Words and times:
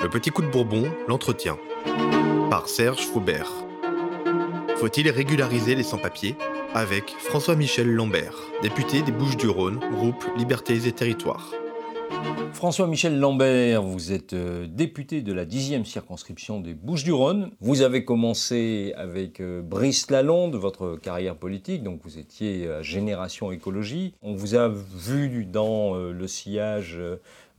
Le 0.00 0.08
petit 0.08 0.30
coup 0.30 0.42
de 0.42 0.46
Bourbon, 0.46 0.84
l'entretien. 1.08 1.58
Par 2.50 2.68
Serge 2.68 3.00
Faubert. 3.00 3.50
Faut-il 4.76 5.10
régulariser 5.10 5.74
les 5.74 5.82
sans-papiers? 5.82 6.36
Avec 6.72 7.10
François-Michel 7.18 7.90
Lambert, 7.90 8.36
député 8.62 9.02
des 9.02 9.10
Bouches-du-Rhône, 9.10 9.80
groupe 9.90 10.24
Libertés 10.36 10.86
et 10.86 10.92
Territoires. 10.92 11.50
François-Michel 12.52 13.18
Lambert, 13.18 13.82
vous 13.82 14.12
êtes 14.12 14.32
euh, 14.32 14.66
député 14.68 15.22
de 15.22 15.32
la 15.32 15.44
10e 15.44 15.84
circonscription 15.84 16.60
des 16.60 16.74
Bouches-du-Rhône. 16.74 17.50
Vous 17.60 17.82
avez 17.82 18.04
commencé 18.04 18.92
avec 18.96 19.40
euh, 19.40 19.62
Brice 19.62 20.10
Lalonde, 20.10 20.56
votre 20.56 20.96
carrière 20.96 21.36
politique, 21.36 21.82
donc 21.82 22.00
vous 22.02 22.18
étiez 22.18 22.68
à 22.68 22.82
Génération 22.82 23.52
Écologie. 23.52 24.14
On 24.22 24.34
vous 24.34 24.54
a 24.54 24.68
vu 24.68 25.44
dans 25.44 25.94
euh, 25.94 26.12
le 26.12 26.26
sillage 26.26 27.00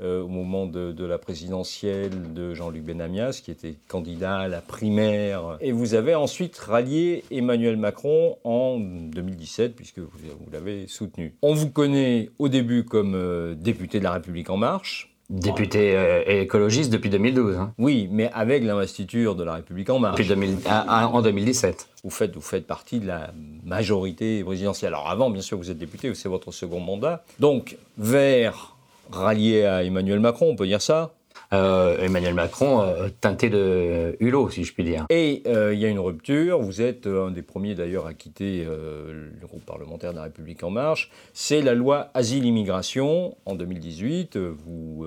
au 0.02 0.28
moment 0.28 0.66
de, 0.66 1.06
la 1.06 1.18
présidentielle 1.18 2.34
de 2.34 2.54
Jean-Luc 2.54 2.84
Benamias, 2.84 3.42
qui 3.44 3.52
était 3.52 3.76
candidat 3.88 4.38
à 4.38 4.48
la 4.48 4.62
primaire. 4.62 5.58
Et 5.62 5.72
vous 5.72 5.94
avez 5.94 6.16
ensuite 6.16 6.58
rallié 6.58 7.24
Emmanuel 7.32 7.78
Macron 7.78 8.38
en 8.44 8.80
2017, 8.80 9.76
puisque 9.76 10.00
vous, 10.00 10.10
vous 10.10 10.52
l'avez 10.52 10.88
soutenu. 10.88 11.36
On 11.42 11.54
vous 11.54 11.70
connaît 11.70 12.30
au 12.40 12.50
début 12.50 12.86
comme 12.86 13.56
député 13.56 14.00
de 14.00 14.04
la 14.04 14.14
République 14.14 14.50
en 14.50 14.58
marche. 14.58 15.10
Député 15.30 15.96
euh, 15.96 16.24
écologiste 16.42 16.92
depuis 16.92 17.12
2012. 17.12 17.56
Hein. 17.56 17.74
Oui, 17.78 18.10
mais 18.12 18.32
avec 18.34 18.64
l'investiture 18.64 19.36
de 19.36 19.44
la 19.44 19.54
République 19.54 19.90
en 19.92 20.00
marche. 20.00 20.18
Depuis 20.18 20.28
2000, 20.28 20.58
en 20.68 21.22
2017. 21.22 21.88
Vous 22.04 22.10
faites, 22.10 22.34
vous 22.34 22.42
faites 22.42 22.66
partie 22.66 23.00
de 23.00 23.06
la 23.06 23.32
majorité 23.64 24.44
présidentielle. 24.44 24.96
Alors 24.96 25.08
avant, 25.08 25.30
bien 25.30 25.44
sûr, 25.44 25.60
vous 25.60 25.70
êtes 25.70 25.78
député, 25.78 26.12
c'est 26.16 26.30
votre 26.30 26.52
second 26.52 26.80
mandat. 26.80 27.24
Donc, 27.40 27.78
vers 28.00 28.76
rallié 29.12 29.66
à 29.66 29.84
Emmanuel 29.84 30.20
Macron, 30.20 30.50
on 30.50 30.56
peut 30.56 30.68
dire 30.68 30.82
ça. 30.82 31.14
Euh, 31.52 31.98
Emmanuel 32.00 32.36
Macron 32.36 32.82
euh, 32.82 33.10
teinté 33.22 33.50
de 33.50 34.16
hulot, 34.20 34.50
si 34.52 34.64
je 34.64 34.74
puis 34.74 34.84
dire. 34.84 35.06
Et 35.10 35.42
euh, 35.48 35.74
il 35.74 35.80
y 35.80 35.86
a 35.86 35.88
une 35.88 36.00
rupture, 36.00 36.60
vous 36.60 36.82
êtes 36.82 37.08
un 37.08 37.32
des 37.32 37.42
premiers 37.42 37.74
d'ailleurs 37.74 38.06
à 38.06 38.14
quitter 38.14 38.66
le 38.66 39.48
groupe 39.48 39.66
parlementaire 39.66 40.12
de 40.12 40.18
la 40.18 40.24
République 40.24 40.64
en 40.64 40.70
marche, 40.70 41.12
c'est 41.34 41.62
la 41.62 41.74
loi 41.74 42.12
Asile-Immigration. 42.14 43.36
En 43.46 43.56
2018. 43.56 44.38
Vous 44.38 45.06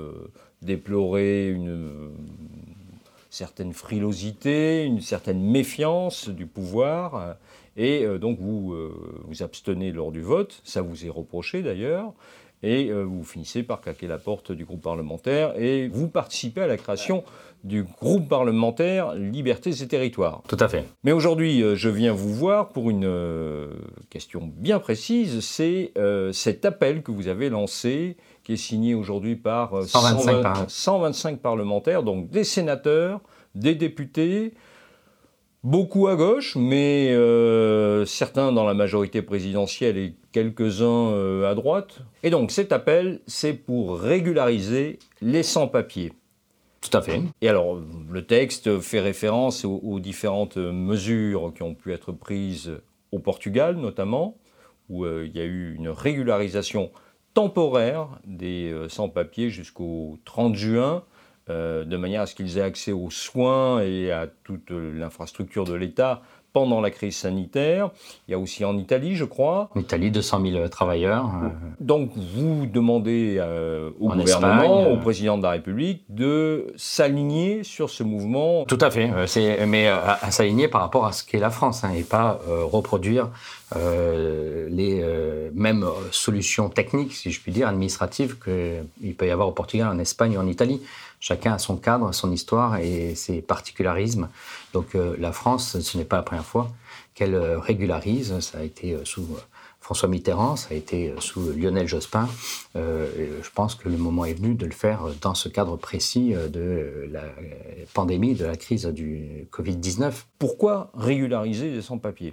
déplorez 0.62 1.48
une 1.48 2.12
certaine 3.30 3.72
frilosité, 3.72 4.84
une 4.84 5.00
certaine 5.00 5.40
méfiance 5.40 6.28
du 6.28 6.46
pouvoir, 6.46 7.36
et 7.76 8.06
donc 8.18 8.38
vous 8.40 8.74
vous 9.24 9.42
abstenez 9.42 9.92
lors 9.92 10.12
du 10.12 10.20
vote, 10.20 10.60
ça 10.64 10.82
vous 10.82 11.06
est 11.06 11.10
reproché 11.10 11.62
d'ailleurs 11.62 12.12
et 12.62 12.90
euh, 12.90 13.02
vous 13.02 13.24
finissez 13.24 13.62
par 13.62 13.80
claquer 13.80 14.06
la 14.06 14.18
porte 14.18 14.52
du 14.52 14.64
groupe 14.64 14.82
parlementaire 14.82 15.58
et 15.58 15.88
vous 15.88 16.08
participez 16.08 16.62
à 16.62 16.66
la 16.66 16.76
création 16.76 17.24
du 17.64 17.84
groupe 17.84 18.28
parlementaire 18.28 19.14
Libertés 19.14 19.82
et 19.82 19.86
Territoires. 19.86 20.42
Tout 20.48 20.56
à 20.58 20.68
fait. 20.68 20.84
Mais 21.04 21.12
aujourd'hui, 21.12 21.62
euh, 21.62 21.76
je 21.76 21.88
viens 21.88 22.12
vous 22.12 22.32
voir 22.32 22.70
pour 22.70 22.90
une 22.90 23.04
euh, 23.04 23.68
question 24.10 24.50
bien 24.52 24.78
précise, 24.78 25.40
c'est 25.40 25.92
cet 26.32 26.64
appel 26.64 27.02
que 27.02 27.10
vous 27.10 27.28
avez 27.28 27.48
lancé, 27.50 28.16
qui 28.44 28.54
est 28.54 28.56
signé 28.56 28.94
aujourd'hui 28.94 29.36
par 29.36 29.82
125, 29.82 30.68
125 30.68 31.38
parlementaires, 31.38 32.02
donc 32.02 32.30
des 32.30 32.44
sénateurs, 32.44 33.20
des 33.54 33.74
députés, 33.74 34.54
Beaucoup 35.64 36.08
à 36.08 36.16
gauche, 36.16 36.56
mais 36.56 37.12
euh, 37.12 38.04
certains 38.04 38.50
dans 38.50 38.64
la 38.64 38.74
majorité 38.74 39.22
présidentielle 39.22 39.96
et 39.96 40.16
quelques-uns 40.32 41.12
euh, 41.12 41.48
à 41.48 41.54
droite. 41.54 42.00
Et 42.24 42.30
donc 42.30 42.50
cet 42.50 42.72
appel, 42.72 43.20
c'est 43.28 43.52
pour 43.52 44.00
régulariser 44.00 44.98
les 45.20 45.44
sans-papiers. 45.44 46.12
Tout 46.80 46.98
à 46.98 47.00
fait. 47.00 47.20
Et 47.42 47.48
alors, 47.48 47.80
le 48.10 48.26
texte 48.26 48.80
fait 48.80 48.98
référence 48.98 49.64
aux, 49.64 50.00
différentes 50.00 50.56
mesures 50.56 51.52
qui 51.54 51.62
ont 51.62 51.74
pu 51.74 51.92
être 51.92 52.10
prises 52.10 52.72
au 53.12 53.20
Portugal, 53.20 53.76
notamment, 53.76 54.36
où 54.90 55.04
euh, 55.04 55.28
il 55.28 55.36
y 55.36 55.40
a 55.40 55.44
eu 55.44 55.76
une 55.76 55.90
régularisation 55.90 56.90
temporaire 57.34 58.08
des 58.26 58.74
sans-papiers 58.88 59.48
jusqu'au 59.48 60.18
30 60.24 60.56
juin 60.56 61.04
euh, 61.50 61.84
de 61.84 61.96
manière 61.96 62.22
à 62.22 62.26
ce 62.26 62.34
qu'ils 62.34 62.58
aient 62.58 62.62
accès 62.62 62.92
aux 62.92 63.10
soins 63.10 63.80
et 63.80 64.12
à 64.12 64.26
toute 64.44 64.70
l'infrastructure 64.70 65.64
de 65.64 65.74
l'État 65.74 66.22
pendant 66.52 66.82
la 66.82 66.90
crise 66.90 67.16
sanitaire. 67.16 67.90
Il 68.28 68.32
y 68.32 68.34
a 68.34 68.38
aussi 68.38 68.64
en 68.64 68.76
Italie, 68.76 69.16
je 69.16 69.24
crois. 69.24 69.70
En 69.74 69.80
Italie, 69.80 70.10
200 70.10 70.42
000 70.52 70.68
travailleurs. 70.68 71.30
Euh, 71.42 71.48
Donc 71.80 72.10
vous 72.14 72.66
demandez 72.66 73.38
euh, 73.38 73.90
au 73.98 74.10
gouvernement, 74.10 74.90
au 74.90 74.98
président 74.98 75.38
de 75.38 75.42
la 75.42 75.50
République, 75.50 76.04
de 76.10 76.66
s'aligner 76.76 77.64
sur 77.64 77.88
ce 77.88 78.02
mouvement. 78.02 78.64
Tout 78.66 78.78
à 78.80 78.90
fait, 78.90 79.10
mais 79.66 79.88
à, 79.88 80.30
s'aligner 80.30 80.68
par 80.68 80.82
rapport 80.82 81.06
à 81.06 81.12
ce 81.12 81.24
qu'est 81.24 81.38
la 81.38 81.50
France, 81.50 81.84
hein, 81.84 81.92
et 81.96 82.02
pas 82.02 82.38
reproduire 82.46 83.30
les 83.74 85.04
mêmes 85.54 85.86
solutions 86.10 86.68
techniques, 86.68 87.14
si 87.14 87.30
je 87.30 87.40
puis 87.40 87.52
dire, 87.52 87.68
administratives 87.68 88.36
qu'il 88.38 89.14
peut 89.14 89.26
y 89.26 89.30
avoir 89.30 89.48
au 89.48 89.52
Portugal, 89.52 89.88
en 89.88 89.98
Espagne 89.98 90.36
ou 90.36 90.40
en 90.40 90.46
Italie. 90.46 90.80
Chacun 91.22 91.52
a 91.52 91.58
son 91.58 91.76
cadre, 91.76 92.12
son 92.12 92.32
histoire 92.32 92.78
et 92.78 93.14
ses 93.14 93.42
particularismes. 93.42 94.28
Donc 94.72 94.96
euh, 94.96 95.14
la 95.20 95.30
France, 95.30 95.78
ce 95.78 95.96
n'est 95.96 96.04
pas 96.04 96.16
la 96.16 96.24
première 96.24 96.44
fois 96.44 96.72
qu'elle 97.14 97.36
euh, 97.36 97.60
régularise. 97.60 98.40
Ça 98.40 98.58
a 98.58 98.62
été 98.62 98.94
euh, 98.94 99.04
sous 99.04 99.28
François 99.80 100.08
Mitterrand, 100.08 100.56
ça 100.56 100.68
a 100.72 100.74
été 100.74 101.14
sous 101.20 101.52
Lionel 101.52 101.86
Jospin. 101.86 102.28
je 102.76 103.50
pense 103.52 103.74
que 103.74 103.88
le 103.88 103.96
moment 103.96 104.24
est 104.24 104.34
venu 104.34 104.54
de 104.54 104.64
le 104.64 104.72
faire 104.72 105.08
dans 105.20 105.34
ce 105.34 105.48
cadre 105.48 105.76
précis 105.76 106.34
de 106.34 107.08
la 107.10 107.24
pandémie, 107.92 108.36
de 108.36 108.44
la 108.44 108.54
crise 108.54 108.86
du 108.86 109.48
Covid-19. 109.50 110.12
Pourquoi 110.38 110.92
régulariser 110.94 111.70
les 111.70 111.82
sans-papiers 111.82 112.32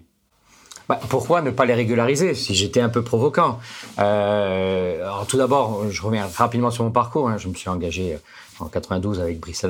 bah, 0.90 1.00
pourquoi 1.08 1.42
ne 1.42 1.52
pas 1.52 1.66
les 1.66 1.76
régulariser 1.76 2.34
si 2.34 2.54
j'étais 2.56 2.82
un 2.82 2.90
peu 2.90 3.04
provoquant? 3.04 3.60
Alors, 3.98 5.26
Tout 5.28 5.38
d'abord, 5.38 5.90
je 5.90 6.02
reviens 6.02 6.28
rapidement 6.36 6.72
sur 6.72 6.84
mon 6.84 6.92
parcours. 6.92 7.30
Hein. 7.30 7.38
Je 7.38 7.48
me 7.48 7.54
suis 7.54 7.70
engagé 7.70 8.18
en 8.60 8.66
92 8.66 9.22
avec 9.22 9.40
Brice 9.40 9.64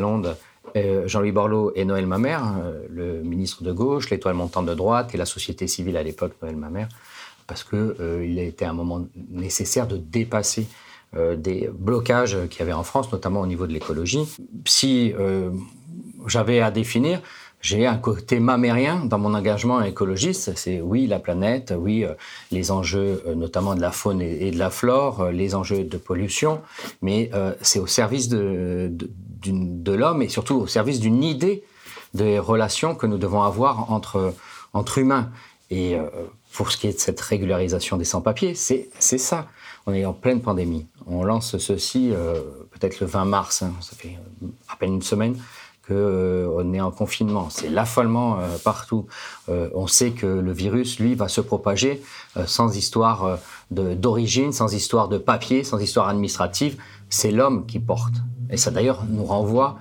euh, 0.76 1.08
Jean-Louis 1.08 1.32
Borloo 1.32 1.72
et 1.76 1.86
Noël 1.86 2.06
Mamère, 2.06 2.44
euh, 2.64 2.86
le 2.90 3.22
ministre 3.22 3.64
de 3.64 3.72
gauche, 3.72 4.10
l'étoile 4.10 4.36
montante 4.36 4.66
de 4.66 4.74
droite 4.74 5.14
et 5.14 5.18
la 5.18 5.26
société 5.26 5.68
civile 5.68 5.98
à 5.98 6.04
l'époque, 6.04 6.34
Noël 6.42 6.56
Mamère, 6.56 6.90
parce 7.48 7.64
qu'il 7.64 7.96
euh, 8.00 8.26
il 8.26 8.64
a 8.64 8.70
un 8.70 8.74
moment 8.74 9.06
nécessaire 9.30 9.88
de 9.88 9.98
dépasser 9.98 10.68
des 11.38 11.68
blocages 11.74 12.38
qu'il 12.52 12.60
y 12.60 12.62
avait 12.62 12.72
en 12.72 12.84
France, 12.84 13.12
notamment 13.12 13.42
au 13.42 13.48
niveau 13.48 13.66
de 13.66 13.74
l'écologie. 13.74 14.30
Si 14.66 15.12
j'avais 16.28 16.60
à 16.60 16.70
définir, 16.70 17.20
j'ai 17.62 17.86
un 17.86 17.98
côté 17.98 18.40
mamérien 18.40 19.04
dans 19.06 19.18
mon 19.18 19.34
engagement 19.34 19.82
écologiste. 19.82 20.54
C'est 20.56 20.80
oui 20.80 21.08
la 21.08 21.20
planète, 21.20 21.74
oui 21.78 22.06
euh, 22.06 22.14
les 22.52 22.72
enjeux 22.72 23.22
euh, 23.28 23.36
notamment 23.36 23.76
de 23.76 23.82
la 23.82 23.92
faune 23.92 24.22
et, 24.22 24.52
de 24.52 24.58
la 24.58 24.70
flore, 24.70 25.22
euh, 25.22 25.32
les 25.32 25.56
enjeux 25.56 25.84
de 25.84 25.98
pollution, 25.98 26.62
mais 27.02 27.32
c'est 27.62 27.80
au 27.80 27.88
service 27.88 28.30
de, 28.30 28.92
l'homme 29.88 30.22
et 30.22 30.30
surtout 30.30 30.56
au 30.56 30.68
service 30.68 31.00
d'une 31.00 31.24
idée 31.24 31.64
des 32.14 32.40
relations 32.40 32.96
que 32.96 33.06
nous 33.06 33.18
devons 33.18 33.44
avoir 33.44 33.92
entre, 33.92 34.34
entre 34.74 34.98
humains. 34.98 35.30
Et 35.70 35.98
pour 36.54 36.72
ce 36.72 36.78
qui 36.78 36.88
est 36.88 36.94
de 36.94 37.00
cette 37.00 37.22
régularisation 37.22 37.98
des 37.98 38.06
sans-papiers, 38.06 38.56
c'est 38.56 38.90
ça. 39.00 39.48
On 39.86 39.94
est 39.94 40.06
en 40.06 40.14
pleine 40.14 40.42
pandémie. 40.42 40.88
On 41.06 41.24
lance 41.24 41.58
ceci 41.58 42.12
peut-être 42.72 43.00
le 43.00 43.08
20 43.08 43.26
mars, 43.26 43.62
hein, 43.62 43.74
ça 43.82 43.96
fait 43.96 44.18
à 44.68 44.76
peine 44.76 44.96
une 44.96 45.02
semaine 45.02 45.36
euh, 45.92 46.74
est 46.74 46.82
en 46.82 46.92
confinement. 46.92 47.50
C'est 47.50 47.70
l'affolement 47.70 48.40
euh, 48.40 48.58
partout. 48.64 49.08
Euh, 49.50 49.70
on 49.74 49.88
sait 49.88 50.12
que 50.12 50.26
le 50.26 50.52
virus, 50.52 51.00
lui, 51.00 51.16
va 51.16 51.28
se 51.28 51.42
propager 51.42 52.02
sans 52.46 52.78
histoire 52.78 53.40
d'origine, 53.72 54.54
sans 54.54 54.74
histoire 54.74 55.08
de 55.08 55.18
papier, 55.18 55.64
sans 55.64 55.80
histoire 55.80 56.08
administrative. 56.08 56.78
C'est 57.10 57.32
l'homme 57.32 57.66
qui 57.66 57.80
porte. 57.80 58.14
Et 58.50 58.58
ça, 58.58 58.72
d'ailleurs, 58.72 59.04
nous 59.10 59.26
renvoie 59.26 59.78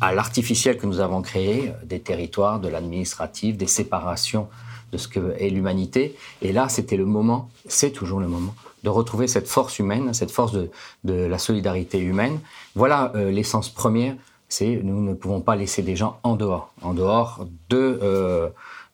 à 0.00 0.14
l'artificiel 0.14 0.78
que 0.78 0.86
nous 0.86 1.00
avons 1.00 1.22
créé, 1.22 1.72
des 1.84 1.98
territoires, 1.98 2.60
de 2.60 2.68
l'administratif, 2.68 3.56
des 3.56 3.66
séparations 3.66 4.48
de 4.92 4.96
ce 4.96 5.08
que 5.08 5.34
est 5.38 5.50
l'humanité. 5.50 6.16
Et 6.40 6.52
là, 6.52 6.68
c'était 6.68 6.96
le 6.96 7.04
moment, 7.04 7.50
c'est 7.66 7.90
toujours 7.90 8.20
le 8.20 8.28
moment, 8.28 8.54
de 8.84 8.90
retrouver 8.90 9.26
cette 9.26 9.48
force 9.48 9.78
humaine, 9.80 10.14
cette 10.14 10.30
force 10.30 10.52
de, 10.52 10.70
la 11.04 11.38
solidarité 11.38 11.98
humaine. 11.98 12.38
Voilà 12.76 13.12
l'essence 13.16 13.68
première 13.68 14.14
c'est 14.48 14.80
nous 14.82 15.00
ne 15.02 15.14
pouvons 15.14 15.40
pas 15.40 15.56
laisser 15.56 15.82
des 15.82 15.96
gens 15.96 16.18
en 16.22 16.34
dehors, 16.34 16.72
en 16.82 16.94
dehors 16.94 17.46
de, 17.68 17.98
euh, 18.02 18.48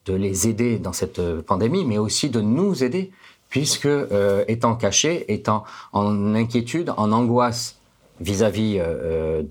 les 0.09 0.49
aider 0.49 0.79
dans 0.79 0.93
cette 0.93 1.19
euh, 1.19 1.43
pandémie, 1.43 1.85
mais 1.85 1.99
aussi 1.99 2.29
de 2.29 2.41
nous 2.41 2.83
aider, 2.83 3.13
puisque 3.49 3.87
euh, 3.87 4.45
étant 4.49 4.75
cachés, 4.75 5.33
étant 5.33 5.65
en 5.93 6.35
inquiétude, 6.35 6.93
en 6.97 7.13
angoisse 7.13 7.77
vis-à-vis 8.21 8.81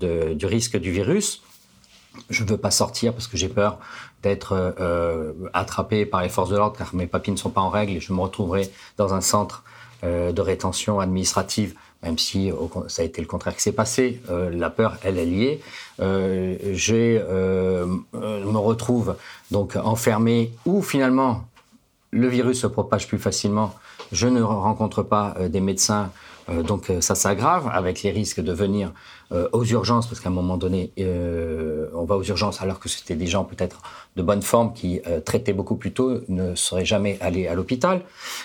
du 0.00 0.46
risque 0.46 0.78
du 0.78 0.90
virus, 0.90 1.42
je 2.30 2.44
ne 2.44 2.48
veux 2.48 2.56
pas 2.56 2.70
sortir 2.70 3.12
parce 3.12 3.26
que 3.26 3.36
j'ai 3.36 3.50
peur 3.50 3.78
d'être 4.22 4.74
attrapé 5.52 6.06
par 6.06 6.22
les 6.22 6.30
forces 6.30 6.48
de 6.48 6.56
l'ordre 6.56 6.78
car 6.78 6.94
mes 6.94 7.06
papiers 7.06 7.34
ne 7.34 7.36
sont 7.36 7.50
pas 7.50 7.60
en 7.60 7.68
règle 7.68 7.92
et 7.92 8.00
je 8.00 8.14
me 8.14 8.20
retrouverai 8.20 8.70
dans 8.96 9.12
un 9.12 9.20
centre 9.20 9.64
de 10.02 10.40
rétention 10.40 10.98
administrative 10.98 11.74
même 12.04 12.18
si 12.18 12.52
ça 12.88 13.02
a 13.02 13.04
été 13.04 13.20
le 13.20 13.26
contraire 13.26 13.54
qui 13.56 13.62
s'est 13.62 13.72
passé. 13.72 14.20
la 14.28 14.70
peur, 14.70 14.96
elle 15.02 15.18
est 15.18 15.24
liée. 15.24 15.60
je 15.98 17.18
me 18.12 18.58
retrouve 18.58 19.16
donc 19.50 19.76
enfermé 19.76 20.52
ou 20.66 20.82
finalement 20.82 21.44
le 22.10 22.28
virus 22.28 22.60
se 22.60 22.66
propage 22.68 23.08
plus 23.08 23.18
facilement. 23.18 23.74
Je 24.12 24.28
ne 24.28 24.42
rencontre 24.42 25.02
pas 25.02 25.34
des 25.48 25.60
médecins 25.60 26.10
euh, 26.48 26.62
donc 26.62 26.90
euh, 26.90 27.00
ça 27.00 27.14
s'aggrave 27.14 27.68
avec 27.72 28.02
les 28.02 28.10
risques 28.10 28.40
de 28.40 28.52
venir 28.52 28.92
euh, 29.32 29.48
aux 29.52 29.64
urgences, 29.64 30.06
parce 30.06 30.20
qu'à 30.20 30.28
un 30.28 30.32
moment 30.32 30.56
donné, 30.56 30.92
on 31.94 32.04
va 32.04 32.16
aux 32.16 32.22
urgences 32.22 32.60
alors 32.60 32.78
que 32.78 32.88
c'était 32.88 33.14
des 33.14 33.26
gens 33.26 33.44
peut-être 33.44 33.80
de 34.16 34.22
bonne 34.22 34.42
forme 34.42 34.74
qui 34.74 35.00
traitaient 35.24 35.52
beaucoup 35.52 35.76
plus 35.76 35.92
tôt, 35.92 36.20
ne 36.28 36.54
seraient 36.54 36.84
jamais 36.84 37.18
allés 37.20 37.46
à 37.48 37.54
l'hôpital, 37.54 38.02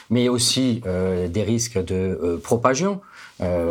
mais 0.09 0.29
aussi 0.29 0.81
des 0.85 1.44
risques 1.44 1.83
de 1.83 2.39
propagion. 2.41 3.01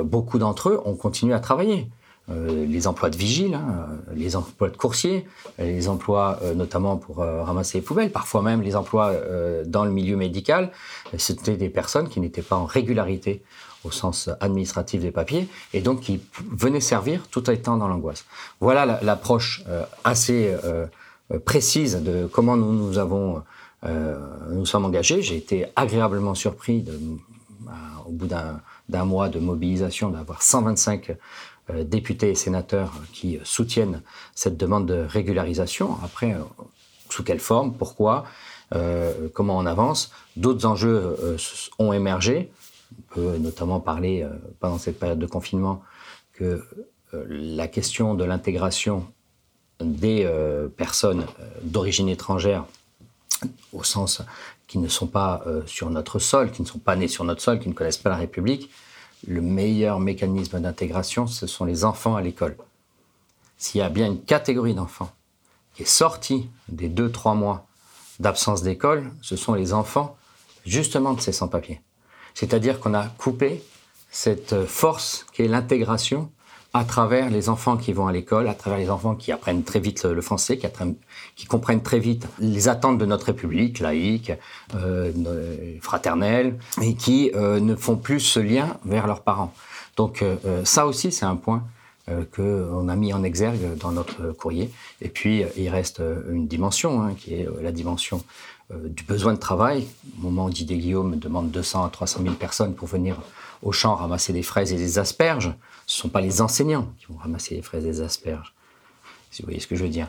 Beaucoup 0.05 0.39
d'entre 0.39 0.71
eux 0.71 0.81
ont 0.85 0.95
continué 0.95 1.35
à 1.35 1.41
travailler. 1.41 1.89
les 2.29 2.87
emplois 2.87 3.11
de 3.11 3.17
vigile, 3.17 3.55
hein, 3.55 3.89
les 4.15 4.37
emplois 4.37 4.69
de 4.69 4.77
coursier, 4.77 5.27
les 5.59 5.89
emplois 5.89 6.41
notamment 6.55 6.97
pour 6.97 7.17
ramasser 7.19 7.79
les 7.79 7.83
poubelles, 7.83 8.11
parfois 8.11 8.43
même 8.43 8.63
les 8.63 8.77
emplois 8.77 9.13
dans 9.67 9.85
le 9.85 9.91
milieu 9.91 10.17
médical, 10.17 10.71
c'était 11.17 11.57
des 11.57 11.69
personnes 11.69 12.09
qui 12.09 12.21
n'étaient 12.21 12.43
pas 12.43 12.57
en 12.57 12.67
régularité 12.67 13.43
au 13.85 13.91
sens 13.91 14.29
administratif 14.41 15.01
des 15.01 15.11
papiers, 15.11 15.49
et 15.73 15.81
donc 15.81 16.01
qui 16.01 16.21
venait 16.57 16.81
servir 16.81 17.27
tout 17.31 17.51
étant 17.51 17.77
dans 17.77 17.89
l'angoisse. 17.89 18.25
Voilà 18.61 19.01
l'approche 19.03 19.63
euh, 19.69 19.85
assez 20.05 20.53
euh, 20.65 20.87
euh, 21.33 21.39
précise 21.39 21.97
de 22.03 22.27
comment 22.27 22.57
nous 22.57 22.73
nous 22.73 22.99
avons 22.99 23.43
nous 24.51 24.67
sommes 24.67 24.87
engagés. 24.87 25.23
J'ai 25.23 25.37
été 25.37 25.67
agréablement 25.77 26.35
surpris 26.35 26.83
de, 26.83 26.99
au 28.07 28.11
bout 28.11 28.27
d'un 28.27 28.61
mois 28.89 29.29
de 29.29 29.39
mobilisation 29.39 30.11
d'avoir 30.11 30.43
125 30.43 31.17
députés 31.85 32.31
et 32.31 32.35
sénateurs 32.35 32.95
qui 33.13 33.39
soutiennent 33.45 34.03
cette 34.35 34.57
demande 34.57 34.87
de 34.87 35.05
régularisation. 35.07 35.99
Après, 36.03 36.35
sous 37.11 37.23
quelle 37.23 37.41
forme, 37.41 37.75
pourquoi, 37.75 38.25
comment 39.35 39.59
on 39.59 39.67
avance. 39.67 40.11
D'autres 40.37 40.65
enjeux 40.65 41.37
ont 41.79 41.93
émergé. 41.93 42.51
On 42.97 43.15
peut 43.15 43.37
notamment 43.39 43.81
parler 43.81 44.23
euh, 44.23 44.31
pendant 44.61 44.79
cette 44.79 44.99
période 44.99 45.19
de 45.19 45.27
confinement 45.27 45.83
que 46.33 46.65
euh, 47.15 47.25
la 47.29 47.69
question 47.69 48.15
de 48.15 48.25
l'intégration 48.25 49.07
des 49.81 50.25
euh, 50.25 50.69
personnes 50.69 51.27
d'origine 51.63 52.09
étrangère, 52.09 52.65
au 53.73 53.85
sens 53.85 54.23
qui 54.69 54.79
ne 54.79 54.87
sont 54.87 55.09
pas 55.09 55.43
sur 55.67 55.91
notre 55.91 56.21
sol, 56.21 56.53
qui 56.53 56.63
ne 56.63 56.67
sont 56.67 56.79
pas 56.79 56.95
nés 56.95 57.09
sur 57.09 57.25
notre 57.25 57.43
sol, 57.43 57.59
qui 57.59 57.69
ne 57.69 57.75
connaissent 57.75 57.97
pas 57.97 58.11
la 58.11 58.17
République, 58.17 58.71
le 59.27 59.41
meilleur 59.41 59.99
mécanisme 59.99 60.61
d'intégration, 60.61 61.27
ce 61.27 61.49
sont 61.49 61.65
les 61.65 61.85
enfants 61.85 62.15
à 62.15 62.21
l'école. 62.21 62.57
S'il 63.57 63.81
y 63.81 63.83
a 63.83 63.89
bien 63.89 64.07
une 64.07 64.23
catégorie 64.23 64.75
d'enfants 64.75 65.11
qui 65.75 65.83
est 65.83 65.87
sortie 65.87 66.49
des 66.69 66.89
deux, 66.89 67.11
trois 67.11 67.35
mois 67.35 67.67
d'absence 68.21 68.63
d'école, 68.63 69.11
ce 69.23 69.35
sont 69.37 69.55
les 69.55 69.73
enfants 69.73 70.17
justement 70.65 71.15
de 71.15 71.21
ces 71.21 71.33
sans-papiers. 71.33 71.81
C'est-à-dire 72.35 72.79
qu'on 72.79 72.95
a 72.95 73.07
coupé 73.07 73.65
cette 74.11 74.65
force 74.67 75.27
qui 75.33 75.43
est 75.43 75.49
l'intégration 75.49 76.31
à 76.75 76.85
travers 76.85 77.31
les 77.31 77.49
enfants 77.49 77.77
qui 77.77 77.93
vont 77.93 78.07
à 78.07 78.13
l'école, 78.13 78.47
à 78.47 78.55
travers 78.55 78.79
les 78.79 78.91
enfants 78.91 79.15
qui 79.15 79.33
apprennent 79.33 79.63
très 79.63 79.81
vite 79.81 80.05
le 80.05 80.21
français, 80.21 80.59
qui, 81.35 81.47
comprennent 81.47 81.83
très 81.83 81.99
vite 81.99 82.27
les 82.39 82.69
attentes 82.69 82.99
de 82.99 83.07
notre 83.07 83.27
République 83.27 83.81
laïque, 83.81 84.33
euh, 84.75 85.13
fraternelle, 85.81 86.59
et 86.83 86.95
qui 86.95 87.31
euh, 87.35 87.59
ne 87.59 87.75
font 87.75 87.97
plus 87.97 88.21
ce 88.21 88.41
lien 88.41 88.77
vers 88.85 89.07
leurs 89.07 89.23
parents. 89.23 89.55
Donc 89.97 90.23
euh, 90.23 90.37
ça 90.65 90.87
aussi, 90.87 91.11
c'est 91.11 91.25
un 91.25 91.37
point 91.37 91.65
qu'on 92.35 92.89
a 92.89 92.97
mis 92.97 93.13
en 93.13 93.23
exergue 93.23 93.77
dans 93.77 93.93
notre 93.93 94.33
courrier. 94.33 94.71
Et 95.03 95.11
puis, 95.11 95.45
il 95.59 95.69
reste 95.69 96.01
une 96.31 96.47
dimension, 96.47 97.03
hein, 97.03 97.13
qui 97.15 97.35
est 97.35 97.47
la 97.61 97.71
dimension 97.71 98.25
du 98.73 99.03
besoin 99.03 99.35
de 99.35 99.39
travail. 99.39 99.87
Au 100.19 100.23
moment 100.23 100.47
où 100.47 100.51
Didier 100.51 100.79
Guillaume 100.79 101.19
demande 101.19 101.51
200 101.51 101.85
à 101.85 101.91
300 101.91 102.21
000 102.23 102.35
personnes 102.37 102.75
pour 102.75 102.89
venir 102.89 103.19
au 103.63 103.73
champ 103.73 103.95
ramasser 103.95 104.33
des 104.33 104.43
fraises 104.43 104.73
et 104.73 104.79
des 104.79 104.99
asperges, 104.99 105.53
ce 105.89 105.99
ne 105.99 106.03
sont 106.03 106.09
pas 106.09 106.21
les 106.21 106.41
enseignants 106.41 106.93
qui 107.01 107.07
vont 107.07 107.19
ramasser 107.19 107.57
les 107.57 107.63
fraises 107.63 107.83
des 107.83 108.01
asperges. 108.01 108.55
Si 109.33 109.43
vous 109.43 109.47
voyez 109.47 109.59
ce 109.59 109.67
que 109.67 109.75
je 109.75 109.83
veux 109.83 109.91
dire. 109.91 110.07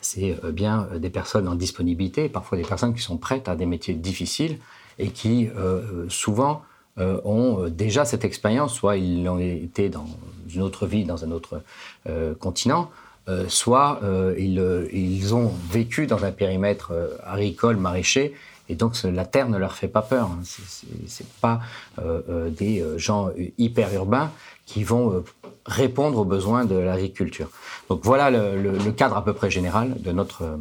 C'est 0.00 0.36
euh, 0.44 0.50
bien 0.52 0.88
euh, 0.92 0.98
des 0.98 1.10
personnes 1.10 1.46
en 1.46 1.54
disponibilité, 1.54 2.28
parfois 2.28 2.58
des 2.58 2.64
personnes 2.64 2.94
qui 2.94 3.02
sont 3.02 3.18
prêtes 3.18 3.48
à 3.48 3.54
des 3.54 3.66
métiers 3.66 3.94
difficiles 3.94 4.58
et 4.98 5.10
qui 5.10 5.48
souvent 6.08 6.64
ont 6.96 7.68
déjà 7.68 8.04
cette 8.04 8.24
expérience, 8.24 8.74
soit 8.74 8.96
ils 8.96 9.22
l'ont 9.22 9.38
été 9.38 9.90
dans 9.90 10.06
une 10.52 10.62
autre 10.62 10.88
vie, 10.88 11.04
dans 11.04 11.24
un 11.24 11.30
autre 11.30 11.62
continent, 12.40 12.90
euh, 13.28 13.44
soit 13.48 14.00
euh, 14.02 14.34
euh, 14.38 14.88
ils, 14.90 15.34
ont 15.34 15.52
vécu 15.70 16.06
dans 16.06 16.24
un 16.24 16.32
périmètre 16.32 16.92
agricole, 17.26 17.76
maraîcher, 17.76 18.34
et 18.70 18.74
donc 18.74 19.02
la 19.02 19.26
terre 19.26 19.50
ne 19.50 19.58
leur 19.58 19.74
fait 19.74 19.88
pas 19.88 20.00
peur. 20.00 20.28
Hein. 20.28 20.40
Ce 20.44 20.62
C'est 21.06 21.28
pas 21.40 21.60
des 22.58 22.84
gens 22.96 23.30
hyper 23.58 23.92
urbains 23.94 24.30
qui 24.68 24.84
vont 24.84 25.24
répondre 25.66 26.18
aux 26.18 26.24
besoins 26.24 26.64
de 26.66 26.76
l'agriculture. 26.76 27.48
Donc 27.88 28.00
voilà 28.04 28.30
le, 28.30 28.92
cadre 28.92 29.16
à 29.16 29.24
peu 29.24 29.32
près 29.32 29.50
général 29.50 30.00
de 30.00 30.12
notre 30.12 30.58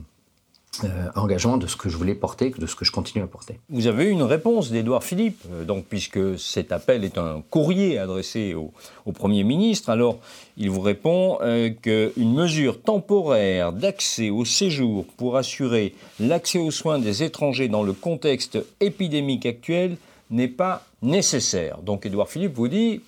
euh, 0.83 1.07
engagement 1.15 1.57
de 1.57 1.65
ce 1.65 1.75
que 1.75 1.89
je 1.89 1.97
voulais 1.97 2.13
porter, 2.13 2.51
de 2.51 2.67
ce 2.67 2.75
que 2.75 2.85
je 2.85 2.91
continue 2.91 3.23
à 3.23 3.27
porter. 3.27 3.59
Vous 3.69 3.87
avez 3.87 4.05
eu 4.05 4.09
une 4.09 4.21
réponse 4.21 4.69
d'Édouard 4.69 5.03
Philippe, 5.03 5.41
euh, 5.51 5.65
donc 5.65 5.85
puisque 5.85 6.37
cet 6.37 6.71
appel 6.71 7.03
est 7.03 7.17
un 7.17 7.41
courrier 7.49 7.97
adressé 7.97 8.53
au, 8.53 8.71
Premier 9.11 9.43
ministre, 9.43 9.89
alors 9.89 10.19
il 10.55 10.69
vous 10.69 10.81
répond 10.81 11.39
euh, 11.41 11.71
qu'une 11.71 12.33
mesure 12.33 12.79
temporaire 12.79 13.73
d'accès 13.73 14.29
au 14.29 14.45
séjour 14.45 15.05
pour 15.17 15.35
assurer 15.37 15.95
l'accès 16.19 16.59
aux 16.59 16.71
soins 16.71 16.99
des 16.99 17.23
étrangers 17.23 17.69
dans 17.69 17.83
le 17.83 17.93
contexte 17.93 18.59
épidémique 18.79 19.47
actuel 19.47 19.97
n'est 20.29 20.47
pas 20.47 20.85
nécessaire. 21.01 21.79
Donc 21.79 22.05
Édouard 22.05 22.29
Philippe 22.29 22.53
vous 22.53 22.67
dit, 22.67 23.01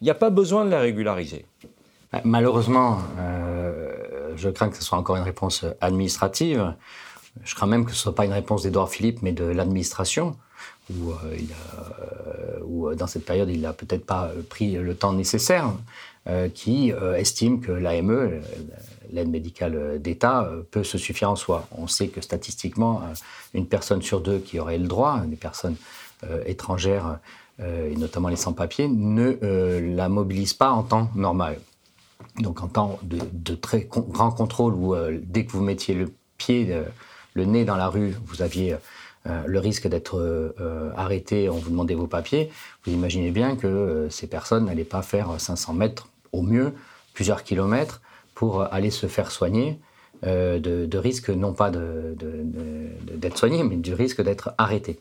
il 0.00 0.04
n'y 0.04 0.10
a 0.10 0.14
pas 0.14 0.30
besoin 0.30 0.64
de 0.64 0.70
la 0.70 0.80
régulariser. 0.80 1.46
Malheureusement, 2.24 2.98
je 4.36 4.48
crains 4.48 4.70
que 4.70 4.76
ce 4.76 4.82
soit 4.82 4.96
encore 4.96 5.16
une 5.16 5.24
réponse 5.24 5.64
administrative. 5.80 6.74
Je 7.44 7.54
crains 7.54 7.66
même 7.66 7.84
que 7.84 7.92
ce 7.92 7.96
ne 7.96 8.00
soit 8.02 8.14
pas 8.14 8.24
une 8.24 8.32
réponse 8.32 8.62
d'Edouard 8.62 8.88
Philippe, 8.88 9.22
mais 9.22 9.32
de 9.32 9.44
l'administration, 9.44 10.36
où, 10.90 11.12
euh, 11.12 11.36
euh, 12.62 12.94
dans 12.94 13.06
cette 13.06 13.24
période, 13.24 13.48
il 13.50 13.60
n'a 13.60 13.72
peut-être 13.72 14.06
pas 14.06 14.30
pris 14.48 14.72
le 14.72 14.94
temps 14.94 15.12
nécessaire, 15.12 15.72
euh, 16.28 16.48
qui 16.48 16.92
estime 17.16 17.60
que 17.60 17.72
l'AME, 17.72 18.40
l'aide 19.12 19.28
médicale 19.28 20.00
d'État, 20.00 20.50
peut 20.70 20.84
se 20.84 20.98
suffire 20.98 21.30
en 21.30 21.36
soi. 21.36 21.66
On 21.76 21.86
sait 21.86 22.08
que 22.08 22.20
statistiquement, 22.20 23.02
une 23.54 23.66
personne 23.66 24.02
sur 24.02 24.20
deux 24.20 24.38
qui 24.38 24.58
aurait 24.58 24.78
le 24.78 24.88
droit, 24.88 25.20
des 25.20 25.36
personnes 25.36 25.76
étrangères, 26.46 27.18
et 27.60 27.96
notamment 27.96 28.28
les 28.28 28.36
sans-papiers, 28.36 28.88
ne 28.88 29.36
la 29.96 30.08
mobilise 30.08 30.54
pas 30.54 30.70
en 30.70 30.82
temps 30.82 31.10
normal. 31.14 31.58
Donc 32.40 32.62
en 32.62 32.68
temps 32.68 32.98
de, 33.02 33.54
très 33.54 33.88
grand 33.90 34.30
contrôle 34.30 34.74
où 34.74 34.94
euh, 34.94 35.18
dès 35.22 35.44
que 35.44 35.52
vous 35.52 35.62
mettiez 35.62 35.94
le 35.94 36.10
pied, 36.36 36.68
euh, 36.70 36.84
le 37.34 37.44
nez 37.44 37.64
dans 37.64 37.76
la 37.76 37.88
rue, 37.88 38.14
vous 38.26 38.42
aviez 38.42 38.76
euh, 39.26 39.42
le 39.46 39.58
risque 39.58 39.88
d'être 39.88 40.54
arrêté, 40.96 41.48
on 41.48 41.56
vous 41.56 41.70
demandait 41.70 41.94
vos 41.94 42.06
papiers, 42.06 42.50
vous 42.84 42.92
imaginez 42.92 43.30
bien 43.30 43.56
que 43.56 44.08
ces 44.10 44.26
personnes 44.26 44.66
n'allaient 44.66 44.84
pas 44.84 45.02
faire 45.02 45.40
500 45.40 45.74
mètres 45.74 46.08
au 46.32 46.42
mieux, 46.42 46.72
plusieurs 47.14 47.42
kilomètres, 47.42 48.00
pour 48.34 48.62
aller 48.62 48.90
se 48.90 49.06
faire 49.06 49.30
soigner, 49.30 49.78
de, 50.22 50.98
risque 50.98 51.30
non 51.30 51.52
pas 51.52 51.70
d'être 51.70 53.36
soigné, 53.36 53.62
mais 53.64 53.76
du 53.76 53.94
risque 53.94 54.22
d'être 54.22 54.54
arrêté. 54.58 55.00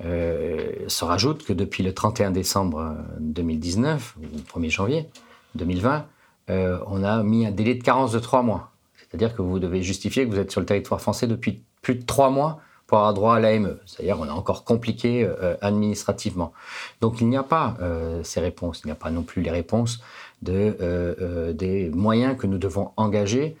Se 0.00 1.04
rajoute 1.04 1.44
que 1.44 1.52
depuis 1.52 1.82
le 1.82 1.92
31 1.92 2.30
décembre 2.30 2.96
2019, 3.18 4.16
ou 4.18 4.58
1er 4.58 4.70
janvier 4.70 5.08
2020, 5.54 6.06
euh, 6.50 6.78
on 6.86 7.04
a 7.04 7.22
mis 7.22 7.46
un 7.46 7.50
délai 7.50 7.74
de 7.74 7.82
carence 7.82 8.12
de 8.12 8.18
trois 8.18 8.42
mois. 8.42 8.72
C'est-à-dire 8.96 9.34
que 9.34 9.42
vous 9.42 9.58
devez 9.58 9.82
justifier 9.82 10.26
que 10.26 10.30
vous 10.30 10.38
êtes 10.38 10.50
sur 10.50 10.60
le 10.60 10.66
territoire 10.66 11.00
français 11.00 11.26
depuis 11.26 11.62
plus 11.82 11.94
de 11.96 12.04
trois 12.04 12.30
mois 12.30 12.60
pour 12.86 12.98
avoir 12.98 13.14
droit 13.14 13.36
à 13.36 13.40
l'AME. 13.40 13.78
C'est-à-dire 13.86 14.16
qu'on 14.16 14.28
a 14.28 14.32
encore 14.32 14.64
compliqué 14.64 15.24
euh, 15.24 15.56
administrativement. 15.60 16.52
Donc 17.00 17.20
il 17.20 17.28
n'y 17.28 17.36
a 17.36 17.42
pas 17.42 17.76
euh, 17.80 18.22
ces 18.24 18.40
réponses. 18.40 18.82
Il 18.84 18.88
n'y 18.88 18.92
a 18.92 18.96
pas 18.96 19.10
non 19.10 19.22
plus 19.22 19.42
les 19.42 19.50
réponses 19.50 20.00
de, 20.42 21.52
des 21.52 21.90
moyens 21.90 22.36
que 22.36 22.46
nous 22.46 22.58
devons 22.58 22.92
engager 22.96 23.56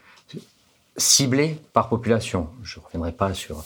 ciblés 0.96 1.58
par 1.72 1.88
population. 1.88 2.48
Je 2.62 2.78
ne 2.78 2.84
reviendrai 2.84 3.12
pas 3.12 3.34
sur 3.34 3.62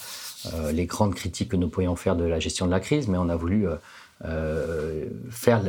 les 0.72 0.86
grandes 0.86 1.14
critiques 1.14 1.50
que 1.50 1.56
nous 1.56 1.68
pourrions 1.68 1.96
faire 1.96 2.16
de 2.16 2.24
la 2.24 2.38
gestion 2.38 2.66
de 2.66 2.70
la 2.70 2.80
crise, 2.80 3.08
mais 3.08 3.18
on 3.18 3.28
a 3.28 3.36
voulu 3.36 3.66
faire 5.30 5.62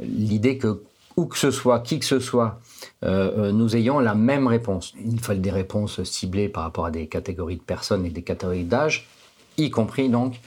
l'idée 0.00 0.58
que 0.58 0.82
où 1.16 1.26
que 1.26 1.38
ce 1.38 1.50
soit, 1.50 1.80
qui 1.80 1.98
que 1.98 2.04
ce 2.04 2.20
soit, 2.20 2.60
euh, 3.04 3.48
euh, 3.48 3.52
nous 3.52 3.76
ayons 3.76 3.98
la 3.98 4.14
même 4.14 4.46
réponse. 4.46 4.94
Il 5.04 5.20
faut 5.20 5.34
des 5.34 5.50
réponses 5.50 6.02
ciblées 6.04 6.48
par 6.48 6.64
rapport 6.64 6.86
à 6.86 6.90
des 6.90 7.06
catégories 7.06 7.56
de 7.56 7.62
personnes 7.62 8.06
et 8.06 8.10
des 8.10 8.22
catégories 8.22 8.64
d'âge, 8.64 9.08
y 9.56 9.70
compris 9.70 10.08
donc 10.08 10.40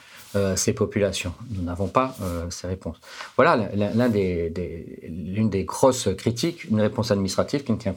ces 0.58 0.74
populations. 0.74 1.34
Nous 1.52 1.62
n'avons 1.62 1.88
pas 1.88 2.14
ces 2.50 2.68
réponses. 2.68 2.98
Voilà 3.38 3.70
l'une 5.08 5.50
des, 5.50 5.64
grosses 5.64 6.10
critiques, 6.18 6.66
une 6.66 6.82
réponse 6.82 7.10
administrative 7.12 7.64
qui 7.64 7.72
ne 7.72 7.78
tient 7.78 7.96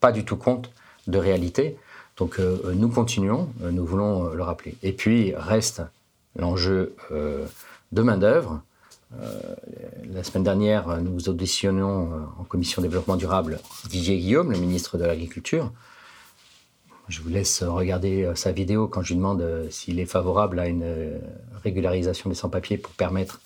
pas 0.00 0.10
du 0.10 0.24
tout 0.24 0.36
compte 0.36 0.70
de 1.08 1.18
réalité. 1.18 1.76
Donc 2.16 2.38
nous 2.38 2.88
continuons, 2.88 3.48
nous 3.60 3.84
voulons 3.84 4.32
le 4.32 4.42
rappeler. 4.42 4.76
Et 4.82 4.92
puis 4.92 5.34
reste 5.34 5.82
l'enjeu 6.38 6.94
de 7.10 8.02
main-d'œuvre. 8.02 8.62
la 10.12 10.22
semaine 10.22 10.44
dernière, 10.44 11.02
nous 11.02 11.28
auditionnions 11.28 12.28
en 12.38 12.44
commission 12.44 12.82
développement 12.82 13.16
durable 13.16 13.58
Didier 13.88 14.16
Guillaume, 14.18 14.52
le 14.52 14.58
ministre 14.58 14.96
de 14.96 15.04
l'Agriculture, 15.04 15.72
je 17.08 17.20
vous 17.20 17.28
laisse 17.28 17.62
regarder 17.62 18.24
euh, 18.24 18.34
sa 18.34 18.52
vidéo 18.52 18.88
quand 18.88 19.02
je 19.02 19.08
lui 19.08 19.16
demande 19.16 19.42
euh, 19.42 19.68
s'il 19.70 20.00
est 20.00 20.06
favorable 20.06 20.58
à 20.58 20.68
une 20.68 20.82
euh, 20.84 21.18
régularisation 21.62 22.30
des 22.30 22.36
sans-papiers 22.36 22.78
pour 22.78 22.92
permettre 22.92 23.40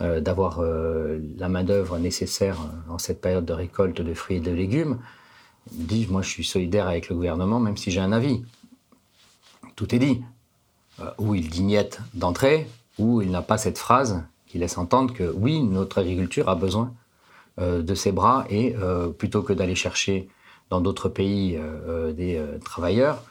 d'avoir 0.00 0.62
la 0.62 1.48
main-d'œuvre 1.48 1.98
nécessaire 1.98 2.56
en 2.88 2.98
cette 2.98 3.20
période 3.20 3.44
de 3.44 3.52
récolte 3.52 4.00
de 4.00 4.14
fruits 4.14 4.36
et 4.36 4.40
de 4.40 4.52
légumes. 4.52 5.00
Dit 5.72 6.06
Moi, 6.10 6.22
je 6.22 6.28
suis 6.28 6.44
solidaire 6.44 6.88
avec 6.88 7.08
le 7.08 7.14
gouvernement, 7.14 7.60
même 7.60 7.76
si 7.76 7.90
j'ai 7.90 8.00
un 8.00 8.12
avis. 8.12 8.42
Tout 9.76 9.94
est 9.94 9.98
dit. 9.98 10.22
Ou 11.18 11.36
il 11.36 11.48
dignette 11.48 12.00
d'entrée, 12.14 12.68
ou 12.98 13.22
il 13.22 13.30
n'a 13.30 13.42
pas 13.42 13.56
cette 13.56 13.78
phrase 13.78 14.24
qui 14.48 14.58
laisse 14.58 14.78
entendre 14.78 15.14
que 15.14 15.32
oui, 15.36 15.62
notre 15.62 15.98
agriculture 15.98 16.48
a 16.48 16.56
besoin 16.56 16.92
de 17.58 17.94
ses 17.94 18.10
bras 18.10 18.46
et 18.50 18.74
plutôt 19.16 19.42
que 19.42 19.52
d'aller 19.52 19.76
chercher 19.76 20.28
dans 20.70 20.80
d'autres 20.80 21.08
pays 21.08 21.56
euh, 21.56 21.60
euh, 21.88 22.12
des 22.12 22.36
euh, 22.36 22.58
travailleurs, 22.58 23.22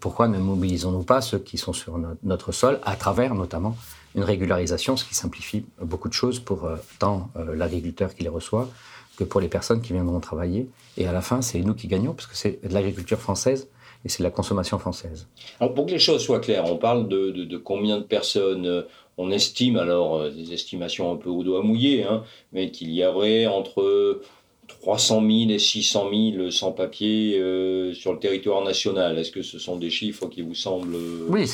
pourquoi 0.00 0.26
ne 0.26 0.38
mobilisons-nous 0.38 1.04
pas 1.04 1.20
ceux 1.20 1.38
qui 1.38 1.58
sont 1.58 1.72
sur 1.72 1.96
notre 2.24 2.50
sol, 2.50 2.80
à 2.82 2.96
travers 2.96 3.36
notamment 3.36 3.76
une 4.16 4.24
régularisation, 4.24 4.96
ce 4.96 5.04
qui 5.04 5.14
simplifie 5.14 5.64
beaucoup 5.80 6.08
de 6.08 6.14
choses 6.14 6.40
pour 6.40 6.68
tant 6.98 7.30
l'agriculteur 7.36 8.16
qui 8.16 8.24
les 8.24 8.28
reçoit 8.28 8.68
que 9.16 9.24
pour 9.24 9.40
les 9.40 9.48
personnes 9.48 9.80
qui 9.80 9.92
viendront 9.92 10.20
travailler. 10.20 10.68
Et 10.96 11.06
à 11.06 11.12
la 11.12 11.20
fin, 11.20 11.42
c'est 11.42 11.60
nous 11.60 11.74
qui 11.74 11.86
gagnons, 11.88 12.12
parce 12.12 12.26
que 12.26 12.36
c'est 12.36 12.60
de 12.66 12.74
l'agriculture 12.74 13.18
française 13.18 13.68
et 14.04 14.08
c'est 14.08 14.18
de 14.18 14.24
la 14.24 14.30
consommation 14.30 14.78
française. 14.78 15.28
Alors 15.60 15.74
pour 15.74 15.86
que 15.86 15.92
les 15.92 15.98
choses 15.98 16.22
soient 16.22 16.40
claires, 16.40 16.70
on 16.70 16.76
parle 16.76 17.08
de, 17.08 17.56
combien 17.56 17.98
de 17.98 18.02
personnes 18.02 18.84
on 19.16 19.30
estime, 19.30 19.76
alors 19.76 20.30
des 20.30 20.52
estimations 20.52 21.12
un 21.12 21.16
peu 21.16 21.30
au 21.30 21.42
doigt 21.42 21.62
mouillé, 21.62 22.04
hein, 22.04 22.24
mais 22.52 22.70
qu'il 22.70 22.90
y 22.90 23.04
aurait 23.04 23.46
entre 23.46 24.20
300 24.66 25.20
000 25.20 25.50
et 25.50 25.58
600 25.58 26.10
000 26.36 26.50
sans-papiers 26.50 27.38
euh, 27.38 27.94
sur 27.94 28.12
le 28.12 28.18
territoire 28.18 28.62
national. 28.62 29.18
Est-ce 29.18 29.30
que 29.30 29.42
ce 29.42 29.58
sont 29.58 29.76
des 29.76 29.90
chiffres 29.90 30.26
qui 30.26 30.42
vous 30.42 30.54
semblent... 30.54 30.94
Euh, 30.94 31.26
oui, 31.28 31.50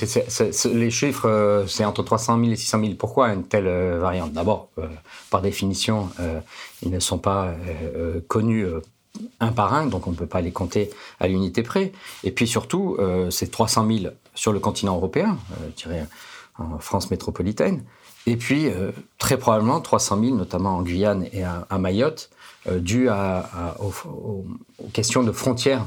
les 0.74 0.90
chiffres, 0.90 1.28
euh, 1.28 1.66
c'est 1.66 1.84
entre 1.84 2.02
300 2.02 2.38
000 2.40 2.52
et 2.52 2.56
600 2.56 2.80
000. 2.80 2.94
Pourquoi 2.94 3.32
une 3.32 3.44
telle 3.44 3.68
variante? 3.98 4.32
D'abord, 4.32 4.68
par 5.30 5.42
définition, 5.42 6.08
ils 6.82 6.90
ne 6.90 7.00
sont 7.00 7.18
pas 7.18 7.54
connus 8.28 8.66
un 9.40 9.52
par 9.52 9.74
un, 9.74 9.86
donc 9.86 10.06
on 10.06 10.10
ne 10.10 10.16
peut 10.16 10.26
pas 10.26 10.40
les 10.40 10.52
compter 10.52 10.90
à 11.18 11.28
l'unité 11.28 11.62
près. 11.62 11.92
Et 12.24 12.30
puis 12.30 12.46
surtout, 12.46 12.96
c'est 13.30 13.50
300 13.50 13.86
000 13.86 14.12
sur 14.34 14.52
le 14.52 14.60
continent 14.60 14.96
européen, 14.96 15.38
je 15.76 15.84
dirais 15.84 16.06
en 16.58 16.78
France 16.78 17.10
métropolitaine. 17.10 17.82
Et 18.26 18.36
puis, 18.36 18.68
très 19.18 19.38
probablement 19.38 19.80
300 19.80 20.20
000, 20.22 20.36
notamment 20.36 20.76
en 20.76 20.82
Guyane 20.82 21.26
et 21.32 21.42
à 21.42 21.78
Mayotte, 21.78 22.30
dû 22.68 23.08
à, 23.08 23.76
aux, 23.80 24.44
questions 24.92 25.22
de 25.22 25.32
frontières 25.32 25.86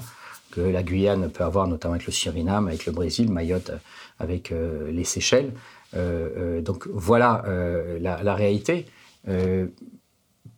que 0.51 0.61
la 0.61 0.83
Guyane 0.83 1.29
peut 1.29 1.43
avoir, 1.43 1.67
notamment 1.67 1.95
avec 1.95 2.05
le 2.05 2.11
Suriname, 2.11 2.67
avec 2.67 2.85
le 2.85 2.91
Brésil, 2.91 3.31
Mayotte 3.31 3.71
euh, 3.71 3.77
avec 4.19 4.51
euh, 4.51 4.91
les 4.91 5.03
Seychelles. 5.03 5.51
donc 6.61 6.87
voilà 6.87 7.43
la, 7.99 8.35
réalité. 8.35 8.87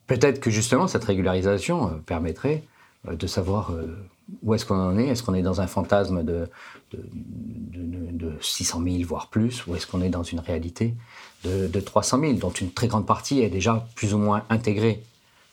Peut-être 0.06 0.40
que 0.40 0.50
justement 0.50 0.86
cette 0.88 1.04
régularisation 1.04 2.00
permettrait 2.06 2.62
de 3.10 3.26
savoir 3.26 3.72
où 4.42 4.54
est-ce 4.54 4.64
qu'on 4.64 4.80
en 4.80 4.98
est. 4.98 5.08
Est-ce 5.08 5.22
qu'on 5.22 5.34
est 5.34 5.42
dans 5.42 5.60
un 5.60 5.66
fantasme 5.66 6.22
de, 6.24 6.48
de, 6.92 7.02
de, 8.12 8.32
600 8.40 8.82
000, 8.82 8.96
voire 9.04 9.28
plus, 9.28 9.66
ou 9.66 9.76
est-ce 9.76 9.86
qu'on 9.86 10.00
est 10.00 10.08
dans 10.08 10.22
une 10.22 10.40
réalité 10.40 10.94
de 11.44 11.80
300 11.80 12.20
000, 12.20 12.32
dont 12.34 12.50
une 12.50 12.72
très 12.72 12.88
grande 12.88 13.06
partie 13.06 13.42
est 13.42 13.50
déjà 13.50 13.86
plus 13.94 14.14
ou 14.14 14.18
moins 14.18 14.44
intégrée 14.48 15.02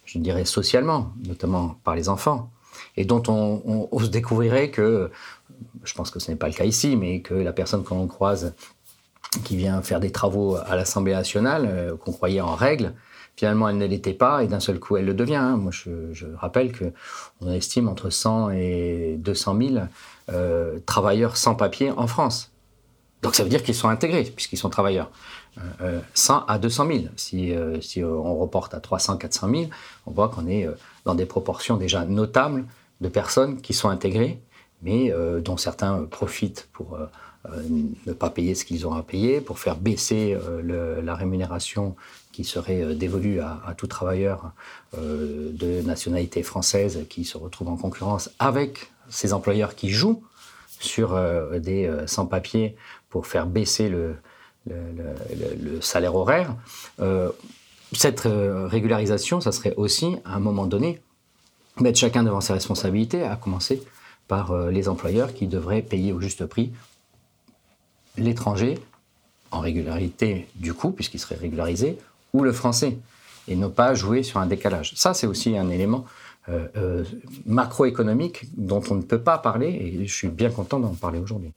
je 0.06 0.20
dirais 0.20 0.46
socialement, 0.46 1.14
notamment 1.26 1.76
par 1.84 1.96
les 1.96 2.10
enfants, 2.10 2.52
et 2.98 3.06
dont 3.06 3.24
on, 3.28 3.88
on, 3.92 4.00
se 4.00 4.08
découvrirait 4.08 4.70
que, 4.70 5.10
je 5.84 5.94
pense 5.94 6.12
que 6.12 6.20
ce 6.20 6.32
n'est 6.32 6.38
pas 6.38 6.48
le 6.48 6.54
cas 6.54 6.66
ici, 6.66 6.96
mais 6.96 7.22
que 7.22 7.34
la 7.34 7.54
personne 7.54 7.84
qu'on 7.84 8.08
croise 8.08 8.54
qui 9.44 9.58
vient 9.58 9.82
faire 9.82 10.00
des 10.00 10.12
travaux 10.12 10.58
à 10.58 10.76
l'Assemblée 10.76 11.14
nationale, 11.14 11.68
euh, 11.68 11.96
qu'on 11.96 12.12
croyait 12.12 12.42
en 12.42 12.56
règle, 12.56 12.94
finalement 13.36 13.68
elle 13.70 13.78
ne 13.78 13.86
l'était 13.86 14.14
pas 14.14 14.44
et 14.44 14.48
d'un 14.48 14.60
seul 14.60 14.80
coup 14.80 14.98
elle 14.98 15.06
le 15.06 15.14
devient. 15.14 15.36
Hein. 15.36 15.58
Moi 15.58 15.72
je, 15.72 16.26
rappelle 16.36 16.72
qu'on 16.78 17.52
estime 17.52 17.88
entre 17.88 18.10
100 18.10 18.52
et 18.52 19.16
200 19.18 19.58
000 19.60 19.86
euh, 20.32 20.80
travailleurs 20.86 21.38
sans 21.38 21.56
papier 21.56 21.92
en 21.92 22.08
France. 22.08 22.52
Donc 23.22 23.36
ça 23.36 23.44
veut 23.44 23.50
dire 23.50 23.64
qu'ils 23.64 23.76
sont 23.76 23.90
intégrés 23.90 24.24
puisqu'ils 24.24 24.58
sont 24.58 24.70
travailleurs. 24.70 25.10
100 26.14 26.36
euh, 26.36 26.40
à 26.48 26.58
200 26.58 26.88
000. 26.88 27.00
Si, 27.16 27.52
euh, 27.52 27.80
on 27.98 28.36
reporte 28.36 28.74
à 28.74 28.80
300, 28.80 29.18
400 29.18 29.50
000, 29.50 29.64
on 30.06 30.12
voit 30.12 30.30
qu'on 30.30 30.48
est 30.48 30.66
euh, 30.66 30.74
dans 31.06 31.16
des 31.16 31.26
proportions 31.26 31.78
déjà 31.78 32.06
notables 32.06 32.66
de 33.02 33.10
personnes 33.10 33.62
qui 33.62 33.74
sont 33.74 33.90
intégrées, 33.90 34.40
mais 34.82 35.14
dont 35.42 35.58
certains 35.58 36.04
profitent 36.04 36.70
pour 36.74 36.98
ne 37.48 38.14
pas 38.14 38.30
payer 38.30 38.54
ce 38.54 38.66
qu'ils 38.66 38.86
ont 38.86 38.94
à 38.94 39.02
payer, 39.02 39.42
pour 39.42 39.60
faire 39.60 39.76
baisser 39.78 40.38
la 40.62 41.16
rémunération 41.16 41.96
qui 42.32 42.44
serait 42.44 42.96
dévolue 42.96 43.40
à, 43.40 43.62
à 43.66 43.74
tout 43.76 43.88
travailleur 43.88 44.52
de 44.98 45.82
nationalité 45.82 46.44
française 46.44 47.06
qui 47.10 47.26
se 47.26 47.38
retrouve 47.38 47.70
en 47.70 47.78
concurrence 47.78 48.30
avec 48.40 48.92
ces 49.10 49.34
employeurs 49.34 49.76
qui 49.76 49.90
jouent 49.90 50.24
sur 50.80 51.20
des 51.60 51.92
sans-papiers 52.06 52.76
pour 53.10 53.28
faire 53.28 53.48
baisser 53.48 53.90
le, 53.90 54.16
le, 54.68 55.82
salaire 55.82 56.16
horaire. 56.16 56.56
Euh, 57.00 57.30
cette 57.92 58.26
euh, 58.26 58.68
régularisation, 58.68 59.42
ça 59.42 59.52
serait 59.52 59.76
aussi, 59.76 60.18
à 60.26 60.36
un 60.36 60.40
moment 60.40 60.66
donné, 60.66 61.02
mettre 61.80 62.00
chacun 62.00 62.24
devant 62.24 62.42
ses 62.42 62.54
responsabilités, 62.54 63.24
à 63.24 63.36
commencer 63.36 63.84
par 64.28 64.52
euh, 64.52 64.72
les 64.72 64.90
employeurs 64.90 65.34
qui 65.34 65.48
devraient 65.48 65.82
payer 65.82 66.14
au 66.14 66.22
juste 66.22 66.46
prix 66.46 66.72
l'étranger 68.18 68.80
en 69.52 69.60
régularité 69.60 70.48
du 70.56 70.74
coup, 70.74 70.92
puisqu'il 70.92 71.20
serait 71.20 71.36
régularisé, 71.36 71.98
ou 72.34 72.44
le 72.44 72.52
français, 72.52 72.98
et 73.48 73.56
ne 73.56 73.68
pas 73.68 73.94
jouer 73.94 74.24
sur 74.24 74.40
un 74.40 74.46
décalage. 74.46 74.94
Ça, 74.96 75.14
c'est 75.14 75.28
aussi 75.28 75.58
un 75.58 75.70
élément 75.70 76.06
macroéconomique 77.46 78.48
dont 78.58 78.84
on 78.90 78.96
ne 78.96 79.02
peut 79.02 79.22
pas 79.22 79.38
parler, 79.38 79.68
et 79.68 80.06
je 80.06 80.14
suis 80.14 80.28
bien 80.28 80.50
content 80.50 80.80
d'en 80.80 80.94
parler 80.94 81.20
aujourd'hui. 81.20 81.54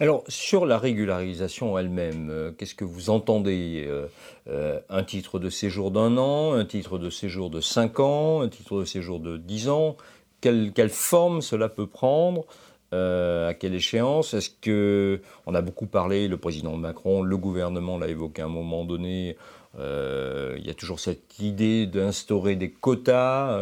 Alors, 0.00 0.24
sur 0.28 0.66
la 0.66 0.78
régularisation 0.78 1.78
elle-même, 1.78 2.28
euh, 2.30 2.52
qu'est-ce 2.52 2.74
que 2.74 2.84
vous 2.84 3.10
entendez 3.10 3.84
euh, 3.86 4.06
euh, 4.48 4.80
Un 4.88 5.04
titre 5.04 5.38
de 5.38 5.50
séjour 5.50 5.90
d'un 5.90 6.16
an, 6.16 6.52
un 6.52 6.64
titre 6.64 6.98
de 6.98 7.10
séjour 7.10 7.50
de 7.50 7.60
cinq 7.60 8.00
ans, 8.00 8.42
un 8.42 8.48
titre 8.48 8.80
de 8.80 8.84
séjour 8.84 9.20
de 9.20 9.36
dix 9.36 9.68
ans? 9.68 9.96
Quelle, 10.40 10.72
forme 10.90 11.40
cela 11.40 11.68
peut 11.70 11.86
prendre 11.86 12.44
À 12.92 13.54
quelle 13.54 13.74
échéance? 13.74 14.34
Est-ce 14.34 14.50
que 14.60 15.22
on 15.46 15.54
a 15.54 15.62
beaucoup 15.62 15.86
parlé, 15.86 16.28
le 16.28 16.36
président 16.36 16.76
Macron, 16.76 17.22
le 17.22 17.36
gouvernement 17.38 17.96
l'a 17.96 18.08
évoqué 18.08 18.42
à 18.42 18.44
un 18.44 18.48
moment 18.48 18.84
donné. 18.84 19.38
il 19.78 20.62
y 20.62 20.68
a 20.68 20.74
toujours 20.76 21.00
cette 21.00 21.38
idée 21.38 21.86
d'instaurer 21.86 22.56
des 22.56 22.70
quotas 22.70 23.58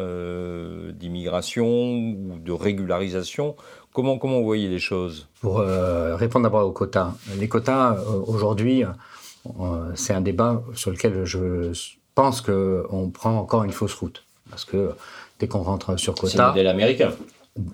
d'immigration 0.93 1.95
ou 1.95 2.41
de 2.41 2.51
régularisation. 2.51 3.55
Comment, 3.93 4.17
comment 4.17 4.39
vous 4.39 4.45
voyez 4.45 4.69
les 4.69 4.79
choses 4.79 5.29
Pour 5.41 5.61
euh, 5.61 6.17
répondre 6.17 6.45
d'abord 6.45 6.67
aux 6.67 6.73
quotas. 6.73 7.13
Les 7.39 7.49
quotas, 7.49 7.97
euh, 7.97 8.23
aujourd'hui, 8.27 8.85
euh, 8.85 9.93
c'est 9.95 10.15
un 10.15 10.23
débat 10.23 10.63
sur 10.75 10.91
lequel 10.91 11.25
je 11.25 11.73
pense 12.15 12.41
qu'on 12.41 13.11
prend 13.13 13.37
encore 13.37 13.65
une 13.65 13.73
fausse 13.73 13.95
route. 13.95 14.25
Parce 14.49 14.65
que 14.65 14.93
dès 15.39 15.47
qu'on 15.47 15.63
rentre 15.63 15.99
sur 15.99 16.15
quota... 16.15 16.33
C'est 16.33 16.39
le 16.39 16.49
modèle 16.49 16.67
américain. 16.69 17.13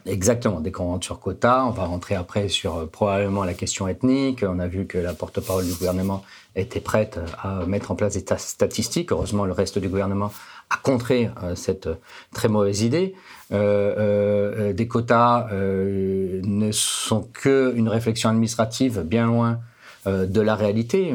Exactement. 0.06 0.60
Dès 0.60 0.72
qu'on 0.72 0.86
rentre 0.86 1.04
sur 1.04 1.20
quota, 1.20 1.64
on 1.64 1.70
va 1.70 1.84
rentrer 1.84 2.16
après 2.16 2.48
sur 2.48 2.88
probablement 2.88 3.44
la 3.44 3.54
question 3.54 3.86
ethnique. 3.86 4.42
On 4.42 4.58
a 4.58 4.66
vu 4.66 4.86
que 4.86 4.98
la 4.98 5.14
porte-parole 5.14 5.66
du 5.66 5.72
gouvernement 5.72 6.24
était 6.56 6.80
prête 6.80 7.20
à 7.40 7.64
mettre 7.66 7.92
en 7.92 7.94
place 7.94 8.14
des 8.14 8.24
statistiques. 8.38 9.12
Heureusement, 9.12 9.44
le 9.44 9.52
reste 9.52 9.78
du 9.78 9.88
gouvernement 9.88 10.32
a 10.70 10.76
contré 10.76 11.30
cette 11.54 11.88
très 12.32 12.48
mauvaise 12.48 12.82
idée. 12.82 13.14
Euh, 13.50 13.94
euh, 13.98 14.72
des 14.74 14.86
quotas 14.86 15.48
euh, 15.52 16.42
ne 16.44 16.70
sont 16.70 17.22
qu'une 17.22 17.88
réflexion 17.88 18.28
administrative 18.28 19.00
bien 19.00 19.26
loin 19.26 19.60
de 20.06 20.40
la 20.40 20.54
réalité. 20.54 21.14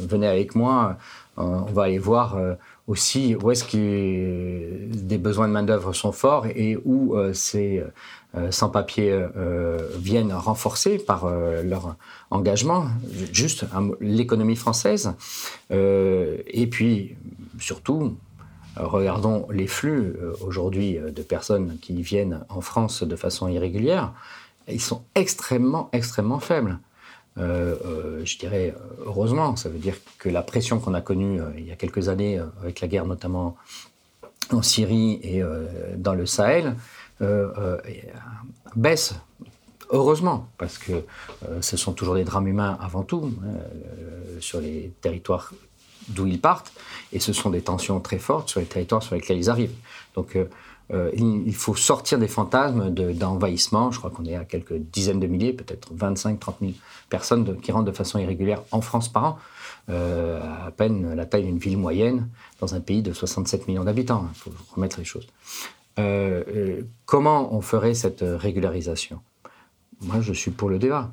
venez 0.00 0.26
avec 0.26 0.56
moi, 0.56 0.96
on 1.36 1.60
va 1.60 1.84
aller 1.84 1.98
voir 1.98 2.36
aussi 2.88 3.36
où 3.40 3.52
est-ce 3.52 3.62
que 3.62 4.88
des 4.96 5.18
besoins 5.18 5.46
de 5.46 5.52
main-d'œuvre 5.52 5.92
sont 5.92 6.10
forts 6.10 6.46
et 6.46 6.76
où 6.84 7.14
ces 7.34 7.84
sans-papiers 8.50 9.26
viennent 9.96 10.32
renforcer 10.32 10.98
par 10.98 11.30
leur 11.62 11.94
engagement, 12.32 12.86
juste 13.32 13.64
l'économie 14.00 14.56
française. 14.56 15.12
et 15.70 16.66
puis, 16.68 17.14
surtout, 17.60 18.16
regardons 18.76 19.46
les 19.50 19.66
flux 19.66 20.16
aujourd'hui 20.40 20.98
de 20.98 21.22
personnes 21.22 21.78
qui 21.80 22.02
viennent 22.02 22.44
en 22.48 22.60
France 22.60 23.02
de 23.02 23.16
façon 23.16 23.48
irrégulière. 23.48 24.12
Ils 24.68 24.80
sont 24.80 25.02
extrêmement, 25.14 25.88
extrêmement 25.92 26.40
faibles. 26.40 26.78
Euh, 27.38 27.76
euh, 27.86 28.24
je 28.24 28.36
dirais 28.38 28.74
heureusement, 29.06 29.56
ça 29.56 29.68
veut 29.68 29.78
dire 29.78 29.94
que 30.18 30.28
la 30.28 30.42
pression 30.42 30.78
qu'on 30.78 30.92
a 30.92 31.00
connue 31.00 31.40
euh, 31.40 31.46
il 31.56 31.66
y 31.66 31.72
a 31.72 31.76
quelques 31.76 32.10
années 32.10 32.38
avec 32.60 32.80
la 32.80 32.88
guerre 32.88 33.06
notamment 33.06 33.56
en 34.50 34.60
Syrie 34.60 35.18
et 35.22 35.42
dans 35.96 36.14
le 36.14 36.26
Sahel 36.26 36.76
baisse. 38.76 39.14
Heureusement, 39.90 40.48
parce 40.58 40.78
que 40.78 41.04
ce 41.60 41.76
sont 41.76 41.92
toujours 41.92 42.14
des 42.14 42.24
drames 42.24 42.48
humains 42.48 42.76
avant 42.80 43.02
tout 43.02 43.32
hein, 43.44 43.58
sur 44.40 44.60
les 44.60 44.92
territoires 45.00 45.52
d'où 46.08 46.26
ils 46.26 46.40
partent, 46.40 46.72
et 47.12 47.20
ce 47.20 47.32
sont 47.32 47.50
des 47.50 47.62
tensions 47.62 48.00
très 48.00 48.18
fortes 48.18 48.48
sur 48.48 48.60
les 48.60 48.66
territoires 48.66 49.02
sur 49.02 49.14
lesquels 49.14 49.38
ils 49.38 49.50
arrivent. 49.50 49.74
Donc 50.14 50.36
euh, 50.92 51.10
il 51.14 51.54
faut 51.54 51.74
sortir 51.74 52.18
des 52.18 52.28
fantasmes 52.28 52.90
d'envahissement. 52.90 53.90
Je 53.90 53.98
crois 53.98 54.10
qu'on 54.10 54.24
est 54.24 54.36
à 54.36 54.44
quelques 54.44 54.76
dizaines 54.76 55.20
de 55.20 55.26
milliers, 55.26 55.52
peut-être 55.52 55.88
25, 55.94 56.38
30 56.38 56.56
000 56.60 56.72
personnes 57.08 57.60
qui 57.60 57.72
rentrent 57.72 57.90
de 57.90 57.96
façon 57.96 58.18
irrégulière 58.18 58.62
en 58.72 58.80
France 58.80 59.08
par 59.08 59.24
an. 59.24 59.38
Euh, 59.90 60.40
à 60.66 60.70
peine 60.70 61.14
la 61.14 61.26
taille 61.26 61.44
d'une 61.44 61.58
ville 61.58 61.76
moyenne 61.76 62.28
dans 62.60 62.74
un 62.74 62.80
pays 62.80 63.02
de 63.02 63.12
67 63.12 63.66
millions 63.68 63.84
d'habitants. 63.84 64.28
Il 64.32 64.38
faut 64.38 64.52
remettre 64.74 64.98
les 64.98 65.04
choses. 65.04 65.26
Euh, 65.98 66.82
comment 67.04 67.54
on 67.54 67.60
ferait 67.62 67.94
cette 67.94 68.22
régularisation? 68.22 69.20
Moi, 70.02 70.20
je 70.20 70.32
suis 70.32 70.50
pour 70.50 70.68
le 70.68 70.78
débat. 70.78 71.10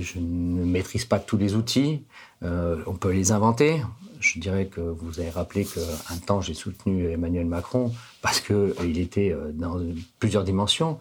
Je 0.00 0.18
ne 0.18 0.64
maîtrise 0.64 1.04
pas 1.04 1.18
tous 1.18 1.36
les 1.36 1.54
outils. 1.54 2.02
on 2.42 2.94
peut 2.98 3.12
les 3.12 3.32
inventer. 3.32 3.80
Je 4.22 4.38
dirais 4.38 4.66
que 4.66 4.80
vous 4.80 5.18
avez 5.18 5.30
rappelé 5.30 5.64
qu'un 5.64 6.16
temps, 6.24 6.40
j'ai 6.40 6.54
soutenu 6.54 7.10
Emmanuel 7.10 7.44
Macron 7.44 7.92
parce 8.22 8.40
qu'il 8.40 8.54
euh, 8.54 8.94
était 8.94 9.32
euh, 9.32 9.50
dans 9.52 9.80
plusieurs 10.20 10.44
dimensions. 10.44 11.00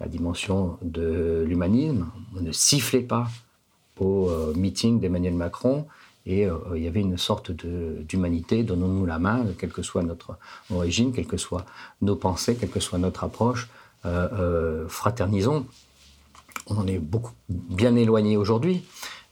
La 0.00 0.08
dimension 0.08 0.78
de 0.80 1.44
l'humanisme, 1.46 2.08
on 2.34 2.40
ne 2.40 2.50
sifflait 2.50 3.02
pas 3.02 3.28
au 4.00 4.30
euh, 4.30 4.54
meeting 4.54 5.00
d'Emmanuel 5.00 5.34
Macron 5.34 5.86
et 6.24 6.46
il 6.76 6.80
y 6.80 6.86
avait 6.86 7.00
une 7.00 7.18
sorte 7.18 7.50
d'humanité, 7.50 8.62
donnons-nous 8.62 9.06
la 9.06 9.18
main, 9.18 9.44
quelle 9.58 9.72
que 9.72 9.82
soit 9.82 10.04
notre 10.04 10.38
origine, 10.72 11.12
quelles 11.12 11.26
que 11.26 11.36
soient 11.36 11.66
nos 12.00 12.14
pensées, 12.14 12.54
quelle 12.54 12.70
que 12.70 12.78
soit 12.78 13.00
notre 13.00 13.24
approche, 13.24 13.68
fraternisons. 14.86 15.66
On 16.66 16.76
en 16.76 16.86
est 16.86 16.98
beaucoup 16.98 17.32
bien 17.48 17.96
éloigné 17.96 18.36
aujourd'hui. 18.36 18.84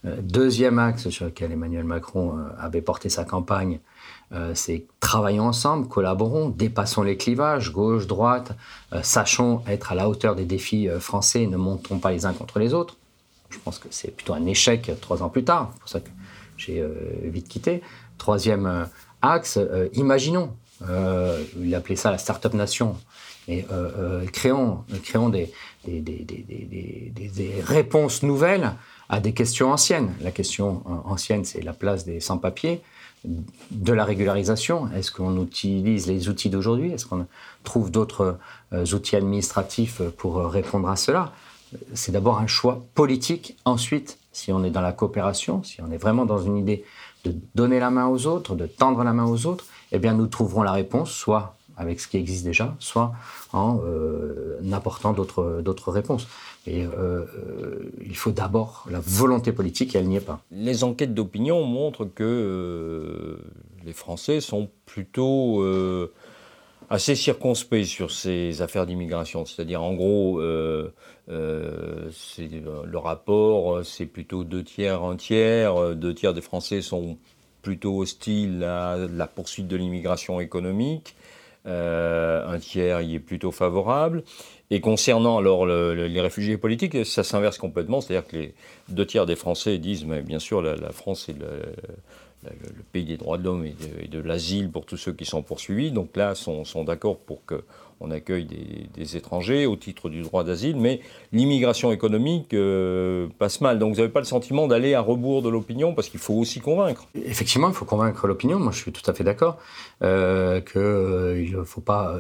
Deuxième 0.03 0.79
axe 0.79 1.11
sur 1.11 1.27
lequel 1.27 1.53
Emmanuel 1.53 1.85
Macron 1.85 2.39
euh, 2.39 2.49
avait 2.59 2.81
porté 2.81 3.11
sa 3.11 3.25
campagne, 3.25 3.81
euh, 4.33 4.53
c'est 4.55 4.87
travaillons 4.99 5.47
ensemble, 5.47 5.89
collaborons, 5.89 6.49
dépassons 6.49 7.03
les 7.03 7.19
clivages, 7.19 7.71
gauche, 7.71 8.07
droite, 8.07 8.53
euh, 8.95 9.03
sachons 9.03 9.63
être 9.67 9.93
à 9.93 9.95
la 9.95 10.09
hauteur 10.09 10.37
des 10.37 10.47
défis 10.47 10.89
français 11.01 11.47
ne 11.47 11.59
montons 11.59 11.99
pas 11.99 12.13
les 12.13 12.25
uns 12.25 12.33
contre 12.33 12.59
les 12.59 12.73
autres. 12.73 12.97
Je 13.51 13.59
pense 13.59 13.79
que 13.79 13.89
c'est 13.91 14.11
plutôt 14.11 14.33
un 14.33 14.47
échec 14.47 14.91
trois 15.03 15.23
ans 15.23 15.29
plus 15.29 15.45
tard, 15.45 15.71
c'est 15.75 15.81
pour 15.81 15.89
ça 15.91 16.01
que 16.01 16.11
j'ai 16.57 16.83
vite 17.25 17.49
quitté. 17.49 17.83
Troisième 18.17 18.87
axe, 19.23 19.59
imaginons. 19.95 20.55
il 21.61 21.75
appelait 21.75 21.97
ça 21.97 22.11
la 22.11 22.19
Startup 22.19 22.55
Nation. 22.55 22.97
Et 23.53 23.67
créons, 24.33 24.85
créons 25.03 25.29
des, 25.29 25.51
des, 25.85 26.01
des, 26.01 27.13
des 27.13 27.55
réponses 27.61 28.23
nouvelles 28.23 28.73
à 29.09 29.19
des 29.21 29.33
questions 29.33 29.73
anciennes. 29.73 30.15
La 30.21 30.31
question 30.31 30.83
euh, 30.87 30.93
ancienne, 31.05 31.45
c'est 31.45 31.63
la 31.63 31.73
place 31.73 32.05
des 32.05 32.21
sans-papiers, 32.21 32.81
de 33.25 33.93
la 33.93 34.05
régularisation. 34.05 34.89
Est-ce 34.93 35.11
qu'on 35.11 35.43
utilise 35.43 36.07
les 36.07 36.29
outils 36.29 36.49
d'aujourd'hui? 36.49 36.93
Est-ce 36.93 37.07
qu'on 37.07 37.27
trouve 37.65 37.91
d'autres 37.91 38.39
euh, 38.73 38.85
outils 38.95 39.17
administratifs 39.17 40.01
pour 40.17 40.39
euh, 40.39 40.47
répondre 40.47 40.89
à 40.89 40.97
cela? 40.97 41.33
C'est 41.93 42.13
d'abord 42.13 42.39
un 42.39 42.47
choix 42.47 42.85
politique. 42.95 43.57
Ensuite, 43.65 44.19
si 44.33 44.53
on 44.53 44.63
est 44.63 44.71
dans 44.71 44.81
la 44.81 44.93
coopération, 44.93 45.63
si 45.65 45.83
on 45.83 45.91
est 45.91 45.99
vraiment 45.99 46.25
dans 46.25 46.39
une 46.39 46.57
idée 46.57 46.85
de 47.25 47.35
donner 47.55 47.81
la 47.81 47.91
main 47.91 48.07
aux 48.07 48.27
autres, 48.27 48.55
de 48.55 48.67
tendre 48.67 49.03
la 49.03 49.13
main 49.13 49.27
aux 49.27 49.45
autres, 49.47 49.67
eh 49.93 49.99
bien 49.99 50.15
nous 50.15 50.29
trouverons 50.29 50.63
la 50.63 50.73
réponse, 50.73 51.11
soit 51.11 51.57
avec 51.81 51.99
ce 51.99 52.07
qui 52.09 52.19
existe 52.19 52.45
déjà, 52.45 52.77
soit 52.79 53.13
en 53.53 53.81
apportant 54.73 55.13
d'autres 55.13 55.91
réponses. 55.91 56.27
Et 56.67 56.85
euh, 56.85 56.89
euh, 56.99 57.91
il 58.05 58.17
faut 58.17 58.33
d'abord 58.33 58.87
la 58.91 59.01
volonté 59.01 59.53
politique 59.53 59.95
et 59.95 59.99
elle 59.99 60.09
n'y 60.09 60.17
est 60.17 60.21
pas. 60.21 60.43
Les 60.51 60.85
enquêtes 60.85 61.15
d'opinion 61.15 61.65
montrent 61.65 62.05
que 62.05 62.23
euh, 62.23 63.39
les 63.85 63.95
Français 63.95 64.41
sont 64.41 64.69
plutôt 64.85 65.65
assez 66.91 67.15
circonspects 67.15 67.85
sur 67.85 68.11
ces 68.11 68.61
affaires 68.61 68.85
d'immigration. 68.85 69.47
C'est-à-dire, 69.47 69.83
en 69.83 69.95
gros, 69.95 70.41
le 70.41 70.93
rapport, 72.97 73.85
c'est 73.85 74.07
plutôt 74.07 74.45
deux 74.45 74.65
tiers, 74.65 75.03
un 75.03 75.17
tiers. 75.17 75.97
Deux 75.97 76.15
tiers 76.15 76.35
des 76.35 76.43
Français 76.43 76.83
sont 76.83 77.17
plutôt 77.63 78.01
hostiles 78.01 78.65
à 78.65 78.97
la 78.97 79.27
poursuite 79.27 79.69
de 79.69 79.77
l'immigration 79.77 80.41
économique. 80.41 81.15
Un 81.65 82.59
tiers 82.59 83.03
y 83.03 83.17
est 83.17 83.21
plutôt 83.21 83.51
favorable. 83.51 84.23
Et 84.71 84.81
concernant 84.81 85.39
alors 85.39 85.67
les 85.67 86.21
réfugiés 86.21 86.57
politiques, 86.57 87.05
ça 87.05 87.25
s'inverse 87.25 87.59
complètement, 87.59 88.01
c'est-à-dire 88.01 88.29
que 88.29 88.37
les 88.37 88.55
deux 88.89 89.05
tiers 89.05 89.27
des 89.27 89.35
Français 89.35 89.79
disent, 89.79 90.05
mais 90.05 90.23
bien 90.23 90.39
sûr, 90.39 90.63
la, 90.63 90.93
France 90.93 91.29
est 91.29 91.37
le, 91.39 91.61
pays 92.93 93.05
des 93.05 93.17
droits 93.17 93.37
de 93.37 93.45
l'homme 93.45 93.67
et 93.67 94.09
de, 94.09 94.21
l'asile 94.21 94.71
pour 94.71 94.87
tous 94.87 94.97
ceux 94.97 95.13
qui 95.13 95.25
sont 95.25 95.43
poursuivis. 95.43 95.91
Donc 95.91 96.17
là, 96.17 96.37
sont, 96.37 96.65
sont 96.65 96.85
d'accord 96.85 97.19
pour 97.19 97.45
que 97.45 97.65
on 98.01 98.11
accueille 98.11 98.47
des, 98.47 99.17
étrangers 99.17 99.67
au 99.67 99.77
titre 99.77 100.09
du 100.09 100.23
droit 100.23 100.45
d'asile, 100.45 100.77
mais 100.77 101.01
l'immigration 101.33 101.93
économique 101.93 102.55
euh, 102.55 103.29
passe 103.39 103.61
mal. 103.61 103.79
Donc 103.79 103.93
vous 103.93 104.01
n'avez 104.01 104.13
pas 104.13 104.21
le 104.21 104.27
sentiment 104.27 104.67
d'aller 104.69 104.95
à 104.95 105.01
rebours 105.01 105.43
de 105.43 105.49
l'opinion, 105.49 105.95
parce 105.95 106.09
qu'il 106.09 106.21
faut 106.21 106.35
aussi 106.35 106.61
convaincre. 106.61 107.07
Effectivement, 107.15 107.69
il 107.69 107.75
faut 107.75 107.85
convaincre 107.85 108.27
l'opinion, 108.27 108.59
moi 108.59 108.73
je 108.73 108.79
suis 108.79 108.93
tout 108.93 109.09
à 109.11 109.15
fait 109.15 109.25
d'accord, 109.25 109.59
euh, 110.03 110.61
qu'il 110.61 110.81
euh, 110.81 111.59
ne 111.59 111.65
faut 111.65 111.81
pas 111.81 112.19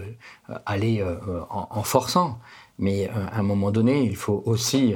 aller 0.66 1.02
en, 1.50 1.82
forçant. 1.82 2.38
Mais 2.78 3.08
à 3.08 3.38
un 3.38 3.42
moment 3.42 3.70
donné, 3.70 4.04
il 4.04 4.16
faut 4.16 4.42
aussi 4.46 4.94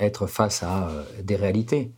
être 0.00 0.26
face 0.26 0.62
à 0.62 0.88
des 1.22 1.36
réalités. 1.36 1.90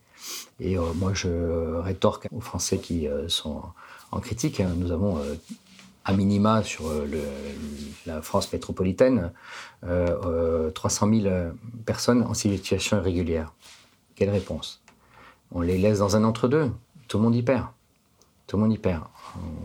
Et 0.58 0.76
moi, 0.96 1.12
je 1.14 1.76
rétorque 1.76 2.26
aux 2.32 2.40
Français 2.40 2.78
qui 2.78 3.06
sont 3.28 3.62
en 4.10 4.18
critique. 4.18 4.58
Hein. 4.58 4.72
Nous 4.76 4.90
avons 4.90 5.20
à 6.06 6.12
minima 6.12 6.62
sur 6.62 6.88
euh, 6.88 7.04
la 8.06 8.22
France 8.22 8.52
métropolitaine, 8.52 9.32
300 9.82 9.86
euh, 9.88 11.20
000 11.20 11.26
euh, 11.26 11.50
personnes 11.84 12.22
en 12.22 12.32
situation 12.32 12.98
irrégulière. 12.98 13.52
Quelle 14.14 14.30
réponse? 14.30 14.80
On 15.50 15.60
les 15.60 15.78
laisse 15.78 15.98
dans 15.98 16.16
un 16.16 16.22
entre-deux. 16.22 16.70
Tout 17.08 17.18
le 17.18 17.24
monde 17.24 17.34
y 17.34 17.42
perd. 17.42 17.66
Tout 18.46 18.56
le 18.56 18.62
monde 18.62 18.72
y 18.72 18.78
perd. 18.78 19.02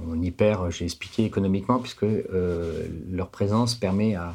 On 0.09 0.19
y 0.19 0.31
perd, 0.31 0.71
j'ai 0.71 0.85
expliqué, 0.85 1.23
économiquement, 1.23 1.77
puisque 1.79 2.05
leur 3.11 3.29
présence 3.29 3.75
permet 3.75 4.15
à 4.15 4.33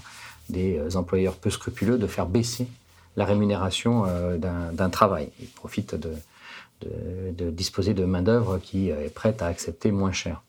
des 0.49 0.97
employeurs 0.97 1.35
peu 1.35 1.51
scrupuleux 1.51 1.99
de 1.99 2.07
faire 2.07 2.27
baisser 2.27 2.69
la 3.17 3.25
rémunération 3.25 4.05
d'un 4.39 4.91
travail. 4.91 5.31
Ils 5.41 5.49
profitent 5.49 5.97
de, 5.97 7.51
disposer 7.51 7.93
de 7.93 8.05
main-d'œuvre 8.05 8.59
qui 8.59 8.91
est 8.91 9.13
prête 9.13 9.43
à 9.43 9.47
accepter 9.47 9.91
moins 9.91 10.13
cher. 10.13 10.43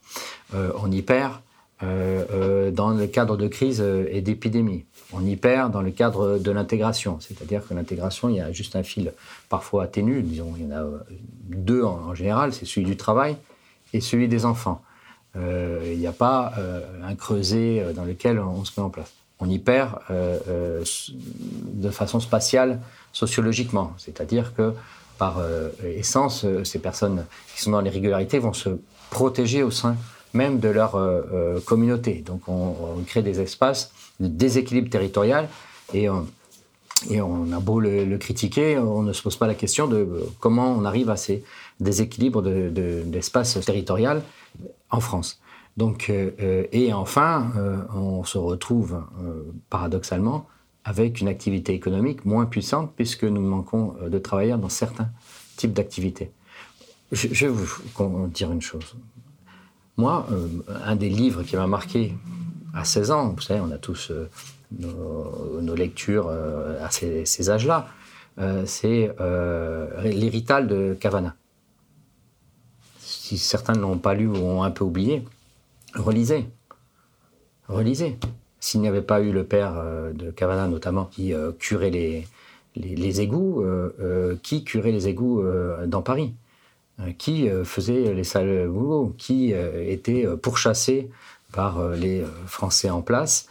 on 0.53 0.91
y 0.91 1.01
perd 1.01 1.33
dans 1.81 2.89
le 2.89 3.05
cadre 3.07 3.37
de 3.37 3.47
crise 3.47 3.81
euh, 3.81 4.07
et 4.09 4.21
d'épidémie. 4.21 4.85
On 5.13 5.25
y 5.25 5.35
perd 5.35 5.71
dans 5.71 5.81
le 5.81 5.91
cadre 5.91 6.37
de 6.39 6.51
l'intégration, 6.51 7.19
c'est-à-dire 7.19 7.65
que 7.67 7.73
l'intégration, 7.73 8.29
il 8.29 8.35
y 8.35 8.41
a 8.41 8.51
juste 8.51 8.75
un 8.75 8.83
fil 8.83 9.13
parfois 9.49 9.83
atténu, 9.83 10.21
disons, 10.21 10.53
il 10.57 10.65
y 10.65 10.73
en 10.73 10.75
a 10.75 10.83
deux 11.49 11.83
en, 11.83 12.15
général, 12.15 12.53
c'est 12.53 12.65
celui 12.65 12.85
du 12.85 12.97
travail 12.97 13.37
et 13.93 14.01
celui 14.01 14.27
des 14.27 14.43
enfants. 14.45 14.81
il 15.35 15.97
n'y 15.97 16.07
a 16.07 16.11
pas 16.11 16.53
un 17.03 17.15
creuset 17.15 17.93
dans 17.95 18.03
lequel 18.03 18.39
on 18.39 18.65
se 18.65 18.71
met 18.77 18.83
en 18.83 18.89
place. 18.89 19.13
On 19.39 19.49
y 19.49 19.59
perd 19.59 19.99
de 20.09 21.89
façon 21.89 22.19
spatiale, 22.19 22.81
sociologiquement, 23.13 23.93
c'est-à-dire 23.97 24.53
que 24.53 24.73
par 25.17 25.41
essence, 25.83 26.45
ces 26.65 26.79
personnes 26.79 27.25
qui 27.55 27.61
sont 27.61 27.71
dans 27.71 27.81
l'irrégularité 27.81 28.39
vont 28.39 28.53
se 28.53 28.77
protéger 29.09 29.63
au 29.63 29.71
sein 29.71 29.95
même 30.33 30.59
de 30.59 30.69
leur 30.69 30.95
euh, 30.95 31.21
euh, 31.33 31.59
communauté. 31.61 32.23
Donc 32.25 32.47
on, 32.47 32.75
crée 33.05 33.21
des 33.21 33.39
espaces 33.39 33.91
de 34.19 34.27
déséquilibre 34.27 34.89
territorial 34.89 35.47
et, 35.93 36.09
on 36.09 37.51
a 37.51 37.59
beau 37.59 37.79
le, 37.79 38.17
critiquer, 38.17 38.79
on 38.79 39.03
ne 39.03 39.13
se 39.13 39.21
pose 39.21 39.35
pas 39.35 39.45
la 39.45 39.53
question 39.53 39.87
de 39.87 39.97
euh, 39.97 40.29
comment 40.39 40.73
on 40.73 40.83
arrive 40.83 41.09
à 41.09 41.15
ces 41.15 41.43
déséquilibres 41.79 42.41
d'espace 42.41 43.57
de, 43.57 43.61
territorial 43.61 44.23
en 44.89 44.99
France. 44.99 45.39
Donc, 45.77 46.09
et 46.09 46.91
enfin, 46.91 47.51
on 47.93 48.23
se 48.23 48.39
retrouve 48.39 48.99
paradoxalement 49.69 50.47
avec 50.83 51.21
une 51.21 51.27
activité 51.27 51.75
économique 51.75 52.25
moins 52.25 52.47
puissante 52.47 52.93
puisque 52.95 53.25
nous 53.25 53.41
manquons 53.41 53.93
de 54.01 54.17
travailleurs 54.17 54.57
dans 54.57 54.69
certains 54.69 55.09
types 55.55 55.73
d'activités. 55.73 56.31
Je, 57.11 57.45
vais 57.45 57.53
vous 57.53 58.27
dire 58.29 58.51
une 58.51 58.61
chose. 58.63 58.95
Moi, 59.97 60.27
un 60.85 60.95
des 60.95 61.09
livres 61.09 61.43
qui 61.43 61.55
m'a 61.55 61.67
marqué 61.67 62.13
à 62.73 62.85
16 62.85 63.11
ans, 63.11 63.29
vous 63.29 63.41
savez, 63.41 63.59
on 63.59 63.71
a 63.71 63.77
tous 63.77 64.11
nos, 64.71 65.75
lectures 65.75 66.29
à 66.29 66.89
ces, 66.91 67.49
âges-là, 67.49 67.87
c'est 68.65 69.11
l'héritage 70.03 70.67
de 70.67 70.95
Cavana 70.99 71.35
si 73.27 73.37
certains 73.37 73.73
ne 73.73 73.81
l'ont 73.81 73.97
pas 73.97 74.13
lu 74.13 74.27
ou 74.27 74.37
ont 74.37 74.63
un 74.63 74.71
peu 74.71 74.85
oublié, 74.85 75.21
relisez. 75.93 76.45
Relisez. 77.67 78.17
S'il 78.61 78.79
n'y 78.79 78.87
avait 78.87 79.01
pas 79.01 79.19
eu 79.19 79.33
le 79.33 79.43
père 79.43 79.73
euh, 79.77 80.13
de 80.13 80.31
Cavana 80.31 80.69
notamment 80.69 81.05
qui 81.05 81.33
euh, 81.33 81.51
curait 81.59 81.89
les, 81.89 83.21
égouts, 83.21 83.61
euh, 83.61 84.37
qui 84.43 84.63
curait 84.63 84.93
les 84.93 85.09
égouts 85.09 85.43
dans 85.87 86.01
Paris? 86.01 86.33
Qui 87.19 87.47
faisait 87.63 88.13
les 88.13 88.23
sales 88.23 88.67
boulots 88.67 89.13
Qui 89.17 89.51
était 89.51 90.25
pourchassé 90.41 91.09
par 91.51 91.89
les 91.89 92.23
Français 92.47 92.89
en 92.89 93.01
place 93.01 93.47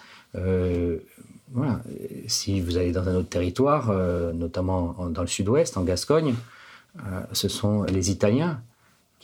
voilà. 1.52 1.80
Si 2.26 2.61
vous 2.61 2.76
allez 2.76 2.90
dans 2.90 3.09
un 3.09 3.14
autre 3.14 3.28
territoire, 3.28 3.92
notamment 4.35 4.96
dans 5.11 5.20
le 5.20 5.28
sud-ouest, 5.28 5.76
en 5.76 5.85
Gascogne, 5.85 6.35
ce 7.32 7.48
sont 7.48 7.85
les 7.85 8.11
Italiens 8.11 8.61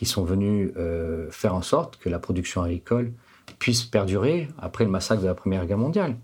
qui 0.02 0.06
sont 0.06 0.24
venus 0.24 0.72
euh, 0.76 1.30
faire 1.30 1.54
en 1.54 1.62
sorte 1.62 1.96
que 1.98 2.08
la 2.08 2.18
production 2.18 2.62
agricole 2.62 3.12
puisse 3.58 3.84
perdurer 3.84 4.48
après 4.60 4.84
le 4.84 4.90
massacre 4.90 5.22
de 5.22 5.26
la 5.26 5.34
Première 5.34 5.66
Guerre 5.66 5.78
mondiale. 5.78 6.16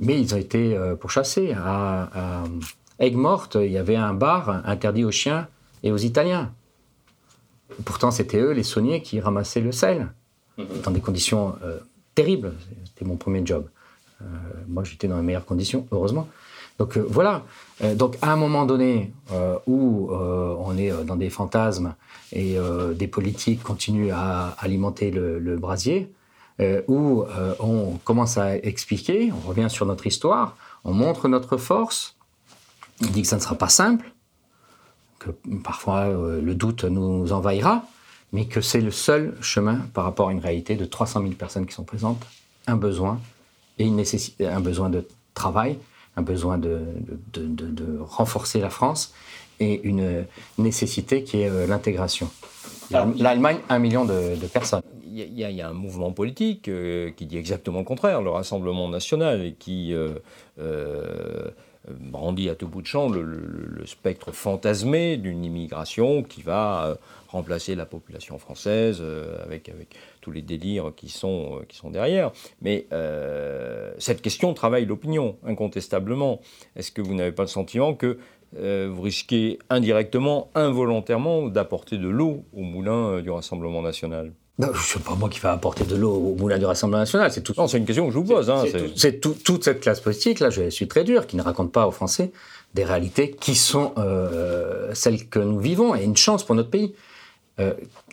Mais 0.00 0.20
ils 0.20 0.34
ont 0.34 0.38
été 0.38 0.76
euh, 0.76 0.96
pourchassés. 0.96 1.52
À, 1.52 2.42
à 2.42 2.44
Aigues-Mortes, 2.98 3.56
il 3.60 3.72
y 3.72 3.78
avait 3.78 3.96
un 3.96 4.12
bar 4.12 4.66
interdit 4.66 5.04
aux 5.04 5.10
chiens 5.10 5.48
et 5.82 5.92
aux 5.92 5.96
Italiens. 5.96 6.52
Pourtant, 7.84 8.10
c'était 8.10 8.38
eux, 8.38 8.52
les 8.52 8.62
sauniers, 8.62 9.02
qui 9.02 9.20
ramassaient 9.20 9.60
le 9.60 9.72
sel, 9.72 10.08
mhm. 10.58 10.66
dans 10.84 10.90
des 10.90 11.00
conditions 11.00 11.56
euh, 11.62 11.78
terribles. 12.14 12.52
C'était 12.86 13.04
mon 13.04 13.16
premier 13.16 13.44
job. 13.44 13.66
moi, 14.68 14.84
j'étais 14.84 15.08
dans 15.08 15.16
les 15.16 15.22
meilleures 15.22 15.44
conditions, 15.44 15.86
heureusement. 15.92 16.28
Donc 16.78 16.96
voilà. 16.98 17.44
donc 17.94 18.16
à 18.20 18.32
un 18.32 18.36
moment 18.36 18.64
donné 18.66 19.12
où 19.66 20.10
on 20.10 20.76
est 20.76 20.90
dans 21.04 21.14
des 21.14 21.30
fantasmes 21.30 21.94
et 22.34 22.58
euh, 22.58 22.92
des 22.94 23.06
politiques 23.06 23.62
continuent 23.62 24.12
à 24.12 24.48
alimenter 24.58 25.10
le, 25.10 25.56
brasier, 25.56 26.12
euh, 26.60 26.82
où 26.88 27.22
euh, 27.22 27.54
on 27.60 27.98
commence 28.04 28.36
à 28.36 28.56
expliquer, 28.56 29.32
on 29.32 29.48
revient 29.48 29.70
sur 29.70 29.86
notre 29.86 30.06
histoire, 30.06 30.56
on 30.84 30.92
montre 30.92 31.28
notre 31.28 31.56
force, 31.56 32.16
on 33.02 33.06
dit 33.06 33.22
que 33.22 33.28
ça 33.28 33.36
ne 33.36 33.40
sera 33.40 33.54
pas 33.54 33.68
simple, 33.68 34.12
que 35.24 35.30
parfois 35.62 36.08
le 36.08 36.54
doute 36.54 36.84
nous 36.84 37.32
envahira, 37.32 37.84
mais 38.32 38.46
que 38.46 38.60
c'est 38.60 38.80
le 38.80 38.90
seul 38.90 39.34
chemin 39.40 39.80
par 39.94 40.04
rapport 40.04 40.28
à 40.28 40.32
une 40.32 40.40
réalité 40.40 40.74
de 40.76 40.84
300 40.84 41.22
000 41.22 41.32
personnes 41.34 41.66
qui 41.66 41.74
sont 41.74 41.84
présentes, 41.84 42.22
un 42.66 42.76
besoin 42.76 43.20
et 43.78 43.86
une 43.86 43.96
nécessité, 43.96 44.46
un 44.46 44.60
besoin 44.60 44.90
de 44.90 45.06
travail, 45.34 45.78
un 46.16 46.22
besoin 46.22 46.58
de, 46.58 46.80
de, 47.32 47.46
de 47.46 47.98
renforcer 48.00 48.60
la 48.60 48.70
France 48.70 49.12
et 49.60 49.80
une 49.84 50.26
nécessité 50.58 51.22
qui 51.22 51.40
est 51.40 51.48
euh, 51.48 51.66
l'intégration. 51.66 52.28
L'Allemagne, 52.90 53.58
un 53.68 53.78
million 53.78 54.04
de, 54.04 54.34
personnes. 54.52 54.82
Il 55.06 55.38
y, 55.38 55.62
a 55.62 55.68
un 55.68 55.72
mouvement 55.72 56.10
politique 56.10 56.68
euh, 56.68 57.10
qui 57.16 57.26
dit 57.26 57.38
exactement 57.38 57.78
le 57.78 57.84
contraire, 57.84 58.20
le 58.20 58.30
Rassemblement 58.30 58.88
national, 58.88 59.54
qui 59.58 59.94
euh, 59.94 60.18
brandit 61.88 62.48
à 62.48 62.54
tout 62.54 62.68
bout 62.68 62.82
de 62.82 62.86
champ 62.86 63.08
le, 63.08 63.82
spectre 63.86 64.32
fantasmé 64.32 65.16
d'une 65.16 65.44
immigration 65.44 66.22
qui 66.22 66.42
va 66.42 66.96
remplacer 67.28 67.74
la 67.74 67.84
population 67.84 68.38
française 68.38 69.02
avec, 69.44 69.68
avec 69.68 69.94
tous 70.22 70.30
les 70.30 70.40
délires 70.40 70.92
qui 70.96 71.10
sont, 71.10 71.60
sont 71.70 71.90
derrière. 71.90 72.32
Mais 72.62 72.86
cette 73.98 74.22
question 74.22 74.54
travaille 74.54 74.86
l'opinion, 74.86 75.36
incontestablement. 75.44 76.40
Est-ce 76.76 76.90
que 76.92 77.02
vous 77.02 77.14
n'avez 77.14 77.32
pas 77.32 77.42
le 77.42 77.48
sentiment 77.48 77.94
que 77.94 78.18
euh, 78.56 78.88
vous 78.90 79.02
risquez 79.02 79.58
indirectement, 79.68 80.50
involontairement, 80.54 81.48
d'apporter 81.48 81.98
de 81.98 82.08
l'eau 82.08 82.44
au 82.52 82.62
moulin 82.62 83.08
euh, 83.08 83.22
du 83.22 83.30
Rassemblement 83.30 83.82
national? 83.82 84.32
Non, 84.58 84.68
ce 84.74 84.98
n'est 84.98 85.04
pas 85.04 85.14
moi 85.14 85.28
qui 85.28 85.40
vais 85.40 85.48
apporter 85.48 85.84
de 85.84 85.96
l'eau 85.96 86.12
au 86.12 86.34
moulin 86.36 86.58
du 86.58 86.64
Rassemblement 86.64 87.00
national. 87.00 87.32
C'est 87.32 87.40
tout. 87.40 87.54
Non, 87.56 87.66
c'est 87.66 87.78
une 87.78 87.86
question 87.86 88.06
que 88.06 88.12
je 88.12 88.18
vous 88.18 88.24
pose. 88.24 88.52
C'est 88.96 89.26
hein, 89.26 89.30
toute 89.44 89.64
cette 89.64 89.80
classe 89.80 90.00
politique 90.00 90.40
là. 90.40 90.50
Je 90.50 90.70
suis 90.70 90.86
très 90.86 91.02
dur, 91.02 91.26
qui 91.26 91.36
ne 91.36 91.42
raconte 91.42 91.72
pas 91.72 91.86
aux 91.86 91.90
Français 91.90 92.30
des 92.74 92.84
réalités 92.84 93.30
qui 93.30 93.54
sont 93.54 93.92
euh, 93.98 94.90
celles 94.94 95.28
que 95.28 95.38
nous 95.38 95.60
vivons 95.60 95.94
et 95.94 96.02
une 96.02 96.16
chance 96.16 96.44
pour 96.44 96.54
notre 96.54 96.70
pays. 96.70 96.94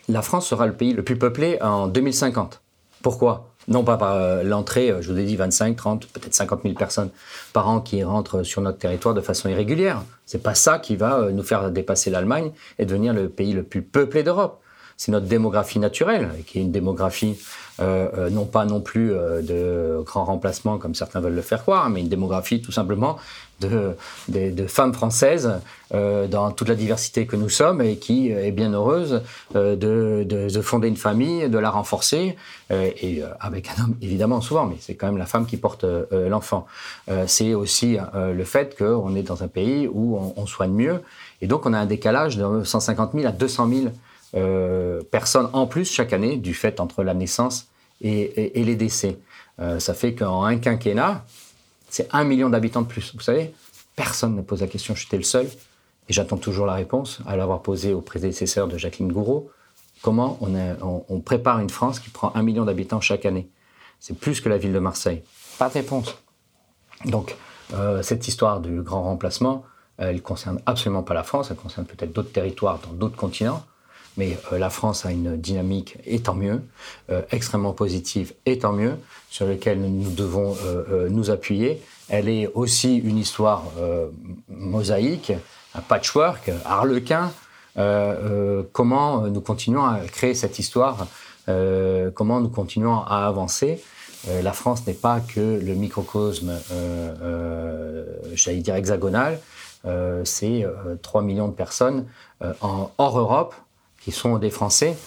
la 0.07 0.21
France 0.21 0.47
sera 0.47 0.67
le 0.67 0.73
pays 0.73 0.93
le 0.93 1.03
plus 1.03 1.17
peuplé 1.17 1.59
en 1.61 1.87
2050. 1.87 2.61
Pourquoi? 3.01 3.51
Non 3.67 3.83
pas 3.83 3.97
par 3.97 4.15
euh, 4.15 4.43
l'entrée, 4.43 4.89
euh, 4.89 5.01
je 5.01 5.11
vous 5.11 5.19
ai 5.19 5.23
dit 5.23 5.35
25, 5.35 5.75
30, 5.75 6.07
peut-être 6.07 6.33
50 6.33 6.63
000 6.63 6.75
personnes 6.75 7.09
par 7.53 7.69
an 7.69 7.79
qui 7.79 8.03
rentrent 8.03 8.43
sur 8.43 8.61
notre 8.61 8.79
territoire 8.79 9.13
de 9.13 9.21
façon 9.21 9.49
irrégulière. 9.49 10.03
C'est 10.25 10.41
pas 10.41 10.55
ça 10.55 10.79
qui 10.79 10.95
va 10.95 11.19
euh, 11.19 11.31
nous 11.31 11.43
faire 11.43 11.69
dépasser 11.69 12.09
l'Allemagne 12.09 12.51
et 12.79 12.85
devenir 12.85 13.13
le 13.13 13.29
pays 13.29 13.53
le 13.53 13.63
plus 13.63 13.83
peuplé 13.83 14.23
d'Europe. 14.23 14.60
C'est 15.01 15.11
notre 15.11 15.25
démographie 15.25 15.79
naturelle, 15.79 16.29
qui 16.45 16.59
est 16.59 16.61
une 16.61 16.71
démographie 16.71 17.35
euh, 17.79 18.07
euh, 18.15 18.29
non 18.29 18.45
pas 18.45 18.65
non 18.65 18.81
plus 18.81 19.11
euh, 19.11 19.41
de 19.41 20.03
grands 20.03 20.25
remplacements 20.25 20.77
comme 20.77 20.93
certains 20.93 21.21
veulent 21.21 21.33
le 21.33 21.41
faire 21.41 21.63
croire, 21.63 21.89
mais 21.89 22.01
une 22.01 22.07
démographie 22.07 22.61
tout 22.61 22.71
simplement 22.71 23.17
de, 23.61 23.95
de, 24.27 24.67
femmes 24.67 24.93
françaises 24.93 25.59
dans 25.91 26.51
toute 26.51 26.67
la 26.67 26.75
diversité 26.75 27.25
que 27.25 27.35
nous 27.35 27.49
sommes 27.49 27.81
et 27.81 27.97
qui 27.97 28.31
est 28.31 28.51
bien 28.51 28.73
heureuse 28.73 29.21
de, 29.53 29.75
de, 30.23 30.61
fonder 30.61 30.87
une 30.87 30.97
famille, 30.97 31.47
de 31.47 31.59
la 31.59 31.69
renforcer, 31.69 32.35
et 32.71 33.21
avec 33.39 33.69
un 33.69 33.83
homme 33.83 33.95
évidemment 34.01 34.41
souvent, 34.41 34.65
mais 34.65 34.77
c'est 34.79 34.95
quand 34.95 35.05
même 35.05 35.19
la 35.19 35.27
femme 35.27 35.45
qui 35.45 35.57
porte 35.57 35.85
l'enfant. 36.11 36.65
c'est 37.27 37.53
aussi 37.53 37.99
le 38.15 38.43
fait 38.45 38.75
qu'on 38.75 39.15
est 39.15 39.21
dans 39.21 39.43
un 39.43 39.47
pays 39.47 39.87
où 39.87 40.17
on, 40.17 40.33
on, 40.37 40.47
soigne 40.47 40.73
mieux, 40.73 40.99
et 41.39 41.45
donc 41.45 41.67
on 41.67 41.73
a 41.73 41.77
un 41.77 41.85
décalage 41.85 42.37
de 42.37 42.63
150 42.63 43.11
000 43.13 43.27
à 43.27 43.31
200 43.31 43.69
000 43.69 43.91
personnes 44.33 45.49
en 45.53 45.67
plus 45.67 45.91
chaque 45.91 46.13
année 46.13 46.37
du 46.37 46.53
fait 46.53 46.79
entre 46.79 47.03
la 47.03 47.13
naissance 47.13 47.67
et, 48.01 48.63
les 48.63 48.75
décès. 48.75 49.17
Euh, 49.59 49.79
ça 49.79 49.93
fait 49.93 50.13
qu'en 50.13 50.43
un 50.43 50.57
quinquennat, 50.57 51.25
c'est 51.89 52.07
un 52.11 52.23
million 52.23 52.49
d'habitants 52.49 52.81
de 52.81 52.87
plus. 52.87 53.13
Vous 53.13 53.21
savez, 53.21 53.53
personne 53.95 54.35
ne 54.35 54.41
pose 54.41 54.61
la 54.61 54.67
question, 54.67 54.95
j'étais 54.95 55.17
le 55.17 55.23
seul, 55.23 55.45
et 55.45 56.13
j'attends 56.13 56.37
toujours 56.37 56.65
la 56.65 56.73
réponse, 56.73 57.19
à 57.27 57.35
l'avoir 57.35 57.61
posée 57.61 57.93
au 57.93 58.01
prédécesseur 58.01 58.67
de 58.67 58.77
Jacqueline 58.77 59.11
Gouraud. 59.11 59.51
Comment 60.01 60.39
on, 60.41 61.19
prépare 61.19 61.59
une 61.59 61.69
France 61.69 61.99
qui 61.99 62.09
prend 62.09 62.31
un 62.33 62.41
million 62.41 62.65
d'habitants 62.65 63.01
chaque 63.01 63.25
année? 63.25 63.49
C'est 63.99 64.17
plus 64.17 64.41
que 64.41 64.49
la 64.49 64.57
ville 64.57 64.73
de 64.73 64.79
Marseille. 64.79 65.21
Pas 65.59 65.69
de 65.69 65.73
réponse. 65.73 66.15
Donc, 67.05 67.35
euh, 67.73 68.01
cette 68.01 68.27
histoire 68.27 68.61
du 68.61 68.81
grand 68.81 69.03
remplacement, 69.03 69.63
elle 69.97 70.23
concerne 70.23 70.59
absolument 70.65 71.03
pas 71.03 71.13
la 71.13 71.21
France, 71.21 71.51
elle 71.51 71.57
concerne 71.57 71.85
peut-être 71.85 72.11
d'autres 72.11 72.31
territoires 72.31 72.79
dans 72.79 72.93
d'autres 72.93 73.15
continents. 73.15 73.63
Mais 74.17 74.37
euh, 74.51 74.57
la 74.57 74.69
France 74.69 75.05
a 75.05 75.11
une 75.11 75.37
dynamique, 75.37 75.97
et 76.05 76.19
tant 76.19 76.35
mieux, 76.35 76.61
euh, 77.09 77.21
extrêmement 77.31 77.73
positive, 77.73 78.33
et 78.45 78.59
tant 78.59 78.73
mieux, 78.73 78.95
sur 79.29 79.47
laquelle 79.47 79.81
nous 79.81 80.11
devons 80.11 80.55
euh, 80.65 81.07
nous 81.09 81.29
appuyer. 81.29 81.81
Elle 82.09 82.27
est 82.27 82.47
aussi 82.53 82.97
une 82.97 83.17
histoire 83.17 83.63
mosaïque, 84.49 85.31
un 85.73 85.79
patchwork, 85.79 86.51
harlequin. 86.65 87.31
comment 88.73 89.21
nous 89.27 89.39
continuons 89.39 89.85
à 89.85 89.99
créer 90.11 90.33
cette 90.33 90.59
histoire 90.59 91.07
Comment 91.47 92.41
nous 92.41 92.49
continuons 92.49 92.99
à 92.99 93.27
avancer 93.27 93.81
la 94.27 94.51
France 94.51 94.85
n'est 94.85 94.93
pas 94.93 95.21
que 95.21 95.39
le 95.39 95.73
microcosme, 95.73 96.51
j'allais 98.33 98.59
dire 98.59 98.75
hexagonal, 98.75 99.39
c'est 100.25 100.65
3 101.01 101.21
millions 101.21 101.47
de 101.47 101.53
personnes 101.53 102.07
hors 102.59 103.19
Europe 103.19 103.55
qui 104.03 104.11
sont 104.11 104.37
des 104.37 104.49
Français 104.49 104.97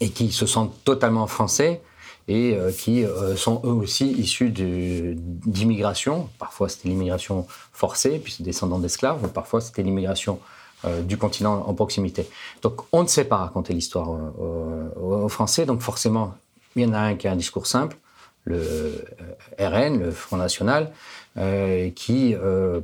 et 0.00 0.10
qui 0.10 0.30
se 0.32 0.46
sentent 0.46 0.74
totalement 0.84 1.26
français 1.26 1.80
et 2.28 2.54
euh, 2.54 2.70
qui 2.70 3.04
euh, 3.04 3.36
sont 3.36 3.60
eux 3.64 3.72
aussi 3.72 4.10
issus 4.12 4.50
d'immigration. 4.50 6.28
Parfois 6.38 6.68
c'était 6.68 6.88
l'immigration 6.88 7.46
forcée, 7.72 8.20
puis 8.22 8.36
descendants 8.40 8.78
d'esclaves, 8.78 9.24
ou 9.24 9.28
parfois 9.28 9.60
c'était 9.60 9.82
l'immigration 9.82 10.38
euh, 10.84 11.02
du 11.02 11.16
continent 11.16 11.64
en 11.66 11.74
proximité. 11.74 12.28
Donc 12.62 12.82
on 12.92 13.02
ne 13.02 13.08
sait 13.08 13.24
pas 13.24 13.38
raconter 13.38 13.72
l'histoire 13.72 14.08
aux 14.08 15.28
Français, 15.28 15.64
donc 15.64 15.80
forcément 15.80 16.34
il 16.76 16.82
y 16.82 16.86
en 16.86 16.92
a 16.92 16.98
un 16.98 17.14
qui 17.16 17.26
a 17.26 17.32
un 17.32 17.36
discours 17.36 17.66
simple, 17.66 17.96
le 18.44 19.04
RN, 19.58 19.98
le 19.98 20.10
Front 20.10 20.36
National, 20.36 20.92
qui 21.94 22.34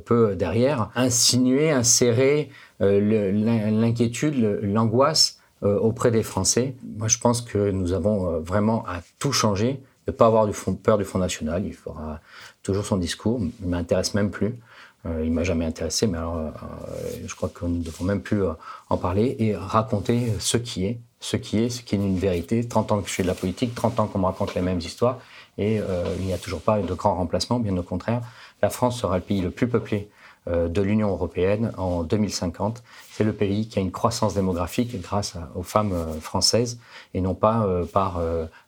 peut 0.05 0.35
derrière 0.35 0.89
insinuer, 0.95 1.71
insérer 1.71 2.49
l'inquiétude, 2.79 4.59
l'angoisse 4.61 5.39
euh, 5.63 5.79
auprès 5.79 6.11
des 6.11 6.21
Français. 6.21 6.75
Moi, 6.97 7.07
je 7.07 7.17
pense 7.17 7.41
que 7.41 7.71
nous 7.71 7.93
avons 7.93 8.29
euh, 8.29 8.39
vraiment 8.39 8.85
à 8.87 9.01
tout 9.19 9.31
changer, 9.31 9.81
ne 10.05 10.11
pas 10.11 10.25
avoir 10.25 10.45
du 10.47 10.53
peur 10.83 10.97
du 10.97 11.05
Front 11.05 11.17
National. 11.17 11.65
Il 11.65 11.73
faudra 11.73 12.19
toujours 12.61 12.85
son 12.85 12.97
discours, 12.97 13.39
il 13.61 13.67
m'intéresse 13.69 14.13
même 14.13 14.31
plus. 14.31 14.59
Euh, 15.05 15.23
il 15.23 15.31
m'a 15.31 15.43
jamais 15.43 15.63
intéressé, 15.63 16.07
mais 16.07 16.17
alors 16.17 16.51
je 17.25 17.33
crois 17.35 17.47
qu'on 17.47 17.69
ne 17.69 17.81
devons 17.81 18.03
même 18.03 18.21
plus 18.21 18.41
en 18.89 18.97
parler 18.97 19.37
et 19.39 19.55
raconter 19.55 20.33
ce 20.39 20.57
qui 20.57 20.85
est, 20.85 20.99
ce 21.19 21.37
qui 21.37 21.63
est, 21.63 21.69
ce 21.69 21.83
qui 21.83 21.95
est 21.95 21.99
une 21.99 22.19
vérité. 22.19 22.67
30 22.67 22.91
ans 22.91 23.01
que 23.01 23.07
je 23.07 23.13
fais 23.13 23.23
de 23.23 23.27
la 23.27 23.33
politique, 23.33 23.73
30 23.73 23.99
ans 24.01 24.07
qu'on 24.07 24.19
me 24.19 24.25
raconte 24.25 24.55
les 24.55 24.61
mêmes 24.61 24.79
histoires, 24.79 25.19
et 25.57 25.79
il 26.19 26.25
n'y 26.25 26.33
a 26.33 26.37
toujours 26.37 26.61
pas 26.61 26.79
de 26.79 26.93
grand 26.93 27.15
remplacement, 27.15 27.59
bien 27.59 27.77
au 27.77 27.83
contraire. 27.83 28.21
La 28.61 28.69
France 28.69 28.99
sera 28.99 29.15
le 29.15 29.23
pays 29.23 29.41
le 29.41 29.51
plus 29.51 29.67
peuplé 29.67 30.09
euh, 30.09 30.24
de 30.47 30.81
l'Union 30.81 31.09
européenne 31.09 31.71
en 31.77 32.03
2050. 32.03 32.83
C'est 33.11 33.23
le 33.23 33.33
pays 33.33 33.67
qui 33.67 33.79
a 33.79 33.81
une 33.81 33.91
croissance 33.91 34.33
démographique 34.33 35.01
grâce 35.01 35.35
aux 35.55 35.63
femmes 35.63 35.93
euh, 35.93 36.19
françaises 36.19 36.79
et 37.13 37.21
non 37.21 37.33
pas 37.33 37.63
euh, 37.63 37.85
par 37.85 38.21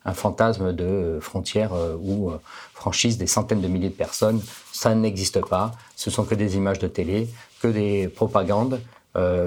un 0.06 0.13
fantasme 0.13 0.74
de 0.74 1.20
frontières 1.22 1.74
ou 2.02 2.32
franchise 2.74 3.18
des 3.18 3.28
centaines 3.28 3.62
de 3.62 3.68
milliers 3.68 3.90
de 3.90 3.94
personnes. 3.94 4.42
Ça 4.72 4.96
n'existe 4.96 5.46
pas. 5.46 5.74
Ce 5.96 6.10
sont 6.10 6.24
que 6.24 6.36
des 6.36 6.56
images 6.56 6.80
de 6.80 6.88
télé, 6.88 7.28
que 7.62 7.68
des 7.68 8.08
propagandes. 8.08 8.80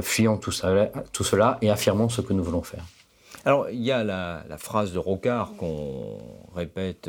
fuyons 0.02 0.36
tout 0.36 0.52
cela, 0.52 1.58
et 1.62 1.70
affirmons 1.70 2.08
ce 2.08 2.20
que 2.20 2.32
nous 2.32 2.44
voulons 2.44 2.62
faire. 2.62 2.84
Alors, 3.44 3.70
il 3.70 3.80
y 3.82 3.92
a 3.92 4.04
la, 4.04 4.44
phrase 4.58 4.92
de 4.92 4.98
Rocard 4.98 5.52
qu'on 5.56 6.18
répète 6.54 7.08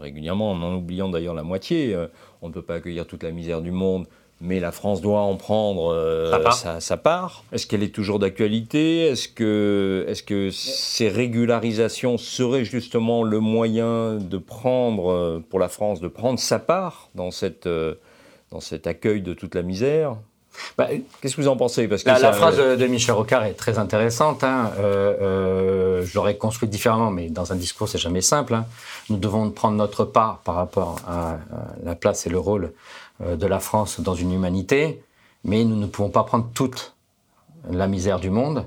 régulièrement, 0.00 0.52
en 0.52 0.62
en 0.62 0.74
oubliant 0.74 1.08
d'ailleurs 1.08 1.34
la 1.34 1.44
moitié. 1.44 1.96
on 2.42 2.48
ne 2.48 2.52
peut 2.52 2.62
pas 2.62 2.74
accueillir 2.74 3.06
toute 3.06 3.22
la 3.22 3.30
misère 3.30 3.62
du 3.62 3.70
monde, 3.70 4.06
mais 4.42 4.58
la 4.58 4.72
France 4.72 5.00
doit 5.00 5.20
en 5.20 5.36
prendre 5.36 5.94
euh, 5.94 6.50
sa, 6.80 6.96
part. 6.96 7.44
Est-ce 7.52 7.66
qu'elle 7.68 7.84
est 7.84 7.94
toujours 7.94 8.18
d'actualité? 8.18 9.06
Est-ce 9.06 9.28
que, 9.28 10.04
est 10.08 10.26
que 10.26 10.50
ces 10.50 11.08
régularisations 11.08 12.18
seraient 12.18 12.64
justement 12.64 13.22
le 13.22 13.38
moyen 13.38 14.16
de 14.16 14.38
prendre, 14.38 15.12
euh, 15.12 15.44
pour 15.48 15.60
la 15.60 15.68
France, 15.68 16.00
de 16.00 16.08
prendre 16.08 16.40
sa 16.40 16.58
part 16.58 17.08
dans, 17.14 17.30
cette, 17.30 17.68
euh, 17.68 17.94
dans 18.50 18.58
cet 18.58 18.88
accueil 18.88 19.22
de 19.22 19.32
toute 19.32 19.54
la 19.54 19.62
misère? 19.62 20.16
Bah, 20.76 20.88
Qu'est-ce 21.20 21.36
que 21.36 21.40
vous 21.40 21.48
en 21.48 21.56
pensez? 21.56 21.86
Parce 21.86 22.02
que 22.02 22.10
la, 22.10 22.32
phrase 22.32 22.58
de 22.58 22.86
Michel 22.86 23.14
Rocard 23.14 23.44
est 23.44 23.54
très 23.54 23.78
intéressante. 23.78 24.42
Hein. 24.42 24.72
je 24.80 26.14
l'aurais 26.14 26.36
construite 26.36 26.68
différemment, 26.68 27.12
mais 27.12 27.30
dans 27.30 27.52
un 27.52 27.56
discours, 27.56 27.88
c'est 27.88 27.96
jamais 27.96 28.20
simple. 28.20 28.54
Hein. 28.54 28.66
Nous 29.08 29.16
devons 29.16 29.48
prendre 29.50 29.76
notre 29.76 30.04
part 30.04 30.40
par 30.44 30.56
rapport 30.56 30.96
à 31.08 31.38
la 31.84 31.94
place 31.94 32.26
et 32.26 32.30
le 32.30 32.38
rôle 32.38 32.64
euh, 32.64 33.01
de 33.20 33.46
la 33.46 33.60
France 33.60 34.00
dans 34.00 34.14
une 34.14 34.32
humanité, 34.32 35.02
mais 35.44 35.64
nous 35.64 35.76
ne 35.76 35.86
pouvons 35.86 36.10
pas 36.10 36.24
prendre 36.24 36.48
toute 36.54 36.94
la 37.70 37.86
misère 37.86 38.20
du 38.20 38.30
monde. 38.30 38.66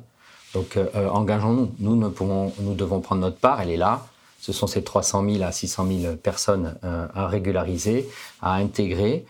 Donc 0.53 0.77
euh, 0.77 0.87
euh, 0.95 1.09
engageons-nous. 1.09 1.73
Nous, 1.79 1.95
nous 1.95 2.73
devons 2.73 3.01
prendre 3.01 3.21
notre 3.21 3.37
part, 3.37 3.61
elle 3.61 3.69
est 3.69 3.77
là. 3.77 4.07
Ce 4.39 4.53
sont 4.53 4.67
ces 4.67 4.83
300 4.83 5.27
000 5.29 5.43
à 5.43 5.51
600 5.51 5.87
000 6.01 6.15
personnes 6.17 6.75
à 6.83 7.25
régulariser, 7.25 8.07
à 8.43 8.53
intégrer. 8.53 9.25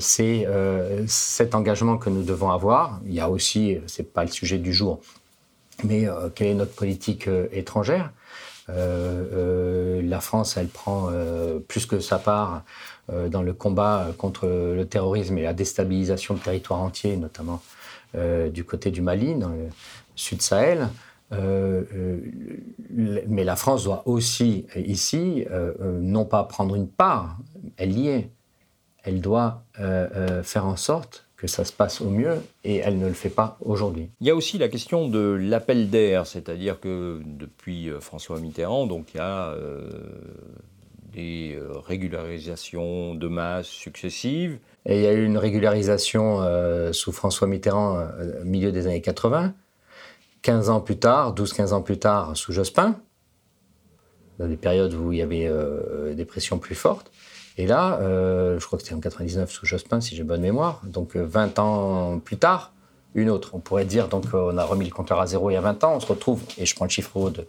c'est 0.00 0.48
cet 1.06 1.54
engagement 1.54 1.98
que 1.98 2.08
nous 2.08 2.22
devons 2.22 2.50
avoir. 2.50 3.00
Il 3.06 3.12
y 3.12 3.20
a 3.20 3.28
aussi, 3.28 3.76
c'est 3.86 4.14
pas 4.14 4.24
le 4.24 4.30
sujet 4.30 4.56
du 4.56 4.72
jour, 4.72 5.00
mais 5.82 6.06
quelle 6.34 6.46
est 6.46 6.54
notre 6.54 6.74
politique 6.74 7.28
étrangère? 7.52 8.12
La 8.68 10.20
France, 10.20 10.56
elle 10.56 10.68
prend 10.68 11.10
plus 11.68 11.84
que 11.84 12.00
sa 12.00 12.18
part 12.18 12.54
euh, 12.54 12.60
dans 13.08 13.42
le 13.42 13.52
combat 13.52 14.08
contre 14.16 14.46
le 14.46 14.84
terrorisme 14.86 15.36
et 15.38 15.42
la 15.42 15.52
déstabilisation 15.52 16.34
de 16.34 16.38
territoires 16.40 16.80
entiers, 16.80 17.16
notamment 17.16 17.60
euh, 18.16 18.48
du 18.48 18.64
côté 18.64 18.90
du 18.90 19.02
Mali, 19.02 19.34
dans 19.34 19.48
le 19.48 19.68
sud 20.14 20.40
Sahel. 20.40 20.88
Euh, 21.32 21.82
mais 23.26 23.44
la 23.44 23.56
France 23.56 23.84
doit 23.84 24.02
aussi, 24.06 24.66
ici, 24.76 25.44
non 25.80 26.24
pas 26.24 26.44
prendre 26.44 26.76
une 26.76 26.88
part, 26.88 27.36
elle 27.76 27.98
y 27.98 28.08
est. 28.08 28.30
Elle 29.02 29.20
doit 29.20 29.64
faire 30.42 30.66
en 30.66 30.76
sorte 30.76 31.26
que 31.36 31.46
ça 31.46 31.64
se 31.64 31.72
passe 31.72 32.00
au 32.00 32.08
mieux 32.08 32.36
et 32.62 32.76
elle 32.76 32.98
ne 32.98 33.08
le 33.08 33.12
fait 33.12 33.30
pas 33.30 33.58
aujourd'hui. 33.60 34.10
Il 34.20 34.26
y 34.26 34.30
a 34.30 34.34
aussi 34.34 34.58
la 34.58 34.68
question 34.68 35.08
de 35.08 35.36
l'appel 35.40 35.90
d'air, 35.90 36.26
c'est-à-dire 36.26 36.78
que 36.78 37.20
depuis 37.24 37.90
François 38.00 38.38
Mitterrand, 38.38 38.86
donc 38.86 39.12
il 39.14 39.16
y 39.16 39.20
a 39.20 39.54
des 41.14 41.56
euh, 41.56 41.78
régularisations 41.78 43.14
de 43.14 43.28
masse 43.28 43.66
successives. 43.66 44.58
Et 44.86 44.98
il 44.98 45.02
y 45.02 45.06
a 45.06 45.12
eu 45.12 45.24
une 45.24 45.38
régularisation 45.38 46.42
euh, 46.42 46.92
sous 46.92 47.12
François 47.12 47.46
Mitterrand 47.46 47.98
euh, 47.98 48.42
au 48.42 48.44
milieu 48.44 48.72
des 48.72 48.86
années 48.86 49.00
80. 49.00 49.54
15 50.42 50.68
ans 50.68 50.80
plus 50.80 50.98
tard, 50.98 51.34
12-15 51.34 51.72
ans 51.72 51.82
plus 51.82 51.98
tard, 51.98 52.36
sous 52.36 52.52
Jospin, 52.52 53.00
dans 54.38 54.46
des 54.46 54.58
périodes 54.58 54.92
où 54.92 55.10
il 55.10 55.18
y 55.18 55.22
avait 55.22 55.50
des 56.14 56.26
pressions 56.26 56.58
plus 56.58 56.74
fortes. 56.74 57.10
Et 57.56 57.66
là, 57.66 57.98
je 58.02 58.66
crois 58.66 58.78
que 58.78 58.82
c'était 58.84 58.94
en 58.94 59.00
99 59.00 59.50
sous 59.50 59.64
Jospin, 59.64 60.02
si 60.02 60.14
j'ai 60.14 60.22
bonne 60.22 60.42
mémoire. 60.42 60.82
Donc 60.84 61.16
20 61.16 61.58
ans 61.60 62.18
plus 62.18 62.36
tard, 62.36 62.74
une 63.14 63.30
autre. 63.30 63.54
On 63.54 63.58
pourrait 63.58 63.86
dire, 63.86 64.08
donc 64.08 64.26
on 64.34 64.58
a 64.58 64.64
remis 64.64 64.84
le 64.84 64.90
compteur 64.90 65.18
à 65.18 65.26
zéro 65.26 65.48
il 65.48 65.54
y 65.54 65.56
a 65.56 65.62
20 65.62 65.82
ans, 65.82 65.94
on 65.94 66.00
se 66.00 66.08
retrouve, 66.08 66.42
et 66.58 66.66
je 66.66 66.74
prends 66.74 66.84
le 66.84 66.90
chiffre 66.90 67.16
haut 67.16 67.30
de, 67.30 67.46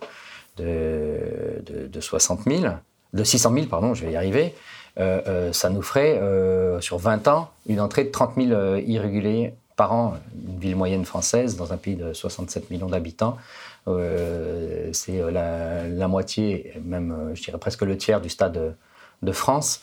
de, 0.55 1.87
de 1.87 1.99
60 1.99 2.45
000, 2.47 2.65
de 3.13 3.23
600 3.23 3.53
000, 3.53 3.65
pardon, 3.67 3.93
je 3.93 4.05
vais 4.05 4.11
y 4.11 4.15
arriver, 4.15 4.53
euh, 4.97 5.21
euh, 5.27 5.53
ça 5.53 5.69
nous 5.69 5.81
ferait, 5.81 6.17
euh, 6.17 6.79
sur 6.79 6.97
20 6.97 7.27
ans, 7.27 7.49
une 7.67 7.81
entrée 7.81 8.05
de 8.05 8.11
30 8.11 8.35
000 8.37 8.77
irréguliers 8.77 9.53
par 9.75 9.91
an, 9.91 10.15
une 10.47 10.59
ville 10.59 10.75
moyenne 10.75 11.03
française 11.03 11.57
dans 11.57 11.73
un 11.73 11.77
pays 11.77 11.95
de 11.95 12.13
67 12.13 12.69
millions 12.71 12.87
d'habitants. 12.87 13.37
c'est 13.85 15.21
la, 15.31 16.07
moitié, 16.07 16.73
même 16.83 17.31
je 17.33 17.43
dirais 17.43 17.57
presque 17.57 17.81
le 17.81 17.97
tiers 17.97 18.21
du 18.21 18.29
stade 18.29 18.75
de, 19.21 19.31
France. 19.33 19.81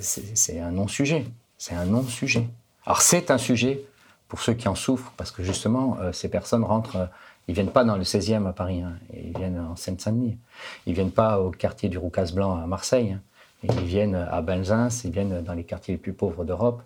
c'est 0.00 0.60
un 0.60 0.72
non-sujet. 0.72 1.24
C'est 1.56 1.74
un 1.74 1.86
non-sujet. 1.86 2.46
Alors 2.84 3.00
c'est 3.00 3.30
un 3.30 3.38
sujet 3.38 3.82
pour 4.28 4.42
ceux 4.42 4.52
qui 4.52 4.68
en 4.68 4.74
souffrent, 4.74 5.12
parce 5.16 5.30
que 5.30 5.42
justement, 5.42 5.96
ces 6.12 6.28
personnes 6.28 6.64
rentrent 6.64 7.08
ils 7.48 7.54
viennent 7.54 7.70
pas 7.70 7.84
dans 7.84 7.96
le 7.96 8.04
16e 8.04 8.46
à 8.46 8.52
Paris, 8.52 8.80
hein. 8.80 8.94
ils 9.12 9.36
viennent 9.36 9.58
en 9.58 9.76
Seine-Saint-Denis. 9.76 10.38
Ils 10.86 10.94
viennent 10.94 11.10
pas 11.10 11.40
au 11.40 11.50
quartier 11.50 11.88
du 11.88 11.98
Roucas 11.98 12.30
Blanc 12.34 12.56
à 12.56 12.66
Marseille. 12.66 13.12
Hein. 13.12 13.20
Ils 13.64 13.84
viennent 13.84 14.14
à 14.14 14.42
Benzins, 14.42 14.88
ils 15.04 15.10
viennent 15.10 15.42
dans 15.42 15.54
les 15.54 15.64
quartiers 15.64 15.94
les 15.94 15.98
plus 15.98 16.12
pauvres 16.12 16.44
d'Europe, 16.44 16.82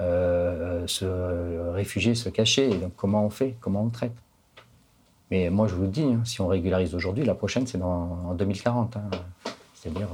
euh, 0.00 0.86
se 0.86 1.70
réfugier, 1.72 2.14
se 2.14 2.28
cacher. 2.28 2.70
Et 2.70 2.76
donc 2.76 2.92
comment 2.96 3.24
on 3.24 3.30
fait? 3.30 3.56
Comment 3.60 3.82
on 3.82 3.88
traite? 3.88 4.14
Mais 5.30 5.50
moi 5.50 5.66
je 5.66 5.74
vous 5.74 5.82
le 5.82 5.88
dis, 5.88 6.02
hein, 6.02 6.22
si 6.24 6.40
on 6.40 6.46
régularise 6.46 6.94
aujourd'hui, 6.94 7.24
la 7.24 7.34
prochaine 7.34 7.66
c'est 7.66 7.80
en 7.82 8.34
2040. 8.34 8.96
C'est-à-dire, 9.80 10.08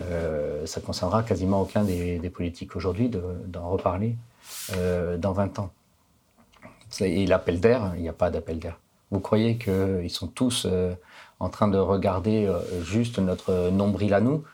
euh, 0.00 0.66
ça 0.66 0.82
concernera 0.82 1.22
quasiment 1.22 1.62
aucun 1.62 1.82
des, 1.82 2.30
politiques 2.30 2.76
aujourd'hui 2.76 3.08
d'en 3.08 3.68
reparler 3.70 4.16
euh, 4.76 5.16
dans 5.16 5.32
20 5.32 5.58
ans. 5.60 5.70
Et 7.00 7.26
l'appel 7.26 7.58
d'air, 7.58 7.92
il 7.96 8.02
n'y 8.02 8.08
a 8.08 8.12
pas 8.12 8.30
d'appel 8.30 8.58
d'air. 8.58 8.78
Vous 9.10 9.20
croyez 9.20 9.56
qu'ils 9.56 10.10
sont 10.10 10.26
tous 10.26 10.66
euh, 10.66 10.92
en 11.40 11.48
train 11.48 11.68
de 11.68 11.78
regarder 11.78 12.46
euh, 12.46 12.60
juste 12.82 13.18
notre 13.18 13.70
nombril 13.70 14.12
à 14.12 14.20
nous 14.20 14.44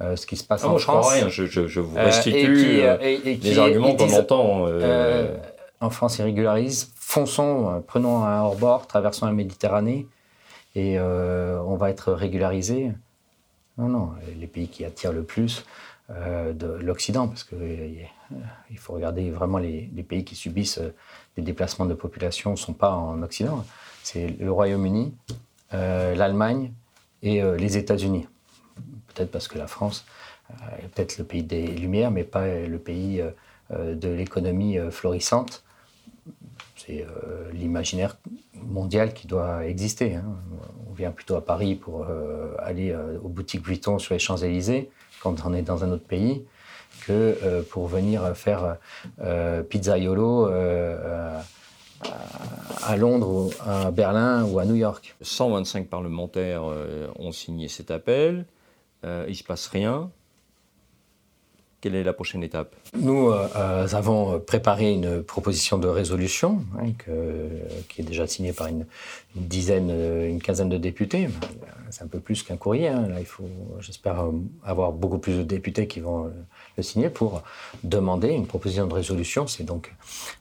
euh, 0.00 0.16
ce 0.16 0.26
qui 0.26 0.36
se 0.36 0.44
passe 0.44 0.62
ah, 0.64 0.70
en 0.70 0.78
France. 0.78 1.14
Je, 1.28 1.42
rien. 1.42 1.66
Je, 1.66 1.80
vous 1.80 1.96
restitue 1.96 2.82
les 2.82 3.58
arguments 3.58 3.94
qu'on 3.94 4.12
entend. 4.12 4.66
en 5.80 5.90
France, 5.90 6.18
ils 6.18 6.22
régularisent. 6.22 6.92
Fonçons, 6.96 7.82
prenons 7.86 8.24
un 8.24 8.40
hors-bord, 8.40 8.86
traversons 8.86 9.26
la 9.26 9.32
Méditerranée 9.32 10.06
et 10.74 10.98
on 10.98 11.76
va 11.76 11.90
être 11.90 12.12
régularisé. 12.12 12.92
Non, 13.78 13.88
non, 13.88 14.10
les 14.38 14.46
pays 14.46 14.68
qui 14.68 14.84
attirent 14.84 15.12
le 15.12 15.22
plus 15.22 15.64
de 16.08 16.66
l'Occident, 16.82 17.26
parce 17.28 17.44
qu'il 17.44 18.06
il 18.70 18.78
faut 18.78 18.92
regarder 18.92 19.30
vraiment 19.30 19.58
les, 19.58 19.88
pays 20.06 20.24
qui 20.24 20.34
subissent 20.34 20.80
des 21.36 21.42
déplacements 21.42 21.86
de 21.86 21.94
population 21.94 22.52
ne 22.52 22.56
sont 22.56 22.74
pas 22.74 22.92
en 22.94 23.22
Occident 23.22 23.64
c'est 24.02 24.28
le 24.38 24.50
Royaume-Uni, 24.50 25.14
euh, 25.74 26.14
l'Allemagne 26.14 26.72
et 27.22 27.42
euh, 27.42 27.56
les 27.56 27.76
États-Unis. 27.76 28.26
Peut-être 29.08 29.30
parce 29.30 29.48
que 29.48 29.58
la 29.58 29.66
France 29.66 30.04
euh, 30.50 30.54
est 30.78 30.88
peut-être 30.88 31.18
le 31.18 31.24
pays 31.24 31.42
des 31.42 31.66
Lumières, 31.66 32.10
mais 32.10 32.24
pas 32.24 32.46
le 32.46 32.78
pays 32.78 33.22
de 33.70 34.08
l'économie 34.08 34.76
florissante. 34.90 35.64
C'est 36.76 37.06
l'imaginaire 37.52 38.18
mondial 38.54 39.14
qui 39.14 39.26
doit 39.26 39.64
exister. 39.64 40.16
Hein. 40.16 40.24
On 40.90 40.92
vient 40.92 41.10
plutôt 41.10 41.36
à 41.36 41.44
Paris 41.44 41.76
pour 41.76 42.06
aller 42.58 42.94
aux 43.22 43.28
boutiques 43.28 43.66
Vuitton 43.66 43.98
sur 43.98 44.12
les 44.12 44.18
Champs-Élysées 44.18 44.90
quand 45.22 45.44
on 45.44 45.54
est 45.54 45.62
dans 45.62 45.84
un 45.84 45.92
autre 45.92 46.06
pays 46.06 46.44
que 47.06 47.62
pour 47.70 47.86
venir 47.86 48.36
faire 48.36 48.76
pizzaiolo 49.68 50.50
à 52.82 52.96
Londres, 52.96 53.50
à 53.60 53.90
Berlin 53.90 54.44
ou 54.44 54.58
à 54.58 54.64
New 54.64 54.74
York. 54.74 55.14
125 55.20 55.88
parlementaires 55.88 56.62
euh, 56.64 57.08
ont 57.16 57.32
signé 57.32 57.68
cet 57.68 57.90
appel. 57.90 58.46
Euh, 59.04 59.24
il 59.28 59.32
ne 59.32 59.36
se 59.36 59.44
passe 59.44 59.66
rien. 59.68 60.10
Quelle 61.82 61.96
est 61.96 62.04
la 62.04 62.12
prochaine 62.12 62.42
étape? 62.42 62.74
Nous 62.96 63.28
avons 63.30 64.40
préparé 64.40 64.92
une 64.92 65.22
proposition 65.22 65.76
de 65.78 65.88
résolution 65.88 66.64
hein, 66.78 66.92
qui 67.88 68.00
est 68.00 68.04
déjà 68.04 68.26
signée 68.26 68.52
par 68.52 68.68
une, 68.68 68.86
dizaine, 69.34 69.90
une 69.90 70.40
quinzaine 70.40 70.68
de 70.68 70.78
députés. 70.78 71.28
C'est 71.90 72.04
un 72.04 72.06
peu 72.06 72.20
plus 72.20 72.42
qu'un 72.44 72.56
courrier. 72.56 72.88
Hein. 72.88 73.08
Là, 73.08 73.18
il 73.18 73.26
faut, 73.26 73.50
j'espère, 73.80 74.24
avoir 74.64 74.92
beaucoup 74.92 75.18
plus 75.18 75.38
de 75.38 75.42
députés 75.42 75.88
qui 75.88 76.00
vont 76.00 76.32
le 76.76 76.82
signer 76.82 77.10
pour 77.10 77.42
demander 77.82 78.28
une 78.28 78.46
proposition 78.46 78.86
de 78.86 78.94
résolution. 78.94 79.48
C'est 79.48 79.64
donc 79.64 79.92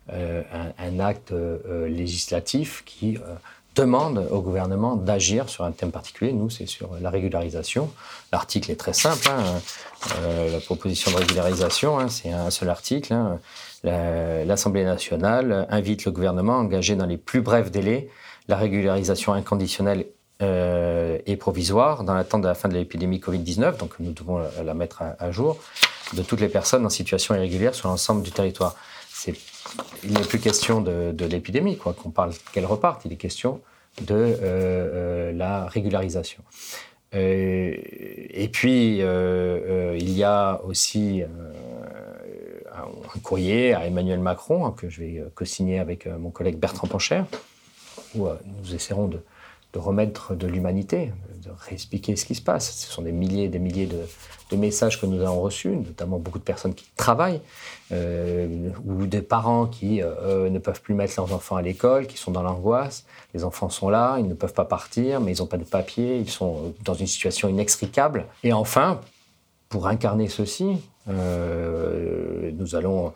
un, 0.09 0.99
acte 0.99 1.33
législatif 1.87 2.83
qui 2.85 3.17
demande 3.75 4.27
au 4.31 4.41
gouvernement 4.41 4.95
d'agir 4.95 5.49
sur 5.49 5.63
un 5.63 5.71
thème 5.71 5.91
particulier. 5.91 6.33
Nous, 6.33 6.49
c'est 6.49 6.65
sur 6.65 6.89
la 6.99 7.09
régularisation. 7.09 7.89
L'article 8.31 8.71
est 8.71 8.75
très 8.75 8.93
simple. 8.93 9.27
Hein. 9.29 9.61
Euh, 10.19 10.51
la 10.51 10.59
proposition 10.59 11.11
de 11.11 11.17
régularisation, 11.17 11.99
hein, 11.99 12.09
c'est 12.09 12.31
un 12.31 12.49
seul 12.49 12.69
article. 12.69 13.13
Hein. 13.13 13.39
L'Assemblée 13.83 14.83
nationale 14.83 15.67
invite 15.69 16.05
le 16.05 16.11
gouvernement 16.11 16.55
à 16.55 16.57
engager 16.57 16.95
dans 16.95 17.05
les 17.05 17.17
plus 17.17 17.41
brefs 17.41 17.71
délais 17.71 18.09
la 18.47 18.57
régularisation 18.57 19.33
inconditionnelle 19.33 20.05
euh, 20.41 21.19
et 21.25 21.35
provisoire 21.35 22.03
dans 22.03 22.13
l'attente 22.13 22.41
de 22.41 22.47
la 22.47 22.55
fin 22.55 22.67
de 22.67 22.73
l'épidémie 22.73 23.19
Covid-19, 23.19 23.77
donc 23.77 23.93
nous 23.99 24.11
devons 24.11 24.43
la, 24.63 24.73
mettre 24.73 25.03
à, 25.19 25.31
jour, 25.31 25.57
de 26.13 26.23
toutes 26.23 26.41
les 26.41 26.49
personnes 26.49 26.85
en 26.85 26.89
situation 26.89 27.35
irrégulière 27.35 27.75
sur 27.75 27.89
l'ensemble 27.89 28.23
du 28.23 28.31
territoire 28.31 28.75
il 30.03 30.13
n'est 30.13 30.21
plus 30.21 30.39
question 30.39 30.81
de, 30.81 31.25
l'épidémie, 31.25 31.77
quoi, 31.77 31.93
qu'on 31.93 32.09
parle 32.09 32.33
qu'elle 32.53 32.65
reparte. 32.65 33.05
Il 33.05 33.13
est 33.13 33.17
question 33.17 33.61
de 34.01 34.15
euh, 34.15 34.37
euh, 34.41 35.31
la 35.33 35.65
régularisation. 35.65 36.43
Euh, 37.13 37.75
et 37.75 38.49
puis, 38.51 38.97
il 38.99 40.09
y 40.09 40.23
a 40.23 40.61
aussi 40.63 41.23
un, 42.73 43.19
courrier 43.21 43.73
à 43.73 43.85
Emmanuel 43.85 44.19
Macron 44.19 44.65
hein, 44.65 44.73
que 44.75 44.89
je 44.89 45.01
vais 45.01 45.23
co-signer 45.35 45.79
avec 45.79 46.07
mon 46.07 46.31
collègue 46.31 46.57
Bertrand 46.57 46.87
Pancher, 46.87 47.23
où 48.15 48.27
nous 48.27 48.73
essaierons 48.73 49.07
de, 49.07 49.21
de 49.73 49.79
remettre 49.79 50.35
de 50.35 50.47
l'humanité, 50.47 51.11
de 51.43 51.49
réexpliquer 51.67 52.15
ce 52.15 52.25
qui 52.25 52.35
se 52.35 52.41
passe. 52.41 52.71
Ce 52.71 52.91
sont 52.91 53.01
des 53.01 53.11
milliers 53.11 53.45
et 53.45 53.49
des 53.49 53.59
milliers 53.59 53.87
de, 53.87 54.05
messages 54.57 54.99
que 54.99 55.05
nous 55.05 55.21
avons 55.21 55.39
reçus, 55.39 55.69
notamment 55.69 56.19
beaucoup 56.19 56.37
de 56.37 56.43
personnes 56.43 56.73
qui 56.73 56.85
travaillent, 56.97 57.39
euh, 57.93 58.69
ou 58.83 59.07
des 59.07 59.21
parents 59.21 59.65
qui 59.65 60.01
euh, 60.01 60.49
ne 60.49 60.59
peuvent 60.59 60.81
plus 60.81 60.93
mettre 60.93 61.13
leurs 61.15 61.33
enfants 61.33 61.55
à 61.55 61.61
l'école, 61.61 62.05
qui 62.05 62.17
sont 62.17 62.31
dans 62.31 62.43
l'angoisse. 62.43 63.05
Les 63.33 63.45
enfants 63.45 63.69
sont 63.69 63.87
là, 63.87 64.17
ils 64.19 64.27
ne 64.27 64.33
peuvent 64.33 64.53
pas 64.53 64.65
partir, 64.65 65.21
mais 65.21 65.33
ils 65.33 65.39
n'ont 65.39 65.47
pas 65.47 65.57
de 65.57 65.63
papier, 65.63 66.17
ils 66.17 66.29
sont 66.29 66.73
dans 66.83 66.93
une 66.93 67.07
situation 67.07 67.47
inextricable. 67.47 68.25
Et 68.43 68.51
enfin, 68.51 68.99
pour 69.69 69.87
incarner 69.87 70.27
ceci, 70.27 70.77
euh, 71.07 72.51
nous 72.53 72.75
allons... 72.75 73.13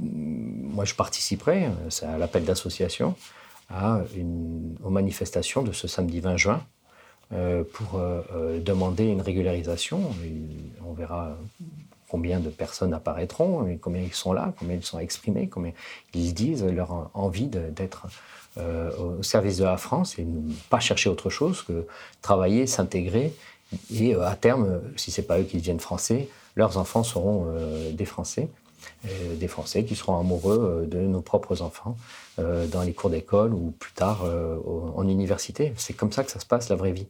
moi, 0.00 0.84
je 0.84 0.94
participerai, 0.94 1.68
à 2.02 2.18
l'appel 2.18 2.44
d'association, 2.44 3.14
aux 3.70 4.90
manifestations 4.90 5.62
de 5.62 5.70
ce 5.70 5.86
samedi 5.86 6.18
20 6.18 6.36
juin 6.36 6.60
euh, 6.60 6.77
pour 7.72 7.98
euh, 7.98 8.22
euh, 8.34 8.60
demander 8.60 9.04
une 9.04 9.20
régularisation. 9.20 10.00
on 10.86 10.92
verra 10.92 11.36
combien 12.08 12.40
de 12.40 12.48
personnes 12.48 12.94
apparaîtront, 12.94 13.76
combien 13.80 14.00
ils 14.00 14.14
sont 14.14 14.32
là, 14.32 14.54
combien 14.58 14.76
ils 14.76 14.82
sont 14.82 14.98
exprimés, 14.98 15.46
combien 15.46 15.72
ils 16.14 16.32
disent 16.32 16.64
leur 16.64 17.10
envie 17.12 17.48
d'être 17.48 18.06
au 18.56 19.22
service 19.22 19.58
de 19.58 19.64
la 19.64 19.76
France 19.76 20.18
et 20.18 20.24
ne 20.24 20.52
pas 20.70 20.80
chercher 20.80 21.10
autre 21.10 21.28
chose 21.28 21.62
que 21.62 21.86
travailler, 22.22 22.66
s'intégrer 22.66 23.34
et 23.92 24.14
à 24.14 24.34
terme, 24.36 24.80
si 24.96 25.10
ce 25.10 25.20
n'est 25.20 25.26
pas 25.26 25.38
eux 25.38 25.44
qui 25.44 25.58
deviennent 25.58 25.80
français, 25.80 26.28
leurs 26.56 26.78
enfants 26.78 27.02
seront 27.02 27.46
des 27.92 28.06
Français. 28.06 28.48
Euh, 29.06 29.36
des 29.36 29.46
Français 29.46 29.84
qui 29.84 29.94
seront 29.94 30.18
amoureux 30.18 30.82
euh, 30.82 30.86
de 30.86 30.98
nos 30.98 31.20
propres 31.20 31.62
enfants 31.62 31.96
euh, 32.40 32.66
dans 32.66 32.82
les 32.82 32.92
cours 32.92 33.10
d'école 33.10 33.54
ou 33.54 33.72
plus 33.78 33.92
tard 33.92 34.24
en 34.96 35.08
université. 35.08 35.72
C'est 35.76 35.92
comme 35.92 36.12
ça 36.12 36.24
que 36.24 36.30
ça 36.30 36.40
se 36.40 36.46
passe 36.46 36.68
la 36.68 36.76
vraie 36.76 36.92
vie. 36.92 37.06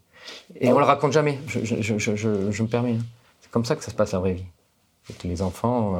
Et 0.56 0.72
on 0.72 0.78
le 0.78 0.84
raconte 0.84 1.12
jamais, 1.12 1.38
je, 1.46 2.62
me 2.62 2.66
permets. 2.66 2.94
Hein. 2.94 3.04
C'est 3.40 3.50
comme 3.50 3.64
ça 3.64 3.76
que 3.76 3.84
ça 3.84 3.90
se 3.90 3.96
passe 3.96 4.12
la 4.12 4.18
vraie 4.18 4.34
vie. 4.34 4.44
les 5.24 5.42
enfants, 5.42 5.98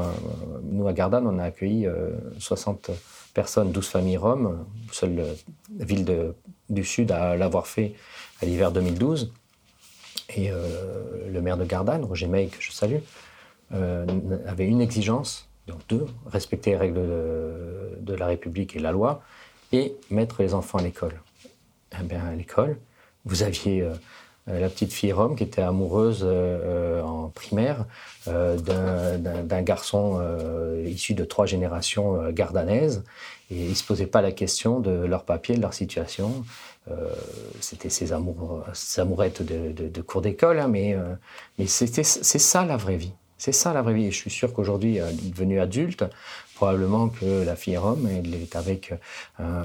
nous 0.62 0.86
à 0.86 0.92
Gardanne, 0.92 1.26
on 1.26 1.38
a 1.38 1.44
accueilli 1.44 1.86
60 2.38 2.90
personnes, 3.34 3.72
12 3.72 3.86
familles 3.86 4.16
roms, 4.16 4.66
seule 4.92 5.24
ville 5.78 6.34
du 6.68 6.84
Sud 6.84 7.12
à 7.12 7.36
l'avoir 7.36 7.66
fait 7.66 7.94
à 8.42 8.46
l'hiver 8.46 8.72
2012. 8.72 9.32
Et 10.36 10.50
le 11.30 11.40
maire 11.40 11.56
de 11.56 11.64
Gardanne, 11.64 12.04
Roger 12.04 12.26
May, 12.26 12.48
que 12.48 12.60
je 12.60 12.72
salue, 12.72 13.00
avait 13.70 14.66
une 14.66 14.80
exigence, 14.80 15.48
donc 15.66 15.80
deux, 15.88 16.06
respecter 16.26 16.70
les 16.70 16.76
règles 16.76 17.00
de, 18.00 18.14
la 18.14 18.26
République 18.26 18.74
et 18.74 18.78
la 18.78 18.90
loi, 18.90 19.22
et 19.72 19.94
mettre 20.10 20.42
les 20.42 20.54
enfants 20.54 20.78
à 20.78 20.82
l'école. 20.82 21.20
Eh 21.98 22.02
bien, 22.02 22.24
à 22.26 22.34
l'école, 22.34 22.78
vous 23.24 23.42
aviez 23.42 23.88
euh, 24.48 24.60
la 24.60 24.68
petite 24.68 24.92
fille 24.92 25.12
Rome 25.12 25.36
qui 25.36 25.44
était 25.44 25.62
amoureuse 25.62 26.20
euh, 26.22 27.02
en 27.02 27.28
primaire 27.28 27.84
euh, 28.28 28.56
d'un 28.56 29.62
garçon 29.62 30.20
issu 30.84 31.14
de 31.14 31.24
trois 31.24 31.46
générations 31.46 32.30
gardanaises, 32.30 33.04
et 33.50 33.56
ils 33.56 33.70
ne 33.70 33.74
se 33.74 33.84
posaient 33.84 34.06
pas 34.06 34.22
la 34.22 34.32
question 34.32 34.80
de 34.80 34.90
leur 34.90 35.24
papier, 35.24 35.56
de 35.56 35.62
leur 35.62 35.74
situation. 35.74 36.44
C'était 37.60 37.90
ces, 37.90 38.12
amour, 38.14 38.64
amourettes 38.96 39.42
de, 39.42 40.00
cours 40.00 40.22
d'école, 40.22 40.58
hein, 40.58 40.68
mais, 40.68 40.96
mais 41.58 41.66
c'est 41.66 42.02
ça 42.02 42.64
la 42.64 42.76
vraie 42.76 42.96
vie. 42.96 43.12
C'est 43.38 43.52
ça 43.52 43.72
la 43.72 43.82
vraie 43.82 43.94
vie. 43.94 44.06
Et 44.06 44.10
je 44.10 44.16
suis 44.16 44.30
sûr 44.30 44.52
qu'aujourd'hui, 44.52 45.00
euh, 45.00 45.10
devenu 45.12 45.60
adulte, 45.60 46.04
probablement 46.58 47.08
que 47.08 47.44
la 47.44 47.54
fille 47.54 47.76
Rome, 47.76 48.08
elle 48.10 48.34
est 48.34 48.56
avec 48.56 48.92
euh, 49.38 49.62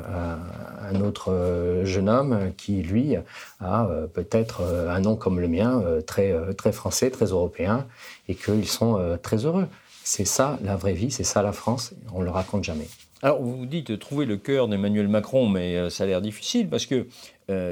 un, 0.91 1.01
autre 1.01 1.31
euh, 1.31 1.85
jeune 1.85 2.07
homme 2.07 2.51
qui, 2.55 2.83
lui, 2.83 3.15
a 3.59 3.89
peut-être 4.13 4.61
un 4.61 4.99
nom 4.99 5.15
comme 5.15 5.39
le 5.39 5.47
mien, 5.47 5.81
très, 6.05 6.35
très 6.53 6.71
français, 6.71 7.09
très 7.09 7.25
européen, 7.25 7.87
et 8.27 8.35
qu'ils 8.35 8.67
sont 8.67 9.17
très 9.23 9.45
heureux. 9.45 9.67
C'est 10.03 10.25
ça 10.25 10.59
la 10.63 10.75
vraie 10.75 10.93
vie, 10.93 11.09
c'est 11.09 11.23
ça 11.23 11.41
la 11.41 11.51
France. 11.51 11.93
On 12.13 12.19
ne 12.19 12.25
le 12.25 12.29
raconte 12.29 12.63
jamais. 12.63 12.87
Alors, 13.23 13.41
vous 13.41 13.65
dites 13.65 13.97
trouver 13.97 14.25
le 14.25 14.37
cœur 14.37 14.67
d'Emmanuel 14.67 15.07
Macron, 15.07 15.49
mais 15.49 15.89
ça 15.89 16.03
a 16.03 16.07
l'air 16.07 16.21
difficile 16.21 16.69
parce 16.69 16.85
que 16.85 17.07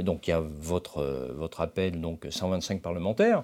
donc 0.02 0.28
il 0.28 0.32
y 0.32 0.34
a 0.34 0.42
votre, 0.42 1.32
votre 1.36 1.62
appel, 1.62 2.02
donc 2.02 2.26
125 2.28 2.82
parlementaires. 2.82 3.44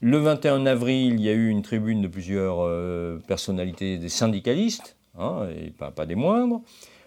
Le 0.00 0.18
21 0.18 0.64
avril, 0.66 1.14
il 1.14 1.20
y 1.22 1.28
a 1.28 1.32
eu 1.32 1.48
une 1.48 1.62
tribune 1.62 2.02
de 2.02 2.06
plusieurs 2.06 2.58
euh, 2.60 3.20
personnalités 3.26 3.98
des 3.98 4.08
syndicalistes, 4.08 4.96
hein, 5.18 5.48
et 5.50 5.70
pas, 5.70 6.06
des 6.06 6.14
moindres. 6.14 6.62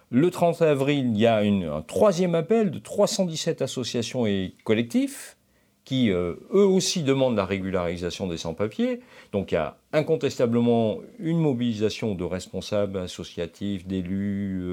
Le 0.09 0.29
30 0.29 0.61
avril, 0.61 1.11
il 1.13 1.17
y 1.17 1.25
a 1.25 1.37
un 1.37 1.81
troisième 1.81 2.35
appel 2.35 2.69
de 2.69 2.79
317 2.79 3.61
associations 3.61 4.25
et 4.25 4.55
collectifs 4.63 5.37
qui, 5.85 6.11
euh, 6.11 6.35
eux 6.53 6.65
aussi, 6.65 7.01
demandent 7.01 7.35
la 7.35 7.45
régularisation 7.45 8.27
des 8.27 8.37
sans-papiers. 8.37 9.01
Donc 9.31 9.51
il 9.51 9.55
y 9.55 9.57
a 9.57 9.77
incontestablement 9.93 10.99
une 11.17 11.39
mobilisation 11.39 12.13
de 12.13 12.23
responsables 12.23 12.97
associatifs, 12.97 13.87
d'élus, 13.87 14.63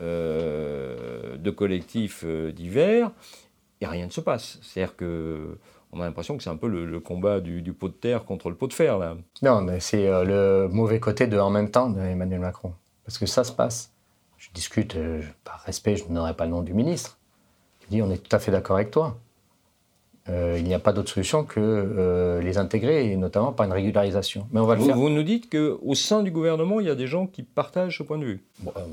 euh, 0.00 1.36
de 1.36 1.50
collectifs 1.50 2.24
divers, 2.24 3.10
et 3.80 3.86
rien 3.86 4.06
ne 4.06 4.12
se 4.12 4.20
passe. 4.20 4.58
C'est-à-dire 4.62 4.96
que 4.96 5.58
on 5.94 6.00
a 6.00 6.04
l'impression 6.04 6.36
que 6.36 6.42
c'est 6.42 6.50
un 6.50 6.56
peu 6.56 6.66
le, 6.66 7.00
combat 7.00 7.40
du, 7.40 7.72
pot 7.72 7.88
de 7.88 7.94
terre 7.94 8.24
contre 8.24 8.50
le 8.50 8.56
pot 8.56 8.66
de 8.66 8.72
fer. 8.72 8.98
Là. 8.98 9.16
Non, 9.42 9.60
mais 9.60 9.80
c'est 9.80 10.08
euh, 10.08 10.24
le 10.24 10.68
mauvais 10.68 10.98
côté 10.98 11.26
de 11.26 11.38
en 11.38 11.50
même 11.50 11.70
temps 11.70 11.88
d'Emmanuel 11.88 12.40
Macron. 12.40 12.72
Parce 13.04 13.18
que 13.18 13.26
ça 13.26 13.44
se 13.44 13.52
passe. 13.52 13.92
Je 14.36 14.50
discute, 14.52 14.96
euh, 14.96 15.22
par 15.44 15.60
respect, 15.60 15.96
je 15.96 16.04
donnerai 16.04 16.34
pas 16.34 16.44
le 16.44 16.50
nom 16.50 16.62
du 16.62 16.74
ministre. 16.74 17.18
Il 17.82 17.96
dit 17.96 18.02
on 18.02 18.10
est 18.10 18.18
tout 18.18 18.34
à 18.34 18.38
fait 18.38 18.50
d'accord 18.50 18.76
avec 18.76 18.90
toi. 18.90 19.18
Euh, 20.30 20.56
il 20.58 20.64
n'y 20.64 20.72
a 20.72 20.78
pas 20.78 20.94
d'autre 20.94 21.10
solution 21.10 21.44
que 21.44 22.40
les 22.42 22.56
intégrer, 22.56 23.12
et 23.12 23.16
notamment 23.16 23.52
par 23.52 23.66
une 23.66 23.72
régularisation. 23.72 24.48
Mais 24.52 24.60
on 24.60 24.64
va 24.64 24.74
le 24.74 24.80
faire. 24.80 24.96
Vous 24.96 25.10
nous 25.10 25.22
dites 25.22 25.50
qu'au 25.50 25.94
sein 25.94 26.22
du 26.22 26.30
gouvernement, 26.30 26.80
il 26.80 26.86
y 26.86 26.90
a 26.90 26.94
des 26.94 27.06
gens 27.06 27.26
qui 27.26 27.42
partagent 27.42 27.98
ce 27.98 28.02
point 28.02 28.16
de 28.16 28.24
vue. 28.24 28.44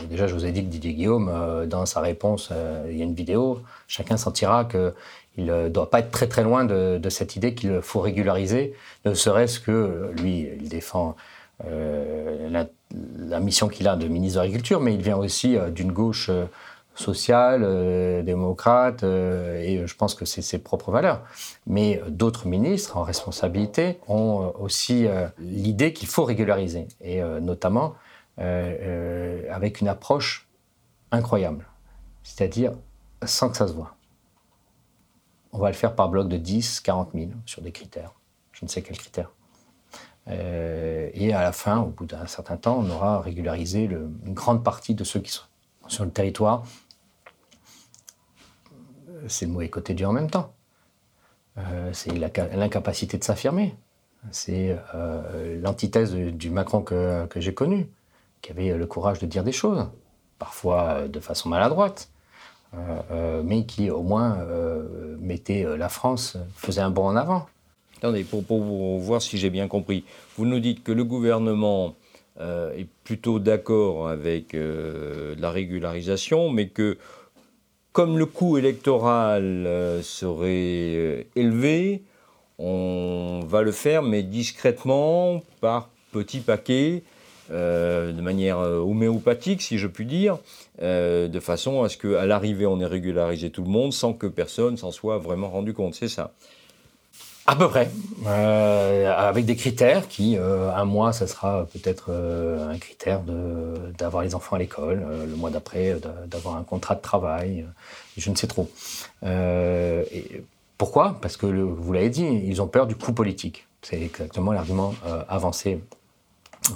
déjà, 0.10 0.28
je 0.28 0.34
vous 0.34 0.46
ai 0.46 0.52
dit 0.52 0.62
que 0.62 0.68
Didier 0.70 0.94
Guillaume, 0.94 1.32
dans 1.68 1.86
sa 1.86 2.02
réponse, 2.02 2.52
il 2.90 2.98
y 2.98 3.02
a 3.02 3.06
une 3.06 3.16
vidéo. 3.16 3.62
Chacun 3.88 4.18
sentira 4.18 4.66
que 4.66 4.94
il 5.38 5.46
ne 5.46 5.70
doit 5.70 5.90
pas 5.90 6.00
être 6.00 6.12
très 6.12 6.28
très 6.28 6.44
loin 6.44 6.66
de, 6.66 7.10
cette 7.10 7.36
idée 7.36 7.54
qu'il 7.54 7.82
faut 7.82 8.02
régulariser, 8.02 8.74
ne 9.06 9.14
serait-ce 9.14 9.60
que 9.60 10.12
lui, 10.18 10.50
il 10.60 10.70
défend 10.70 11.16
euh, 11.66 12.50
la, 12.50 13.40
mission 13.40 13.68
qu'il 13.68 13.88
a 13.88 13.96
de 13.96 14.08
ministre 14.08 14.40
de 14.40 14.44
l'Agriculture, 14.44 14.80
mais 14.80 14.94
il 14.94 15.02
vient 15.02 15.18
aussi 15.18 15.58
euh, 15.58 15.70
d'une 15.70 15.92
gauche 15.92 16.30
euh, 16.30 16.46
sociale, 16.96 17.62
démocrate, 18.26 19.04
et 19.04 19.82
je 19.86 19.96
pense 19.96 20.14
que 20.14 20.26
c'est 20.26 20.42
ses 20.42 20.60
propres 20.60 20.92
valeurs. 20.92 21.22
Mais 21.66 22.02
d'autres 22.10 22.48
ministres 22.48 22.98
en 22.98 23.04
responsabilité 23.04 23.98
ont 24.10 24.54
aussi 24.60 25.08
l'idée 25.40 25.94
qu'il 25.94 26.10
faut 26.10 26.26
régulariser, 26.26 26.90
et 27.00 27.22
notamment 27.22 27.96
avec 28.38 29.80
une 29.80 29.88
approche 29.88 30.50
incroyable, 31.12 31.66
c'est-à-dire 32.24 32.74
sans 33.26 33.50
que 33.50 33.56
ça 33.56 33.70
se 33.70 33.74
voit. 33.74 33.96
On 35.54 35.60
va 35.60 35.70
le 35.70 35.76
faire 35.76 35.96
par 35.96 36.10
bloc 36.10 36.28
de 36.28 36.38
10, 36.38 36.80
40 36.82 37.12
000 37.14 37.32
sur 37.46 37.62
des 37.62 37.72
critères. 37.72 38.14
Je 38.54 38.66
ne 38.66 38.70
sais 38.70 38.82
quels 38.82 38.98
critères. 38.98 39.32
et 40.28 41.34
à 41.34 41.42
la 41.42 41.52
fin, 41.52 41.80
au 41.80 41.88
bout 41.88 42.06
d'un 42.06 42.26
certain 42.28 42.58
temps, 42.58 42.78
on 42.80 42.90
aura 42.90 43.22
régularisé 43.22 43.84
une 43.84 44.34
grande 44.34 44.64
partie 44.64 44.96
de 44.96 45.04
ceux 45.04 45.20
qui 45.20 45.32
sont 45.32 45.44
sur 45.88 46.06
le 46.06 46.12
territoire. 46.12 46.64
C'est 49.28 49.46
le 49.46 49.52
mot 49.52 49.62
côté 49.68 49.94
dur 49.94 50.10
en 50.10 50.14
même 50.14 50.30
temps. 50.30 50.54
c'est 51.92 52.14
l'incapacité 52.14 53.18
de 53.18 53.24
s'affirmer. 53.24 53.76
C'est 54.30 54.78
l'antithèse 55.62 56.14
du 56.14 56.50
Macron 56.50 56.82
que, 56.82 57.28
j'ai 57.38 57.54
connu, 57.54 57.90
qui 58.42 58.52
avait 58.52 58.78
le 58.78 58.86
courage 58.86 59.20
de 59.20 59.26
dire 59.26 59.44
des 59.44 59.52
choses, 59.52 59.90
parfois 60.38 61.08
de 61.08 61.20
façon 61.20 61.50
maladroite, 61.50 62.11
euh, 62.11 62.11
euh, 62.11 62.11
mais 63.44 63.66
qui 63.66 63.90
au 63.90 64.04
moins 64.04 64.38
euh, 64.40 65.18
mettait 65.20 65.66
la 65.78 65.90
France, 65.90 66.38
faisait 66.56 66.82
un 66.82 66.90
bond 66.90 67.08
en 67.08 67.16
avant. 67.16 67.48
Attendez, 67.98 68.24
pour, 68.24 68.44
pour 68.44 68.98
voir 69.00 69.22
si 69.22 69.38
j'ai 69.38 69.50
bien 69.50 69.68
compris, 69.68 70.06
vous 70.38 70.46
nous 70.46 70.60
dites 70.60 70.84
que 70.84 70.92
le 70.92 71.04
gouvernement 71.04 71.96
est 72.40 72.88
plutôt 73.04 73.38
d'accord 73.38 74.08
avec 74.08 74.56
la 74.56 75.52
régularisation, 75.52 76.50
mais 76.50 76.70
que 76.70 76.98
comme 77.92 78.18
le 78.18 78.26
coût 78.26 78.58
électoral 78.58 79.68
serait 80.02 81.28
élevé, 81.36 82.02
on 82.58 83.42
va 83.48 83.64
le 83.64 83.72
faire, 83.72 84.04
mais 84.04 84.22
discrètement, 84.22 85.42
par 85.62 85.90
petits 86.12 86.42
paquets, 86.42 87.04
euh, 87.52 88.14
de 88.14 88.22
manière 88.22 88.60
euh, 88.60 88.78
homéopathique, 88.80 89.62
si 89.62 89.78
je 89.78 89.88
puis 89.88 90.06
dire, 90.06 90.38
euh, 90.82 91.28
de 91.28 91.40
façon 91.40 91.84
à 91.84 91.90
ce 91.90 91.98
qu'à 91.98 92.26
l'arrivée, 92.26 92.66
on 92.66 92.80
ait 92.80 92.86
régularisé 92.86 93.50
tout 93.50 93.64
le 93.64 93.70
monde 93.70 93.92
sans 93.92 94.14
que 94.14 94.28
personne 94.28 94.78
s'en 94.78 94.92
soit 94.92 95.18
vraiment 95.18 95.50
rendu 95.50 95.74
compte. 95.74 95.96
C'est 95.96 96.08
ça 96.08 96.32
à 97.48 97.56
peu 97.56 97.68
près, 97.68 97.90
avec 98.24 99.46
des 99.46 99.56
critères 99.56 100.08
qui, 100.08 100.38
un 100.38 100.86
mois, 100.86 101.12
ça 101.12 101.26
sera 101.26 101.66
peut-être 101.74 102.12
un 102.12 102.78
critère 102.78 103.22
d'avoir 103.98 104.24
les 104.24 104.36
enfants 104.36 104.56
à 104.56 104.60
l'école, 104.60 105.04
le 105.28 105.36
mois 105.36 105.50
d'après, 105.50 105.98
d'avoir 106.28 106.56
un 106.56 106.64
contrat 106.64 106.94
de 106.94 107.02
travail, 107.02 107.66
je 108.16 108.30
ne 108.30 108.36
sais 108.36 108.46
trop. 108.46 108.70
Et 109.26 110.44
pourquoi? 110.78 111.18
Parce 111.20 111.36
que, 111.36 111.48
vous 111.48 111.92
l'avez 111.92 112.12
dit, 112.12 112.24
ils 112.24 112.62
ont 112.62 112.68
peur 112.68 112.86
du 112.86 112.96
coût 112.96 113.12
politique. 113.12 113.66
C'est 113.82 114.00
exactement 114.00 114.54
l'argument 114.54 114.94
avancé 115.28 115.82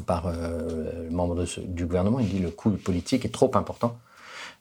par 0.06 0.28
euh, 0.28 1.06
le 1.06 1.10
membre 1.10 1.46
du 1.66 1.86
gouvernement. 1.86 2.20
Il 2.20 2.30
dit 2.30 2.40
le 2.40 2.50
coût 2.50 2.72
politique 2.72 3.26
est 3.26 3.34
trop 3.34 3.52
important, 3.56 3.98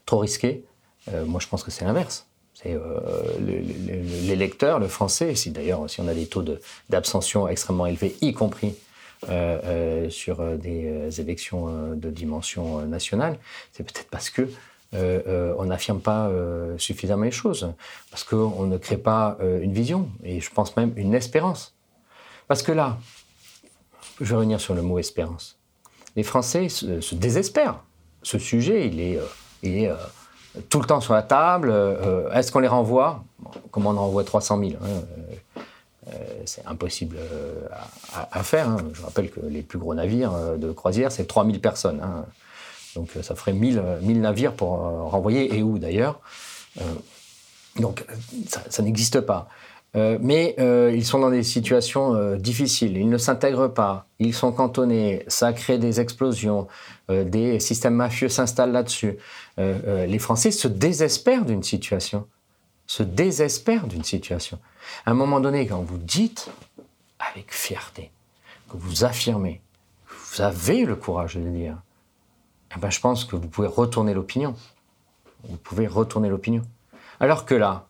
trop 0.07 0.19
risqué. 0.19 0.65
Euh, 1.13 1.25
moi, 1.25 1.41
je 1.41 1.49
pense 1.49 1.63
que 1.63 1.71
c'est 1.71 1.85
l'inverse. 1.85 2.27
C'est 2.55 2.73
euh, 2.73 3.01
l'électeur, 4.27 4.79
le 4.79 4.89
français, 4.89 5.35
si 5.35 5.51
d'ailleurs, 5.51 5.89
si 5.91 6.01
on 6.01 6.09
a 6.09 6.15
des 6.15 6.27
taux 6.27 6.45
d'abstention 6.89 7.49
extrêmement 7.49 7.87
élevés, 7.87 8.17
y 8.21 8.33
compris 8.33 8.75
sur 10.11 10.45
des 10.59 11.19
élections 11.19 11.95
de 11.97 12.11
dimension 12.11 12.83
nationale, 12.83 13.39
c'est 13.73 13.83
peut-être 13.83 14.11
parce 14.11 14.29
que 14.29 14.51
on 14.93 15.65
n'affirme 15.65 16.01
pas 16.01 16.31
suffisamment 16.77 17.25
les 17.25 17.31
choses, 17.31 17.73
parce 18.11 18.23
qu'on 18.23 18.67
ne 18.67 18.77
crée 18.77 18.99
pas 18.99 19.39
une 19.63 19.73
vision, 19.73 20.11
et 20.25 20.41
je 20.41 20.51
pense 20.51 20.77
même 20.77 20.93
une 20.97 21.15
espérance. 21.15 21.75
Parce 22.49 22.63
que 22.63 22.71
là, 22.71 22.99
je 24.21 24.25
vais 24.25 24.37
revenir 24.37 24.61
sur 24.61 24.75
le 24.75 24.83
mot 24.83 24.99
espérance. 24.99 25.59
Les 26.17 26.23
Français 26.23 26.69
se, 26.69 27.15
désespèrent. 27.15 27.83
Ce 28.23 28.39
sujet, 28.39 28.87
il 28.87 29.01
est, 29.01 29.19
euh, 29.19 29.27
est 29.63 29.89
euh, 29.89 29.97
tout 30.69 30.81
le 30.81 30.87
temps 30.87 31.01
sur 31.01 31.15
la 31.15 31.23
table. 31.23 31.71
Euh, 31.71 32.31
est-ce 32.33 32.53
qu'on 32.53 32.61
les 32.61 32.69
renvoie? 32.69 33.25
Comment 33.71 33.91
on 33.91 33.97
en 33.97 34.07
renvoie 34.07 34.25
300 34.25 34.61
000 34.61 34.73
hein, 34.83 36.11
C'est 36.45 36.65
impossible 36.67 37.17
à, 38.13 38.43
faire. 38.43 38.69
Hein. 38.69 38.77
Je 38.93 39.03
rappelle 39.03 39.31
que 39.31 39.41
les 39.41 39.63
plus 39.63 39.79
gros 39.79 39.95
navires 39.95 40.57
de 40.57 40.71
croisière, 40.73 41.11
c'est 41.11 41.27
3000 41.27 41.61
personnes. 41.61 42.01
Hein. 42.03 42.25
Donc 42.95 43.11
ça 43.23 43.35
ferait 43.35 43.53
1000, 43.53 43.83
1000 44.03 44.21
navires 44.21 44.53
pour 44.53 44.69
renvoyer, 44.71 45.57
et 45.57 45.63
où 45.63 45.79
d'ailleurs? 45.79 46.21
Donc 47.77 48.07
ça 48.47 48.83
n'existe 48.83 49.21
pas. 49.21 49.49
Euh, 49.97 50.19
mais 50.21 50.57
euh, 50.59 50.93
ils 50.95 51.05
sont 51.05 51.21
dans 51.21 51.31
des 51.31 51.45
situations 51.45 52.15
euh, 52.15 52.37
difficiles. 52.37 52.97
Ils 52.97 53.09
ne 53.09 53.19
s'intègrent 53.19 53.73
pas. 53.73 54.07
Ils 54.19 54.35
sont 54.35 54.53
cantonnés. 54.53 55.25
Ça 55.29 55.53
crée 55.53 55.79
des 55.79 56.01
explosions. 56.01 56.67
des 57.09 57.61
systèmes 57.61 57.95
mafieux 57.95 58.29
s'installent 58.29 58.73
là-dessus. 58.73 59.19
les 59.59 60.19
Français 60.19 60.51
se 60.51 60.69
désespèrent 60.69 61.45
d'une 61.45 61.63
situation. 61.63 62.27
Se 62.87 63.03
désespèrent 63.03 63.87
d'une 63.87 64.05
situation. 64.05 64.59
À 65.05 65.11
un 65.11 65.15
moment 65.15 65.41
donné, 65.41 65.67
quand 65.67 65.83
vous 65.83 65.99
dites 65.99 66.51
avec 67.19 67.53
fierté, 67.53 68.11
que 68.71 68.77
vous 68.77 69.05
affirmez, 69.05 69.61
que 70.07 70.15
vous 70.15 70.43
avez 70.43 70.85
le 70.85 70.97
courage 70.97 71.37
de 71.37 71.41
le 71.41 71.51
dire, 71.51 71.77
eh 72.75 72.81
ben, 72.81 72.91
je 72.91 73.01
pense 73.01 73.25
que 73.25 73.37
vous 73.37 73.49
pouvez 73.49 73.69
retourner 73.69 74.15
l'opinion. 74.15 74.55
Vous 75.49 75.59
pouvez 75.59 75.87
retourner 75.87 76.29
l'opinion. 76.29 76.63
Alors 77.21 77.45
que 77.45 77.55
là, 77.55 77.87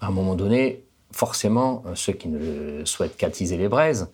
à 0.00 0.08
un 0.08 0.10
moment 0.10 0.34
donné, 0.34 0.84
forcément, 1.12 1.82
euh, 1.86 1.94
ceux 1.94 2.12
qui 2.12 2.28
ne 2.28 2.84
souhaitent 2.84 3.16
qu'attiser 3.16 3.56
les 3.56 3.68
braises 3.68 4.10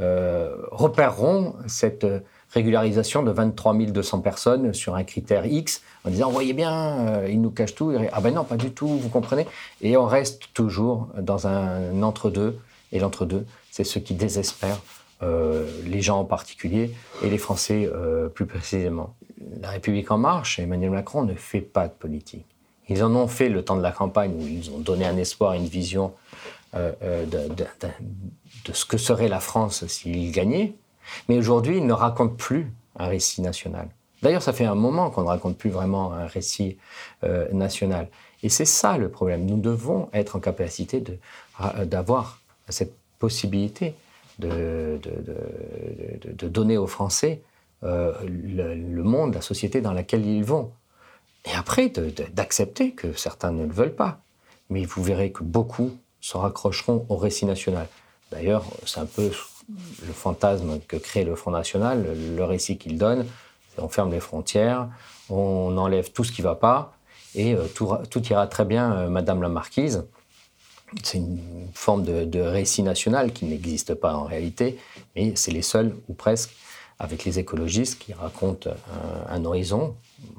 euh, 0.00 0.54
repéreront 0.70 1.54
cette 1.66 2.04
euh, 2.04 2.20
régularisation 2.50 3.22
de 3.22 3.30
23 3.30 3.74
200 3.74 4.20
personnes 4.20 4.74
sur 4.74 4.94
un 4.94 5.04
critère 5.04 5.46
X 5.46 5.82
en 6.04 6.10
disant 6.10 6.30
voyez 6.30 6.52
bien, 6.52 7.24
ils 7.26 7.40
nous 7.40 7.50
cachent 7.50 7.74
tout. 7.74 7.92
Ah 8.12 8.20
ben 8.20 8.32
non, 8.32 8.44
pas 8.44 8.56
du 8.56 8.70
tout, 8.70 8.86
vous 8.86 9.08
comprenez 9.08 9.46
Et 9.82 9.96
on 9.96 10.06
reste 10.06 10.54
toujours 10.54 11.08
dans 11.20 11.46
un 11.48 12.02
entre-deux. 12.02 12.58
Et 12.92 13.00
l'entre-deux, 13.00 13.44
c'est 13.70 13.84
ceux 13.84 14.00
qui 14.00 14.14
désespèrent, 14.14 14.80
les 15.20 16.00
gens 16.00 16.20
en 16.20 16.24
particulier, 16.24 16.94
et 17.22 17.28
les 17.28 17.36
Français 17.36 17.90
plus 18.32 18.46
précisément. 18.46 19.16
La 19.60 19.70
République 19.70 20.10
en 20.12 20.18
marche, 20.18 20.60
Emmanuel 20.60 20.92
Macron 20.92 21.24
ne 21.24 21.34
fait 21.34 21.60
pas 21.60 21.88
de 21.88 21.92
politique. 21.92 22.46
Ils 22.88 23.02
en 23.02 23.14
ont 23.14 23.26
fait 23.26 23.48
le 23.48 23.64
temps 23.64 23.76
de 23.76 23.82
la 23.82 23.92
campagne 23.92 24.32
où 24.38 24.46
ils 24.46 24.70
ont 24.70 24.78
donné 24.78 25.06
un 25.06 25.16
espoir, 25.16 25.54
une 25.54 25.66
vision 25.66 26.12
euh, 26.74 26.92
euh, 27.02 27.24
de, 27.24 28.72
ce 28.72 28.84
que 28.84 28.98
serait 28.98 29.28
la 29.28 29.40
France 29.40 29.86
s'ils 29.86 30.30
gagnaient. 30.32 30.74
Mais 31.28 31.38
aujourd'hui, 31.38 31.78
ils 31.78 31.86
ne 31.86 31.92
racontent 31.92 32.34
plus 32.34 32.72
un 32.98 33.06
récit 33.06 33.40
national. 33.40 33.88
D'ailleurs, 34.22 34.42
ça 34.42 34.52
fait 34.52 34.64
un 34.64 34.74
moment 34.74 35.10
qu'on 35.10 35.22
ne 35.22 35.28
raconte 35.28 35.56
plus 35.56 35.70
vraiment 35.70 36.12
un 36.12 36.26
récit 36.26 36.76
euh, 37.24 37.46
national. 37.52 38.08
Et 38.42 38.48
c'est 38.48 38.64
ça 38.64 38.98
le 38.98 39.08
problème. 39.08 39.46
Nous 39.46 39.58
devons 39.58 40.08
être 40.12 40.36
en 40.36 40.40
capacité 40.40 41.02
d'avoir 41.84 42.40
cette 42.68 42.94
possibilité 43.18 43.94
de, 44.38 45.00
de, 45.02 46.48
donner 46.48 46.76
aux 46.76 46.86
Français 46.86 47.40
le, 47.82 49.02
monde, 49.02 49.34
la 49.34 49.40
société 49.40 49.80
dans 49.80 49.92
laquelle 49.92 50.26
ils 50.26 50.44
vont. 50.44 50.70
Et 51.46 51.54
après, 51.54 51.88
d'accepter 52.32 52.92
que 52.92 53.12
certains 53.12 53.52
ne 53.52 53.64
le 53.64 53.72
veulent 53.72 53.94
pas. 53.94 54.20
Mais 54.68 54.84
vous 54.84 55.02
verrez 55.02 55.30
que 55.30 55.44
beaucoup 55.44 55.96
se 56.20 56.36
raccrocheront 56.36 57.06
au 57.08 57.16
récit 57.16 57.46
national. 57.46 57.86
D'ailleurs, 58.32 58.64
c'est 58.84 58.98
un 58.98 59.06
peu 59.06 59.30
le 59.68 60.12
fantasme 60.12 60.80
que 60.88 60.96
crée 60.96 61.24
le 61.24 61.36
Front 61.36 61.52
National, 61.52 62.06
le 62.36 62.44
récit 62.44 62.78
qu'il 62.78 62.98
donne. 62.98 63.26
On 63.78 63.88
ferme 63.88 64.10
les 64.10 64.20
frontières, 64.20 64.88
on 65.28 65.76
enlève 65.76 66.10
tout 66.10 66.24
ce 66.24 66.32
qui 66.32 66.42
ne 66.42 66.46
va 66.46 66.54
pas, 66.54 66.96
et 67.34 67.54
euh, 67.54 67.66
tout, 67.74 68.22
ira 68.30 68.46
très 68.46 68.64
bien, 68.64 68.92
euh, 68.92 69.08
Madame 69.08 69.42
la 69.42 69.48
Marquise. 69.48 70.04
C'est 71.02 71.18
une 71.18 71.38
forme 71.74 72.04
de, 72.04 72.40
récit 72.40 72.82
national 72.82 73.32
qui 73.32 73.44
n'existe 73.44 73.94
pas 73.94 74.14
en 74.14 74.24
réalité, 74.24 74.78
mais 75.14 75.34
c'est 75.36 75.50
les 75.50 75.62
seuls, 75.62 75.94
ou 76.08 76.14
presque, 76.14 76.54
avec 76.98 77.24
les 77.24 77.38
écologistes 77.38 77.98
qui 77.98 78.12
racontent 78.12 78.70
un, 79.28 79.44
horizon. 79.44 79.94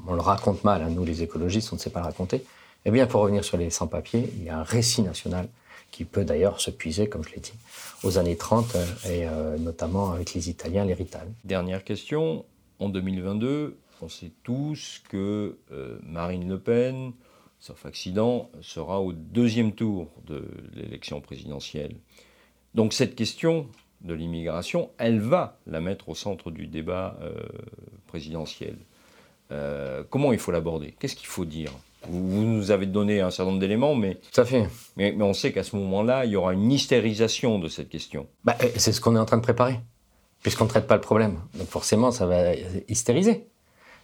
On 0.07 0.13
le 0.13 0.21
raconte 0.21 0.63
mal, 0.63 0.81
hein, 0.81 0.89
nous 0.89 1.05
les 1.05 1.21
écologistes, 1.21 1.71
on 1.71 1.75
ne 1.75 1.81
sait 1.81 1.89
pas 1.89 1.99
le 1.99 2.05
raconter. 2.07 2.43
Eh 2.85 2.91
bien, 2.91 3.05
pour 3.05 3.21
revenir 3.21 3.43
sur 3.43 3.57
les 3.57 3.69
sans-papiers, 3.69 4.31
il 4.37 4.43
y 4.45 4.49
a 4.49 4.59
un 4.59 4.63
récit 4.63 5.01
national 5.01 5.47
qui 5.91 6.05
peut 6.05 6.25
d'ailleurs 6.25 6.59
se 6.59 6.71
puiser, 6.71 7.07
comme 7.07 7.23
je 7.23 7.33
l'ai 7.33 7.39
dit, 7.39 7.53
aux 8.03 8.17
années 8.17 8.35
30, 8.35 8.75
euh, 8.75 8.85
et 9.05 9.27
euh, 9.27 9.57
notamment 9.57 10.11
avec 10.11 10.33
les 10.33 10.49
Italiens, 10.49 10.85
les 10.85 10.93
Rital. 10.93 11.27
Dernière 11.43 11.83
question, 11.83 12.45
en 12.79 12.89
2022, 12.89 13.77
on 14.01 14.09
sait 14.09 14.31
tous 14.43 15.01
que 15.09 15.57
euh, 15.71 15.97
Marine 16.03 16.47
Le 16.47 16.59
Pen, 16.59 17.13
sauf 17.59 17.85
accident, 17.85 18.49
sera 18.61 19.01
au 19.01 19.13
deuxième 19.13 19.71
tour 19.71 20.07
de 20.25 20.45
l'élection 20.73 21.21
présidentielle. 21.21 21.95
Donc 22.75 22.93
cette 22.93 23.15
question 23.15 23.67
de 24.01 24.13
l'immigration, 24.13 24.89
elle 24.97 25.19
va 25.19 25.57
la 25.65 25.81
mettre 25.81 26.09
au 26.09 26.15
centre 26.15 26.51
du 26.51 26.67
débat 26.67 27.17
présidentiel. 28.07 28.75
comment 30.09 30.31
il 30.31 30.39
faut 30.39 30.51
l'aborder? 30.51 30.95
Qu'est-ce 30.99 31.15
qu'il 31.15 31.27
faut 31.27 31.45
dire? 31.45 31.71
Vous, 32.09 32.43
nous 32.43 32.71
avez 32.71 32.85
donné 32.85 33.21
un 33.21 33.31
certain 33.31 33.51
nombre 33.51 33.59
d'éléments, 33.59 33.95
mais, 33.95 34.17
fait. 34.31 34.67
Mais, 34.95 35.15
on 35.19 35.33
sait 35.33 35.51
qu'à 35.51 35.63
ce 35.63 35.75
moment-là, 35.75 36.25
il 36.25 36.31
y 36.31 36.35
aura 36.35 36.53
une 36.53 36.71
hystérisation 36.71 37.59
de 37.59 37.67
cette 37.67 37.89
question. 37.89 38.27
Bah, 38.45 38.55
euh, 38.61 38.67
c'est 38.77 38.91
ce 38.91 39.01
qu'on 39.01 39.15
est 39.15 39.19
en 39.19 39.25
train 39.25 39.37
de 39.37 39.41
préparer, 39.41 39.79
puisqu'on 40.41 40.65
ne 40.65 40.69
traite 40.69 40.87
pas 40.87 40.95
le 40.95 41.01
problème. 41.01 41.39
Donc 41.55 41.67
forcément, 41.67 42.11
ça 42.11 42.25
va 42.25 42.53
hystériser. 42.87 43.47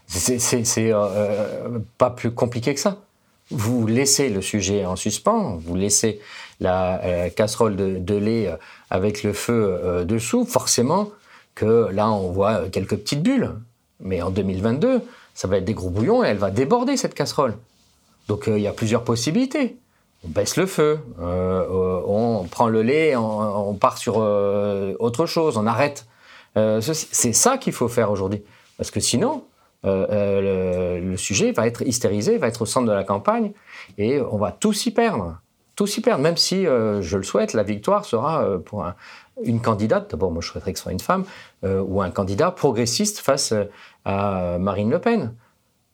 C'est 0.07 0.91
euh, 0.91 1.05
euh, 1.05 1.79
pas 1.97 2.09
plus 2.09 2.31
compliqué 2.31 2.73
que 2.73 2.79
ça. 2.79 2.97
Vous 3.51 3.85
laissez 3.85 4.29
le 4.29 4.41
sujet 4.41 4.85
en 4.85 4.95
suspens, 4.95 5.57
vous 5.57 5.75
laissez 5.75 6.19
la 6.59 7.29
casserole 7.35 7.75
de, 7.75 8.15
lait 8.15 8.49
avec 8.89 9.23
le 9.23 9.33
feu 9.33 10.05
dessous, 10.07 10.45
forcément, 10.45 11.11
que 11.55 11.89
là, 11.91 12.09
on 12.09 12.31
voit 12.31 12.69
quelques 12.69 12.97
petites 12.97 13.21
bulles. 13.21 13.51
Mais 13.99 14.21
en 14.21 14.29
2022, 14.29 15.01
ça 15.33 15.47
va 15.47 15.57
être 15.57 15.65
des 15.65 15.73
gros 15.73 15.89
bouillons 15.89 16.23
et 16.23 16.27
elle 16.27 16.37
va 16.37 16.51
déborder 16.51 16.97
cette 16.97 17.13
casserole. 17.13 17.55
Donc 18.27 18.45
il 18.47 18.59
y 18.59 18.67
a 18.67 18.71
plusieurs 18.71 19.03
possibilités. 19.03 19.77
On 20.25 20.29
baisse 20.29 20.55
le 20.55 20.65
feu, 20.65 20.99
on 21.19 22.47
prend 22.49 22.69
le 22.69 22.81
lait, 22.81 23.15
on, 23.15 23.73
part 23.73 23.97
sur 23.97 24.17
autre 24.17 25.25
chose, 25.25 25.57
on 25.57 25.67
arrête. 25.67 26.05
c'est 26.55 27.33
ça 27.33 27.57
qu'il 27.57 27.73
faut 27.73 27.89
faire 27.89 28.09
aujourd'hui. 28.09 28.41
Parce 28.77 28.89
que 28.89 28.99
sinon, 28.99 29.43
le, 29.83 30.99
le, 31.01 31.17
sujet 31.17 31.51
va 31.51 31.67
être 31.67 31.81
hystérisé, 31.81 32.37
va 32.37 32.47
être 32.47 32.61
au 32.61 32.65
centre 32.65 32.87
de 32.87 32.93
la 32.93 33.03
campagne 33.03 33.51
et 33.97 34.21
on 34.21 34.37
va 34.37 34.51
tous 34.51 34.85
y 34.85 34.91
perdre 34.91 35.37
tout 35.75 35.87
s'y 35.87 36.01
perdre, 36.01 36.21
même 36.21 36.37
si, 36.37 36.67
euh, 36.67 37.01
je 37.01 37.17
le 37.17 37.23
souhaite, 37.23 37.53
la 37.53 37.63
victoire 37.63 38.05
sera 38.05 38.43
euh, 38.43 38.59
pour 38.59 38.85
une 39.43 39.59
candidate, 39.59 40.11
d'abord 40.11 40.31
moi 40.31 40.41
je 40.41 40.49
souhaiterais 40.49 40.73
que 40.73 40.79
ce 40.79 40.83
soit 40.83 40.91
une 40.91 40.99
femme, 40.99 41.25
euh, 41.63 41.81
ou 41.81 42.01
un 42.01 42.11
candidat 42.11 42.51
progressiste 42.51 43.19
face 43.19 43.53
à 44.05 44.57
Marine 44.59 44.91
Le 44.91 44.99
Pen. 44.99 45.33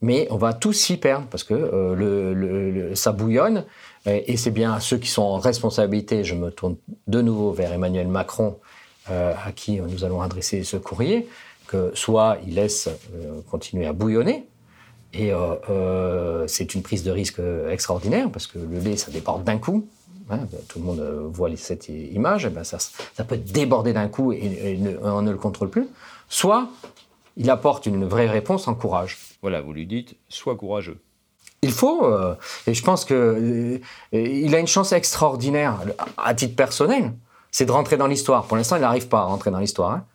Mais 0.02 0.28
on 0.32 0.38
va 0.38 0.54
tous 0.54 0.74
s'y 0.74 0.96
perdre, 0.96 1.28
parce 1.30 1.44
que 1.44 2.94
ça 2.96 3.12
bouillonne, 3.12 3.66
et 4.06 4.38
c'est 4.38 4.52
bien 4.52 4.80
ceux 4.80 4.98
qui 4.98 5.10
sont 5.10 5.24
en 5.24 5.40
responsabilité, 5.40 6.24
je 6.24 6.36
me 6.36 6.52
tourne 6.52 6.78
de 7.08 7.22
nouveau 7.22 7.52
vers 7.52 7.74
Emmanuel 7.74 8.08
Macron, 8.08 8.60
à 9.08 9.52
qui 9.54 9.82
nous 9.82 10.06
allons 10.06 10.22
adresser 10.22 10.64
ce 10.64 10.78
courrier, 10.78 11.28
que 11.70 11.92
soit 11.94 12.38
il 12.46 12.56
laisse 12.56 12.90
continuer 13.50 13.86
à 13.86 13.94
bouillonner, 13.94 14.48
et 15.14 15.32
euh, 15.32 15.56
euh, 15.70 16.48
c'est 16.48 16.76
une 16.76 16.84
prise 16.84 17.04
de 17.04 17.12
risque 17.12 17.42
extraordinaire 17.70 18.30
parce 18.32 18.48
que 18.48 18.60
le 18.60 18.80
lait, 18.80 18.98
ça 18.98 19.12
déborde 19.12 19.44
d'un 19.44 19.58
coup. 19.58 19.88
Hein, 20.30 20.42
tout 20.68 20.78
le 20.78 20.86
monde 20.86 21.00
euh, 21.00 21.28
voit 21.28 21.50
cette 21.56 21.90
image. 21.90 22.46
Et 22.46 22.50
ben 22.50 22.64
ça, 22.64 22.78
ça, 22.80 23.24
peut 23.24 23.38
déborder 23.38 23.94
d'un 23.94 24.08
coup 24.08 24.32
et, 24.32 24.80
on 25.02 25.24
ne 25.24 25.32
le 25.32 25.38
contrôle 25.38 25.70
plus. 25.70 25.88
Soit 26.28 26.68
il 27.38 27.50
apporte 27.50 27.88
une 27.88 28.06
vraie 28.06 28.28
réponse 28.28 28.68
en 28.68 28.76
courage. 28.76 29.18
Voilà, 29.42 29.62
vous 29.62 29.74
lui 29.74 29.88
dites, 29.88 30.16
sois 30.28 30.56
courageux. 30.56 31.00
Il 31.62 31.72
faut, 31.72 32.08
et 32.68 32.74
je 32.74 32.84
pense 32.84 33.04
que 33.04 33.82
il 34.14 34.56
a 34.56 34.60
une 34.60 34.68
chance 34.68 34.94
extraordinaire 34.94 35.78
à 36.18 36.34
titre 36.34 36.56
personnel, 36.56 37.14
c'est 37.52 37.66
de 37.66 37.72
rentrer 37.72 37.98
dans 37.98 38.08
l'histoire. 38.08 38.46
Pour 38.46 38.56
l'instant, 38.56 38.78
il 38.78 38.82
n'arrive 38.82 39.10
pas 39.10 39.20
à 39.20 39.24
rentrer 39.24 39.52
dans 39.52 39.60
l'histoire. 39.60 39.92
Hein. 39.92 40.06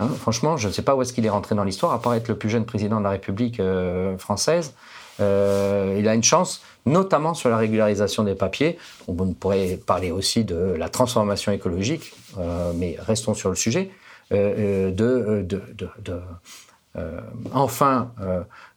Hein, 0.00 0.08
franchement, 0.08 0.56
je 0.56 0.68
ne 0.68 0.72
sais 0.72 0.82
pas 0.82 0.94
où 0.94 1.02
est-ce 1.02 1.12
qu'il 1.12 1.26
est 1.26 1.30
rentré 1.30 1.54
dans 1.54 1.64
l'histoire, 1.64 1.92
à 1.92 2.00
part 2.00 2.14
être 2.14 2.28
le 2.28 2.36
plus 2.36 2.48
jeune 2.48 2.64
président 2.64 2.98
de 2.98 3.04
la 3.04 3.10
République 3.10 3.58
euh, 3.58 4.16
française. 4.16 4.74
Euh, 5.20 5.96
il 5.98 6.06
a 6.06 6.14
une 6.14 6.22
chance, 6.22 6.62
notamment 6.86 7.34
sur 7.34 7.50
la 7.50 7.56
régularisation 7.56 8.22
des 8.22 8.36
papiers. 8.36 8.78
On 9.08 9.14
pourrait 9.14 9.80
parler 9.84 10.12
aussi 10.12 10.44
de 10.44 10.76
la 10.78 10.88
transformation 10.88 11.50
écologique, 11.50 12.12
euh, 12.38 12.72
mais 12.76 12.96
restons 13.00 13.34
sur 13.34 13.48
le 13.48 13.56
sujet, 13.56 13.90
de, 14.30 14.92
de, 14.92 15.62
de 16.04 16.20
enfin 17.54 18.10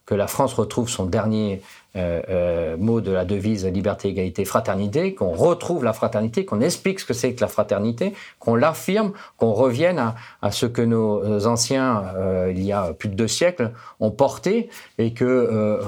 que 0.05 0.15
la 0.15 0.27
France 0.27 0.53
retrouve 0.53 0.87
son 0.87 1.05
dernier 1.05 1.61
euh, 1.97 2.21
euh, 2.29 2.77
mot 2.77 3.01
de 3.01 3.11
la 3.11 3.25
devise 3.25 3.65
liberté, 3.65 4.07
égalité, 4.07 4.45
fraternité, 4.45 5.13
qu'on 5.13 5.31
retrouve 5.31 5.83
la 5.83 5.91
fraternité, 5.91 6.45
qu'on 6.45 6.61
explique 6.61 7.01
ce 7.01 7.05
que 7.05 7.13
c'est 7.13 7.33
que 7.33 7.41
la 7.41 7.49
fraternité, 7.49 8.13
qu'on 8.39 8.55
l'affirme, 8.55 9.11
qu'on 9.35 9.51
revienne 9.51 10.13
à, 10.41 10.51
ce 10.51 10.65
que 10.65 10.81
nos 10.81 11.45
anciens, 11.47 12.03
euh, 12.15 12.53
il 12.55 12.63
y 12.63 12.71
a 12.71 12.93
plus 12.93 13.09
de 13.09 13.15
deux 13.15 13.27
siècles, 13.27 13.71
ont 13.99 14.09
porté 14.09 14.69
et 14.99 15.13
que 15.13 15.79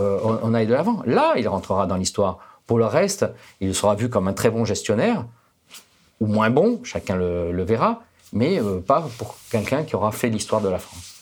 on, 0.43 0.53
aille 0.53 0.67
de 0.67 0.73
l'avant. 0.73 1.01
Là, 1.05 1.35
il 1.37 1.47
rentrera 1.47 1.87
dans 1.87 1.95
l'histoire. 1.95 2.39
Pour 2.67 2.79
le 2.79 2.85
reste, 2.85 3.25
il 3.61 3.73
sera 3.73 3.95
vu 3.95 4.09
comme 4.09 4.27
un 4.27 4.33
très 4.33 4.49
bon 4.49 4.65
gestionnaire, 4.65 5.25
ou 6.19 6.27
moins 6.27 6.49
bon, 6.49 6.81
chacun 6.83 7.15
le, 7.15 7.63
verra, 7.63 8.01
mais 8.33 8.59
pas 8.85 9.07
pour 9.17 9.37
quelqu'un 9.49 9.83
qui 9.83 9.95
aura 9.95 10.11
fait 10.11 10.29
l'histoire 10.29 10.61
de 10.61 10.67
la 10.67 10.79
France. 10.79 11.21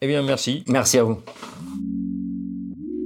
Eh 0.00 0.06
bien, 0.06 0.22
merci. 0.22 0.64
Merci 0.68 0.98
à 0.98 1.02
vous. 1.02 1.20